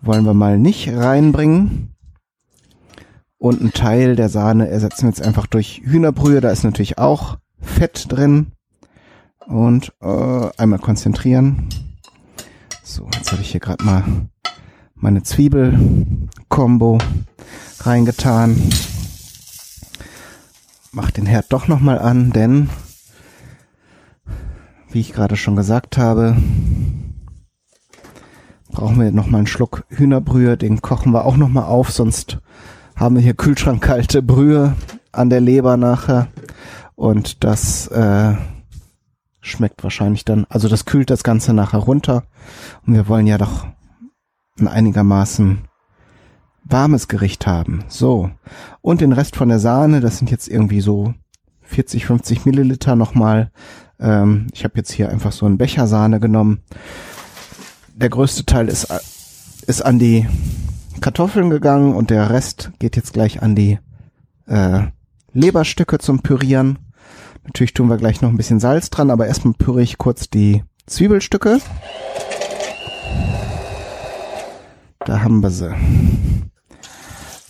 wollen 0.00 0.24
wir 0.24 0.34
mal 0.34 0.58
nicht 0.58 0.88
reinbringen. 0.88 1.94
Und 3.38 3.60
ein 3.60 3.72
Teil 3.72 4.16
der 4.16 4.28
Sahne 4.28 4.68
ersetzen 4.68 5.02
wir 5.02 5.08
jetzt 5.08 5.22
einfach 5.22 5.46
durch 5.46 5.80
Hühnerbrühe. 5.84 6.40
Da 6.40 6.50
ist 6.50 6.62
natürlich 6.62 6.98
auch 6.98 7.38
Fett 7.60 8.06
drin. 8.12 8.52
Und 9.50 9.92
äh, 10.00 10.48
einmal 10.58 10.78
konzentrieren. 10.78 11.68
So, 12.84 13.08
jetzt 13.14 13.32
habe 13.32 13.42
ich 13.42 13.50
hier 13.50 13.58
gerade 13.58 13.84
mal 13.84 14.04
meine 14.94 15.24
Zwiebel-Kombo 15.24 16.98
reingetan. 17.80 18.56
Mach 20.92 21.10
den 21.10 21.26
Herd 21.26 21.46
doch 21.48 21.66
nochmal 21.66 21.98
an, 21.98 22.30
denn 22.30 22.70
wie 24.92 25.00
ich 25.00 25.12
gerade 25.12 25.36
schon 25.36 25.56
gesagt 25.56 25.98
habe, 25.98 26.36
brauchen 28.70 29.00
wir 29.00 29.10
nochmal 29.10 29.40
einen 29.40 29.46
Schluck 29.48 29.84
Hühnerbrühe. 29.88 30.56
Den 30.56 30.80
kochen 30.80 31.12
wir 31.12 31.24
auch 31.24 31.36
nochmal 31.36 31.64
auf, 31.64 31.90
sonst 31.90 32.38
haben 32.94 33.16
wir 33.16 33.22
hier 33.22 33.34
kühlschrankkalte 33.34 34.22
Brühe 34.22 34.76
an 35.10 35.28
der 35.28 35.40
Leber 35.40 35.76
nachher. 35.76 36.28
Und 36.94 37.42
das 37.42 37.88
äh, 37.88 38.34
schmeckt 39.40 39.82
wahrscheinlich 39.82 40.24
dann, 40.24 40.46
also 40.48 40.68
das 40.68 40.84
kühlt 40.84 41.10
das 41.10 41.22
Ganze 41.22 41.54
nachher 41.54 41.80
runter. 41.80 42.24
Und 42.86 42.94
wir 42.94 43.08
wollen 43.08 43.26
ja 43.26 43.38
doch 43.38 43.66
ein 44.58 44.68
einigermaßen 44.68 45.68
warmes 46.64 47.08
Gericht 47.08 47.46
haben. 47.46 47.84
So. 47.88 48.30
Und 48.80 49.00
den 49.00 49.12
Rest 49.12 49.36
von 49.36 49.48
der 49.48 49.58
Sahne, 49.58 50.00
das 50.00 50.18
sind 50.18 50.30
jetzt 50.30 50.48
irgendwie 50.48 50.80
so 50.80 51.14
40, 51.62 52.06
50 52.06 52.46
Milliliter 52.46 52.96
nochmal. 52.96 53.50
Ähm, 53.98 54.48
ich 54.52 54.64
habe 54.64 54.74
jetzt 54.76 54.92
hier 54.92 55.08
einfach 55.08 55.32
so 55.32 55.46
einen 55.46 55.58
Becher 55.58 55.86
Sahne 55.86 56.20
genommen. 56.20 56.62
Der 57.94 58.08
größte 58.08 58.44
Teil 58.46 58.68
ist, 58.68 58.88
ist 59.66 59.82
an 59.82 59.98
die 59.98 60.26
Kartoffeln 61.00 61.50
gegangen 61.50 61.94
und 61.94 62.10
der 62.10 62.30
Rest 62.30 62.72
geht 62.78 62.96
jetzt 62.96 63.12
gleich 63.12 63.42
an 63.42 63.54
die 63.54 63.78
äh, 64.46 64.82
Leberstücke 65.32 65.98
zum 65.98 66.20
Pürieren. 66.20 66.78
Natürlich 67.50 67.74
tun 67.74 67.88
wir 67.88 67.96
gleich 67.96 68.20
noch 68.20 68.28
ein 68.28 68.36
bisschen 68.36 68.60
Salz 68.60 68.90
dran, 68.90 69.10
aber 69.10 69.26
erstmal 69.26 69.54
püriere 69.54 69.82
ich 69.82 69.98
kurz 69.98 70.30
die 70.30 70.62
Zwiebelstücke. 70.86 71.58
Da 75.04 75.20
haben 75.20 75.42
wir 75.42 75.50
sie. 75.50 75.74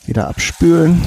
Wieder 0.06 0.28
abspülen. 0.28 1.02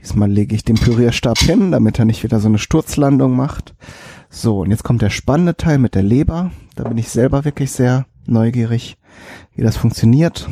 Diesmal 0.00 0.32
lege 0.32 0.56
ich 0.56 0.64
den 0.64 0.74
Pürierstab 0.74 1.38
hin, 1.38 1.70
damit 1.70 2.00
er 2.00 2.06
nicht 2.06 2.24
wieder 2.24 2.40
so 2.40 2.48
eine 2.48 2.58
Sturzlandung 2.58 3.36
macht. 3.36 3.76
So, 4.28 4.58
und 4.58 4.72
jetzt 4.72 4.82
kommt 4.82 5.00
der 5.00 5.10
spannende 5.10 5.56
Teil 5.56 5.78
mit 5.78 5.94
der 5.94 6.02
Leber. 6.02 6.50
Da 6.74 6.88
bin 6.88 6.98
ich 6.98 7.08
selber 7.08 7.44
wirklich 7.44 7.70
sehr 7.70 8.06
neugierig, 8.26 8.96
wie 9.54 9.62
das 9.62 9.76
funktioniert. 9.76 10.48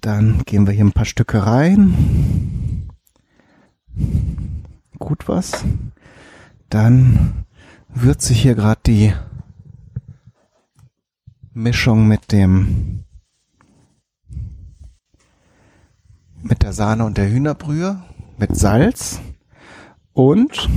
Dann 0.00 0.40
gehen 0.46 0.66
wir 0.66 0.72
hier 0.72 0.86
ein 0.86 0.92
paar 0.92 1.04
Stücke 1.04 1.46
rein. 1.46 2.71
Gut 4.98 5.28
was. 5.28 5.64
Dann 6.68 7.44
würze 7.88 8.32
ich 8.32 8.42
hier 8.42 8.54
gerade 8.54 8.80
die 8.86 9.14
Mischung 11.52 12.08
mit 12.08 12.32
dem 12.32 13.04
mit 16.42 16.62
der 16.62 16.72
Sahne 16.72 17.04
und 17.04 17.18
der 17.18 17.30
Hühnerbrühe 17.30 18.02
mit 18.36 18.56
Salz 18.56 19.20
und 20.12 20.68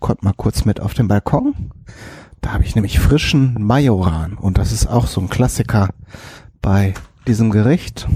kommt 0.00 0.22
mal 0.22 0.34
kurz 0.34 0.64
mit 0.64 0.80
auf 0.80 0.94
den 0.94 1.06
Balkon 1.06 1.54
da 2.46 2.52
habe 2.52 2.62
ich 2.62 2.76
nämlich 2.76 3.00
frischen 3.00 3.60
Majoran 3.60 4.34
und 4.34 4.56
das 4.56 4.70
ist 4.70 4.86
auch 4.86 5.08
so 5.08 5.20
ein 5.20 5.28
Klassiker 5.28 5.88
bei 6.62 6.94
diesem 7.26 7.50
Gericht. 7.50 8.06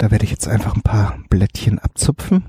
Da 0.00 0.10
werde 0.10 0.24
ich 0.24 0.30
jetzt 0.30 0.48
einfach 0.48 0.74
ein 0.74 0.80
paar 0.80 1.18
Blättchen 1.28 1.78
abzupfen. 1.78 2.46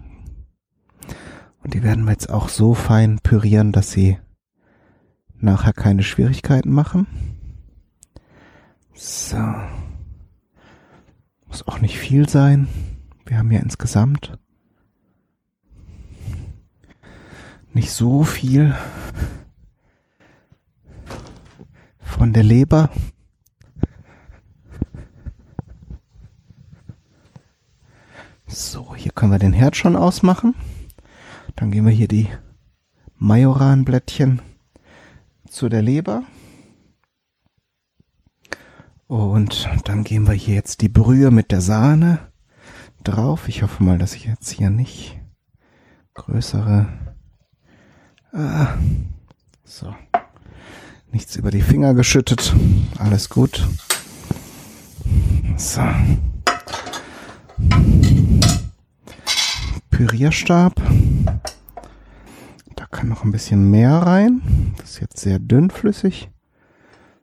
Und 1.61 1.73
die 1.73 1.83
werden 1.83 2.05
wir 2.05 2.13
jetzt 2.13 2.29
auch 2.29 2.47
so 2.47 2.73
fein 2.73 3.19
pürieren, 3.19 3.73
dass 3.73 3.91
sie 3.91 4.17
nachher 5.37 5.73
keine 5.73 6.01
Schwierigkeiten 6.01 6.71
machen. 6.71 7.07
So. 8.93 9.35
Muss 11.47 11.67
auch 11.67 11.81
nicht 11.81 11.97
viel 11.97 12.29
sein. 12.29 12.69
Wir 13.25 13.39
haben 13.39 13.51
ja 13.51 13.59
insgesamt 13.59 14.39
nicht 17.73 17.91
so 17.91 18.23
viel 18.23 18.73
von 21.99 22.31
der 22.31 22.43
Leber. 22.43 22.89
So, 28.51 28.95
hier 28.95 29.11
können 29.11 29.31
wir 29.31 29.39
den 29.39 29.53
Herd 29.53 29.75
schon 29.75 29.95
ausmachen. 29.95 30.55
Dann 31.55 31.71
gehen 31.71 31.85
wir 31.85 31.93
hier 31.93 32.07
die 32.07 32.27
Majoranblättchen 33.17 34.41
zu 35.49 35.69
der 35.69 35.81
Leber. 35.81 36.23
Und 39.07 39.69
dann 39.85 40.03
gehen 40.03 40.27
wir 40.27 40.33
hier 40.33 40.55
jetzt 40.55 40.81
die 40.81 40.89
Brühe 40.89 41.31
mit 41.31 41.51
der 41.51 41.61
Sahne 41.61 42.19
drauf. 43.03 43.47
Ich 43.47 43.63
hoffe 43.63 43.83
mal, 43.83 43.97
dass 43.97 44.15
ich 44.15 44.25
jetzt 44.25 44.49
hier 44.49 44.69
nicht 44.69 45.19
größere 46.13 46.87
Ah, 48.33 48.77
so. 49.65 49.93
Nichts 51.11 51.35
über 51.35 51.51
die 51.51 51.61
Finger 51.61 51.93
geschüttet. 51.93 52.55
Alles 52.97 53.29
gut. 53.29 53.67
So. 55.57 55.81
Pürierstab. 60.07 60.81
Da 62.75 62.85
kann 62.87 63.09
noch 63.09 63.23
ein 63.23 63.31
bisschen 63.31 63.69
mehr 63.69 63.91
rein. 63.91 64.73
Das 64.77 64.93
ist 64.93 64.99
jetzt 64.99 65.19
sehr 65.19 65.37
dünnflüssig. 65.37 66.31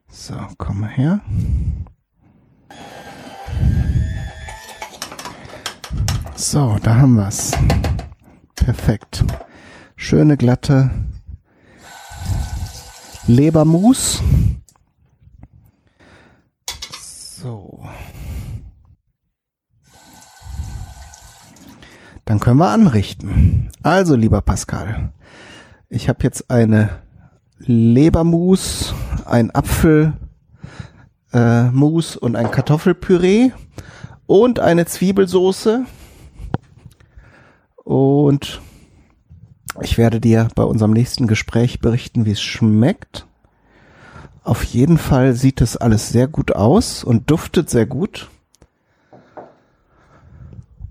So, 0.09 0.37
komm 0.59 0.83
mal 0.83 0.91
her. 0.91 1.21
So, 6.37 6.79
da 6.81 6.95
haben 6.95 7.17
wir's. 7.17 7.51
Perfekt 8.55 9.25
schöne 9.97 10.37
glatte 10.37 10.89
Lebermus. 13.27 14.23
So. 17.43 17.81
Dann 22.29 22.41
können 22.41 22.59
wir 22.59 22.69
anrichten. 22.69 23.71
Also, 23.83 24.15
lieber 24.15 24.43
Pascal, 24.43 25.13
ich 25.89 26.11
habe 26.11 26.19
jetzt 26.25 26.51
eine 26.51 26.91
Lebermus, 27.57 28.93
ein 29.25 29.51
Apfelmus 29.51 30.13
äh, 31.33 32.19
und 32.19 32.37
ein 32.37 32.51
Kartoffelpüree 32.51 33.53
und 34.27 34.61
eine 34.61 34.85
Zwiebelsoße 34.85 35.87
und 37.83 38.61
ich 39.81 39.97
werde 39.97 40.21
dir 40.21 40.49
bei 40.55 40.65
unserem 40.65 40.93
nächsten 40.93 41.29
Gespräch 41.29 41.81
berichten, 41.81 42.27
wie 42.27 42.33
es 42.33 42.43
schmeckt. 42.43 43.27
Auf 44.45 44.65
jeden 44.65 44.99
Fall 44.99 45.33
sieht 45.33 45.63
es 45.63 45.79
alles 45.79 46.11
sehr 46.11 46.29
gut 46.29 46.55
aus 46.55 47.05
und 47.05 47.31
duftet 47.31 47.71
sehr 47.71 47.87
gut. 47.87 48.29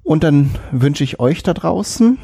Und 0.07 0.23
dann 0.23 0.51
wünsche 0.71 1.03
ich 1.03 1.19
euch 1.19 1.43
da 1.43 1.53
draußen 1.53 2.17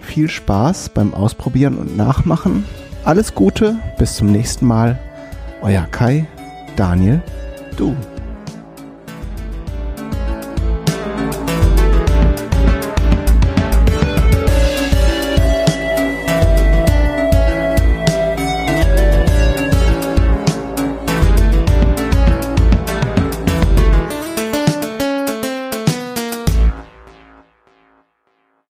viel 0.00 0.28
Spaß 0.28 0.88
beim 0.88 1.14
Ausprobieren 1.14 1.78
und 1.78 1.96
Nachmachen. 1.96 2.64
Alles 3.04 3.36
Gute, 3.36 3.76
bis 3.96 4.16
zum 4.16 4.32
nächsten 4.32 4.66
Mal. 4.66 4.98
Euer 5.62 5.84
Kai, 5.84 6.26
Daniel, 6.74 7.22
du. 7.76 7.94